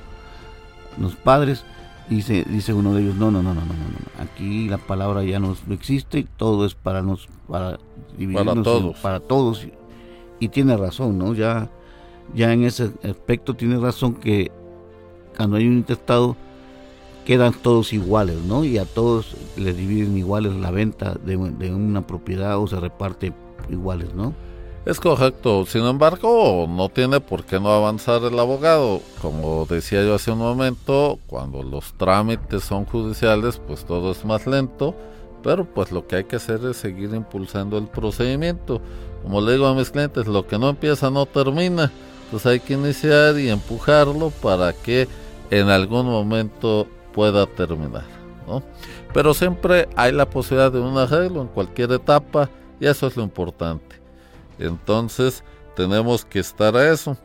los 0.99 1.15
padres, 1.15 1.63
y 2.09 2.15
dice, 2.15 2.47
dice 2.49 2.73
uno 2.73 2.95
de 2.95 3.03
ellos, 3.03 3.17
no, 3.17 3.31
no, 3.31 3.43
no, 3.43 3.53
no, 3.53 3.61
no, 3.67 3.75
no, 3.75 4.23
aquí 4.25 4.67
la 4.67 4.79
palabra 4.79 5.23
ya 5.25 5.39
no 5.41 5.55
existe, 5.73 6.27
todo 6.39 6.65
es 6.65 6.75
para 6.75 7.03
nos, 7.03 7.29
para 7.47 7.79
dividirnos 8.17 8.57
en- 8.57 8.63
todos. 8.63 8.97
para 9.01 9.21
todos. 9.21 9.67
Y 10.39 10.49
tiene 10.49 10.79
razón, 10.79 11.19
¿no? 11.19 11.35
Ya, 11.35 11.69
ya 12.35 12.51
en 12.55 12.65
ese 12.65 12.93
aspecto 13.05 13.53
tiene 13.53 13.77
razón 13.79 14.15
que 14.15 14.51
cuando 15.37 15.57
hay 15.59 15.67
un 15.69 15.75
intestado 15.75 16.35
quedan 17.25 17.53
todos 17.53 17.93
iguales, 17.93 18.39
¿no? 18.47 18.65
Y 18.65 18.79
a 18.79 18.85
todos 18.85 19.37
les 19.57 19.77
dividen 19.77 20.17
iguales 20.17 20.55
la 20.55 20.71
venta 20.71 21.15
de, 21.15 21.37
de 21.37 21.75
una 21.75 22.07
propiedad 22.07 22.59
o 22.59 22.67
se 22.67 22.81
reparte 22.81 23.33
iguales, 23.69 24.15
¿no? 24.15 24.35
Es 24.87 24.99
correcto, 24.99 25.67
sin 25.67 25.85
embargo, 25.85 26.67
no 26.67 26.89
tiene 26.89 27.21
por 27.21 27.45
qué 27.45 27.61
no 27.61 27.71
avanzar 27.71 28.23
el 28.25 28.39
abogado. 28.39 29.03
Como 29.21 29.67
decía 29.67 30.03
yo 30.03 30.15
hace 30.15 30.33
un 30.33 30.39
momento, 30.39 31.19
cuando 31.27 31.63
los 31.63 31.93
trámites 31.99 32.65
son 32.65 32.87
judiciales, 32.87 33.61
pues 33.67 33.85
todo 33.85 34.11
es 34.13 34.25
más 34.25 34.47
lento, 34.47 34.95
pero 35.43 35.67
pues 35.67 35.93
lo 35.93 36.07
que 36.07 36.17
hay 36.17 36.25
que 36.25 36.37
hacer 36.37 36.65
es 36.65 36.79
seguir 36.79 37.15
impulsando 37.15 37.77
el 37.77 37.89
procedimiento. 37.89 38.81
Como 39.23 39.43
le 39.43 39.53
digo 39.53 39.67
a 39.67 39.75
mis 39.75 39.91
clientes, 39.91 40.27
lo 40.27 40.47
que 40.47 40.59
no 40.59 40.71
empieza 40.71 41.11
no 41.11 41.27
termina. 41.27 41.93
Entonces 42.25 42.47
hay 42.53 42.61
que 42.61 42.73
iniciar 42.73 43.39
y 43.39 43.51
empujarlo 43.51 44.31
para 44.31 44.73
que 44.73 45.07
en 45.51 45.69
algún 45.69 46.07
momento 46.07 46.87
pueda 47.13 47.47
terminar. 47.47 48.05
¿no? 48.47 48.63
Pero 49.13 49.35
siempre 49.35 49.89
hay 49.97 50.13
la 50.13 50.29
posibilidad 50.29 50.73
de 50.73 50.81
un 50.81 50.97
arreglo 50.99 51.43
en 51.43 51.49
cualquier 51.49 51.93
etapa 51.93 52.51
y 52.79 52.87
eso 52.87 53.07
es 53.07 53.17
lo 53.17 53.23
importante. 53.23 54.01
Entonces 54.59 55.45
tenemos 55.75 56.25
que 56.25 56.41
estar 56.41 56.77
a 56.77 56.93
eso. 56.93 57.17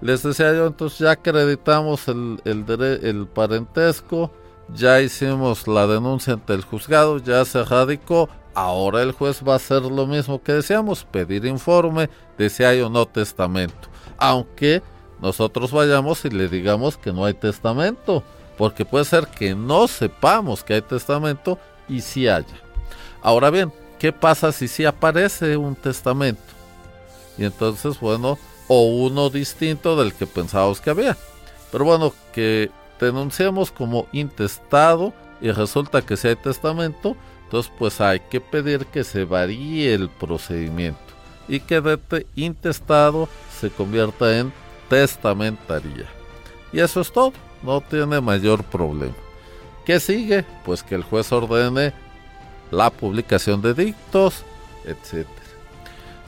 Les 0.00 0.22
decía 0.22 0.52
yo, 0.54 0.66
entonces 0.66 0.98
ya 0.98 1.12
acreditamos 1.12 2.06
el, 2.08 2.40
el, 2.44 2.64
el 3.02 3.26
parentesco, 3.26 4.30
ya 4.74 5.00
hicimos 5.00 5.66
la 5.66 5.86
denuncia 5.86 6.34
ante 6.34 6.52
el 6.52 6.62
juzgado, 6.62 7.18
ya 7.18 7.44
se 7.44 7.64
radicó. 7.64 8.28
Ahora 8.54 9.02
el 9.02 9.12
juez 9.12 9.42
va 9.46 9.54
a 9.54 9.56
hacer 9.56 9.82
lo 9.82 10.06
mismo 10.06 10.42
que 10.42 10.52
decíamos, 10.52 11.04
pedir 11.04 11.44
informe 11.44 12.08
de 12.38 12.48
si 12.48 12.64
hay 12.64 12.80
o 12.80 12.88
no 12.88 13.06
testamento. 13.06 13.88
Aunque 14.18 14.82
nosotros 15.20 15.72
vayamos 15.72 16.24
y 16.24 16.30
le 16.30 16.48
digamos 16.48 16.96
que 16.96 17.12
no 17.12 17.24
hay 17.24 17.34
testamento, 17.34 18.22
porque 18.56 18.84
puede 18.84 19.04
ser 19.04 19.26
que 19.26 19.54
no 19.54 19.88
sepamos 19.88 20.62
que 20.64 20.74
hay 20.74 20.82
testamento 20.82 21.58
y 21.88 22.00
si 22.00 22.28
haya. 22.28 22.46
Ahora 23.22 23.50
bien, 23.50 23.72
¿qué 23.98 24.12
pasa 24.12 24.52
si 24.52 24.68
sí 24.68 24.84
aparece 24.84 25.56
un 25.56 25.74
testamento? 25.74 26.42
Y 27.38 27.44
entonces, 27.44 28.00
bueno, 28.00 28.38
o 28.68 28.82
uno 28.86 29.30
distinto 29.30 29.96
del 29.96 30.14
que 30.14 30.26
pensábamos 30.26 30.80
que 30.80 30.90
había. 30.90 31.16
Pero 31.70 31.84
bueno, 31.84 32.12
que 32.32 32.70
denunciamos 33.00 33.70
como 33.70 34.06
intestado 34.12 35.12
y 35.40 35.50
resulta 35.50 36.02
que 36.02 36.16
si 36.16 36.28
hay 36.28 36.36
testamento, 36.36 37.16
entonces 37.44 37.70
pues 37.78 38.00
hay 38.00 38.20
que 38.20 38.40
pedir 38.40 38.86
que 38.86 39.04
se 39.04 39.24
varíe 39.24 39.92
el 39.92 40.08
procedimiento 40.08 40.98
y 41.46 41.60
que 41.60 41.80
de 41.80 41.96
te- 41.98 42.26
intestado 42.34 43.28
se 43.60 43.70
convierta 43.70 44.38
en 44.38 44.52
testamentaría. 44.88 46.06
Y 46.72 46.80
eso 46.80 47.00
es 47.00 47.12
todo, 47.12 47.32
no 47.62 47.80
tiene 47.80 48.20
mayor 48.20 48.64
problema. 48.64 49.14
¿Qué 49.84 50.00
sigue? 50.00 50.44
Pues 50.64 50.82
que 50.82 50.94
el 50.94 51.02
juez 51.02 51.30
ordene 51.32 51.92
la 52.70 52.90
publicación 52.90 53.62
de 53.62 53.74
dictos, 53.74 54.44
etcétera. 54.84 55.32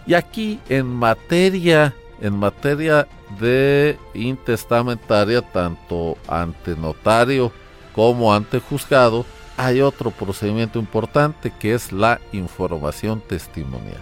Y 0.07 0.15
aquí 0.15 0.61
en 0.69 0.87
materia, 0.87 1.95
en 2.21 2.39
materia 2.39 3.07
de 3.41 3.99
intestamentaria, 4.15 5.43
tanto 5.43 6.17
ante 6.27 6.77
notario 6.77 7.53
como 7.95 8.33
ante 8.33 8.61
juzgado, 8.61 9.27
hay 9.57 9.81
otro 9.81 10.13
procedimiento 10.13 10.79
importante 10.79 11.53
que 11.59 11.75
es 11.75 11.91
la 11.91 12.21
información 12.33 13.21
testimonial. 13.21 14.01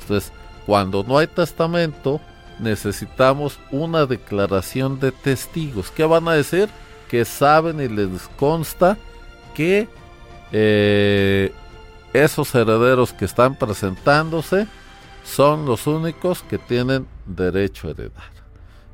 Entonces, 0.00 0.32
cuando 0.66 1.04
no 1.04 1.18
hay 1.18 1.28
testamento, 1.28 2.20
necesitamos 2.60 3.58
una 3.70 4.06
declaración 4.06 4.98
de 5.00 5.12
testigos. 5.12 5.90
¿Qué 5.90 6.04
van 6.04 6.28
a 6.28 6.34
decir? 6.34 6.68
Que 7.08 7.24
saben 7.24 7.80
y 7.80 7.88
les 7.88 8.28
consta 8.38 8.96
que 9.54 9.88
eh, 10.52 11.52
esos 12.12 12.54
herederos 12.54 13.12
que 13.12 13.24
están 13.24 13.54
presentándose 13.54 14.66
son 15.24 15.66
los 15.66 15.86
únicos 15.86 16.42
que 16.42 16.58
tienen 16.58 17.06
derecho 17.26 17.88
a 17.88 17.90
heredar. 17.90 18.32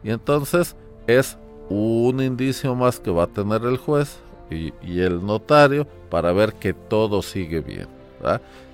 Y 0.03 0.11
entonces 0.11 0.77
es 1.07 1.39
un 1.69 2.21
indicio 2.21 2.75
más 2.75 3.01
que 3.01 3.11
va 3.11 3.25
a 3.25 3.29
tener 3.29 3.63
el 3.63 3.79
juez 3.79 4.19
y, 4.51 4.73
el 5.01 5.25
notario 5.25 5.87
para 6.11 6.33
ver 6.33 6.55
que 6.55 6.73
todo 6.75 7.23
sigue 7.23 7.61
bien. 7.61 7.89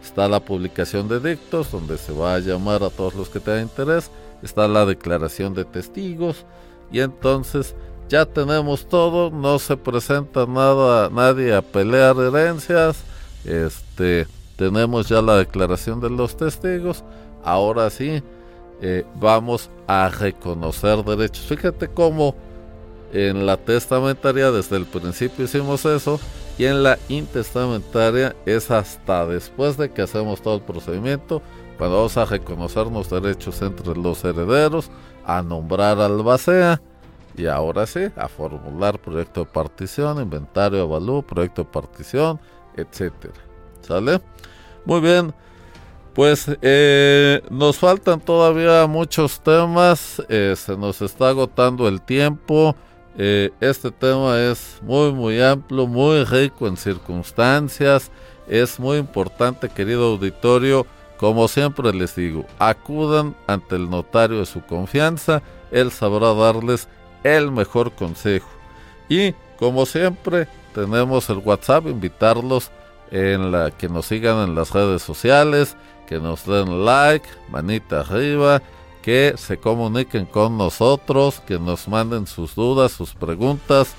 Está 0.03 0.28
la 0.28 0.41
publicación 0.41 1.09
de 1.09 1.18
dictos 1.18 1.72
donde 1.72 1.99
se 1.99 2.12
va 2.12 2.34
a 2.34 2.38
llamar 2.38 2.82
a 2.84 2.91
todos 2.91 3.14
los 3.14 3.28
que 3.28 3.41
tengan 3.41 3.62
interés, 3.62 4.11
está 4.43 4.68
la 4.68 4.86
declaración 4.86 5.55
de 5.55 5.64
testigos 5.64 6.45
y 6.93 7.01
entonces 7.01 7.74
ya 8.09 8.26
tenemos 8.26 8.88
todo, 8.88 9.30
no 9.30 9.59
se 9.59 9.76
presenta 9.76 10.45
nada, 10.47 11.09
nadie 11.11 11.55
a 11.55 11.62
pelear 11.62 12.16
herencias, 12.16 13.05
este, 13.45 14.26
tenemos 14.57 15.09
ya 15.09 15.22
la 15.22 15.36
declaración 15.36 16.01
de 16.01 16.11
los 16.11 16.36
testigos, 16.36 17.05
ahora 17.45 17.88
sí 17.88 18.22
eh, 18.82 19.05
vamos 19.14 19.70
a 19.86 20.09
reconocer 20.09 21.05
derechos. 21.05 21.45
Fíjate 21.47 21.88
cómo 21.88 22.34
en 23.12 23.47
la 23.47 23.57
testamentaria 23.57 24.51
desde 24.51 24.76
el 24.76 24.86
principio 24.86 25.45
hicimos 25.45 25.84
eso 25.84 26.18
y 26.59 26.64
en 26.64 26.82
la 26.82 26.99
intestamentaria 27.09 28.34
es 28.47 28.70
hasta 28.70 29.26
después 29.26 29.76
de 29.76 29.91
que 29.91 30.03
hacemos 30.03 30.43
todo 30.43 30.57
el 30.57 30.62
procedimiento 30.62 31.43
vamos 31.89 32.16
a 32.16 32.24
reconocernos 32.24 33.09
derechos 33.09 33.62
entre 33.62 33.95
los 33.95 34.24
herederos, 34.24 34.91
a 35.24 35.43
nombrar 35.43 35.99
al 36.01 36.22
basea 36.22 36.81
y 37.37 37.47
ahora 37.47 37.87
sí, 37.87 38.01
a 38.16 38.28
formular 38.28 38.99
proyecto 38.99 39.41
de 39.41 39.47
partición, 39.47 40.20
inventario 40.20 40.83
avalúo, 40.83 41.22
proyecto 41.22 41.62
de 41.62 41.70
partición, 41.70 42.41
etcétera. 42.76 43.35
¿Sale? 43.81 44.20
Muy 44.85 45.01
bien. 45.01 45.33
Pues 46.14 46.47
eh, 46.61 47.41
nos 47.51 47.78
faltan 47.78 48.20
todavía 48.20 48.87
muchos 48.87 49.41
temas, 49.41 50.20
eh, 50.28 50.55
se 50.57 50.76
nos 50.76 51.01
está 51.01 51.28
agotando 51.28 51.87
el 51.87 52.03
tiempo. 52.03 52.74
Eh, 53.16 53.51
este 53.61 53.91
tema 53.91 54.39
es 54.41 54.81
muy 54.83 55.12
muy 55.12 55.41
amplio, 55.41 55.87
muy 55.87 56.24
rico 56.24 56.66
en 56.66 56.76
circunstancias. 56.76 58.11
Es 58.49 58.81
muy 58.81 58.99
importante, 58.99 59.68
querido 59.68 60.09
auditorio, 60.09 60.85
como 61.20 61.48
siempre 61.48 61.92
les 61.92 62.16
digo, 62.16 62.46
acudan 62.58 63.36
ante 63.46 63.76
el 63.76 63.90
notario 63.90 64.38
de 64.38 64.46
su 64.46 64.62
confianza, 64.62 65.42
él 65.70 65.92
sabrá 65.92 66.32
darles 66.32 66.88
el 67.24 67.52
mejor 67.52 67.92
consejo. 67.92 68.48
Y 69.06 69.34
como 69.58 69.84
siempre, 69.84 70.48
tenemos 70.74 71.28
el 71.28 71.36
WhatsApp, 71.36 71.88
invitarlos 71.88 72.70
en 73.10 73.52
la 73.52 73.70
que 73.70 73.90
nos 73.90 74.06
sigan 74.06 74.48
en 74.48 74.54
las 74.54 74.70
redes 74.70 75.02
sociales, 75.02 75.76
que 76.08 76.18
nos 76.18 76.46
den 76.46 76.86
like, 76.86 77.28
manita 77.50 78.00
arriba, 78.00 78.62
que 79.02 79.34
se 79.36 79.58
comuniquen 79.58 80.24
con 80.24 80.56
nosotros, 80.56 81.42
que 81.46 81.58
nos 81.58 81.86
manden 81.86 82.26
sus 82.26 82.54
dudas, 82.54 82.92
sus 82.92 83.12
preguntas. 83.12 83.94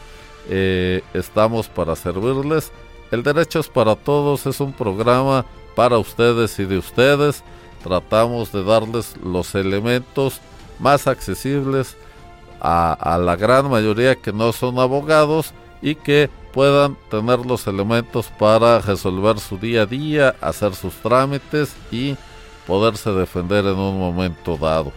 Eh, 0.49 1.03
estamos 1.13 1.69
para 1.69 1.95
servirles. 1.95 2.71
El 3.11 3.21
Derecho 3.21 3.59
es 3.59 3.67
para 3.67 3.95
Todos 3.95 4.47
es 4.47 4.59
un 4.59 4.73
programa 4.73 5.45
para 5.75 5.97
ustedes 5.97 6.57
y 6.59 6.65
de 6.65 6.77
ustedes. 6.77 7.43
Tratamos 7.83 8.51
de 8.51 8.63
darles 8.63 9.15
los 9.23 9.55
elementos 9.55 10.39
más 10.79 11.07
accesibles 11.07 11.97
a, 12.59 13.17
la 13.19 13.35
gran 13.35 13.69
mayoría 13.69 14.15
que 14.15 14.31
no 14.31 14.53
son 14.53 14.77
abogados 14.79 15.53
y 15.81 15.95
que 15.95 16.29
puedan 16.53 16.95
tener 17.09 17.39
los 17.39 17.65
elementos 17.65 18.27
para 18.37 18.79
resolver 18.79 19.39
su 19.39 19.57
día 19.57 19.83
a 19.83 19.85
día, 19.85 20.35
hacer 20.41 20.75
sus 20.75 20.93
trámites 20.95 21.75
y 21.91 22.15
poderse 22.67 23.11
defender 23.11 23.65
en 23.65 23.77
un 23.77 23.97
momento 23.97 24.57
dado. 24.57 24.91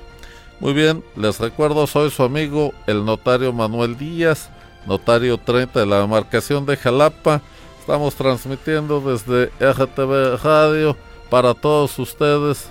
Muy 0.60 0.72
bien, 0.72 1.02
les 1.16 1.38
recuerdo, 1.40 1.86
soy 1.86 2.10
su 2.10 2.22
amigo 2.22 2.72
el 2.86 3.04
notario 3.04 3.52
Manuel 3.52 3.96
Díaz, 3.96 4.50
notario 4.86 5.38
30 5.38 5.80
de 5.80 5.86
la 5.86 6.00
demarcación 6.00 6.66
de 6.66 6.76
Jalapa. 6.76 7.40
Estamos 7.84 8.14
transmitiendo 8.14 8.98
desde 8.98 9.50
RTV 9.60 10.42
Radio 10.42 10.96
para 11.28 11.52
todos 11.52 11.98
ustedes 11.98 12.70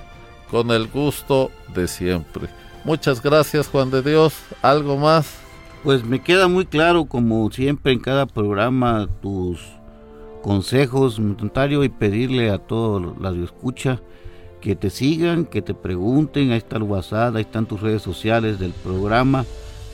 con 0.49 0.71
el 0.71 0.87
gusto 0.87 1.51
de 1.71 1.87
siempre. 1.87 2.49
Muchas 2.83 3.21
gracias 3.21 3.67
Juan 3.67 3.91
de 3.91 4.01
Dios. 4.01 4.33
¿Algo 4.63 4.97
más? 4.97 5.35
Pues 5.83 6.03
me 6.03 6.19
queda 6.19 6.47
muy 6.47 6.65
claro, 6.65 7.05
como 7.05 7.51
siempre 7.51 7.93
en 7.93 7.99
cada 7.99 8.25
programa, 8.25 9.07
tus 9.21 9.59
consejos, 10.41 11.19
notario, 11.19 11.83
y 11.83 11.89
pedirle 11.89 12.49
a 12.49 12.57
todos 12.57 12.99
los 12.99 13.33
que 13.35 13.43
escucha 13.43 14.01
que 14.61 14.75
te 14.75 14.89
sigan, 14.89 15.45
que 15.45 15.61
te 15.61 15.75
pregunten, 15.75 16.49
ahí 16.49 16.57
está 16.57 16.77
el 16.77 16.83
WhatsApp, 16.83 17.35
ahí 17.35 17.43
están 17.43 17.67
tus 17.67 17.81
redes 17.81 18.01
sociales 18.01 18.57
del 18.57 18.71
programa 18.71 19.45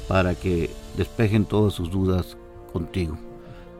para 0.08 0.34
que 0.34 0.70
despejen 0.96 1.44
todas 1.44 1.74
sus 1.74 1.92
dudas 1.92 2.38
contigo. 2.72 3.18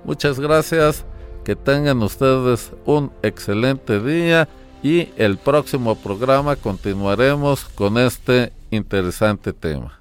Muchas 0.04 0.40
gracias, 0.40 1.06
que 1.50 1.56
tengan 1.56 2.04
ustedes 2.04 2.74
un 2.86 3.12
excelente 3.24 4.00
día 4.00 4.48
y 4.84 5.10
el 5.18 5.40
próximo 5.40 5.96
programa 5.96 6.56
continuaremos 6.56 7.66
con 7.74 7.98
este 7.98 8.54
interesante 8.70 9.52
tema. 9.52 10.00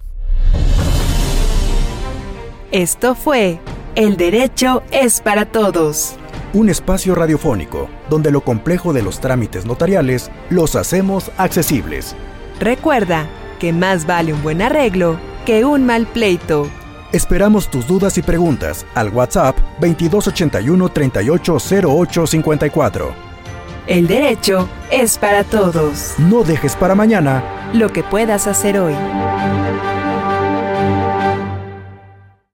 Esto 2.70 3.14
fue 3.14 3.61
El 3.94 4.18
Derecho 4.18 4.82
es 4.90 5.22
para 5.22 5.46
Todos 5.46 6.16
un 6.53 6.68
espacio 6.68 7.14
radiofónico 7.14 7.88
donde 8.11 8.30
lo 8.30 8.42
complejo 8.42 8.92
de 8.92 9.03
los 9.03 9.18
trámites 9.18 9.64
notariales 9.64 10.30
los 10.51 10.76
hacemos 10.76 11.30
accesibles. 11.38 12.14
Recuerda 12.61 13.26
que 13.59 13.72
más 13.72 14.07
vale 14.07 14.34
un 14.34 14.42
buen 14.42 14.61
arreglo 14.61 15.18
que 15.46 15.64
un 15.64 15.86
mal 15.86 16.07
pleito. 16.09 16.68
Esperamos 17.12 17.70
tus 17.70 17.86
dudas 17.86 18.18
y 18.18 18.22
preguntas 18.22 18.84
al 18.94 19.09
WhatsApp 19.09 19.56
2281 19.80 20.88
380854. 20.90 23.28
El 23.86 24.06
derecho 24.06 24.68
es 24.90 25.16
para 25.16 25.44
todos. 25.44 26.16
No 26.18 26.44
dejes 26.44 26.76
para 26.76 26.94
mañana 26.94 27.70
lo 27.72 27.88
que 27.88 28.02
puedas 28.02 28.46
hacer 28.46 28.78
hoy. 28.78 28.92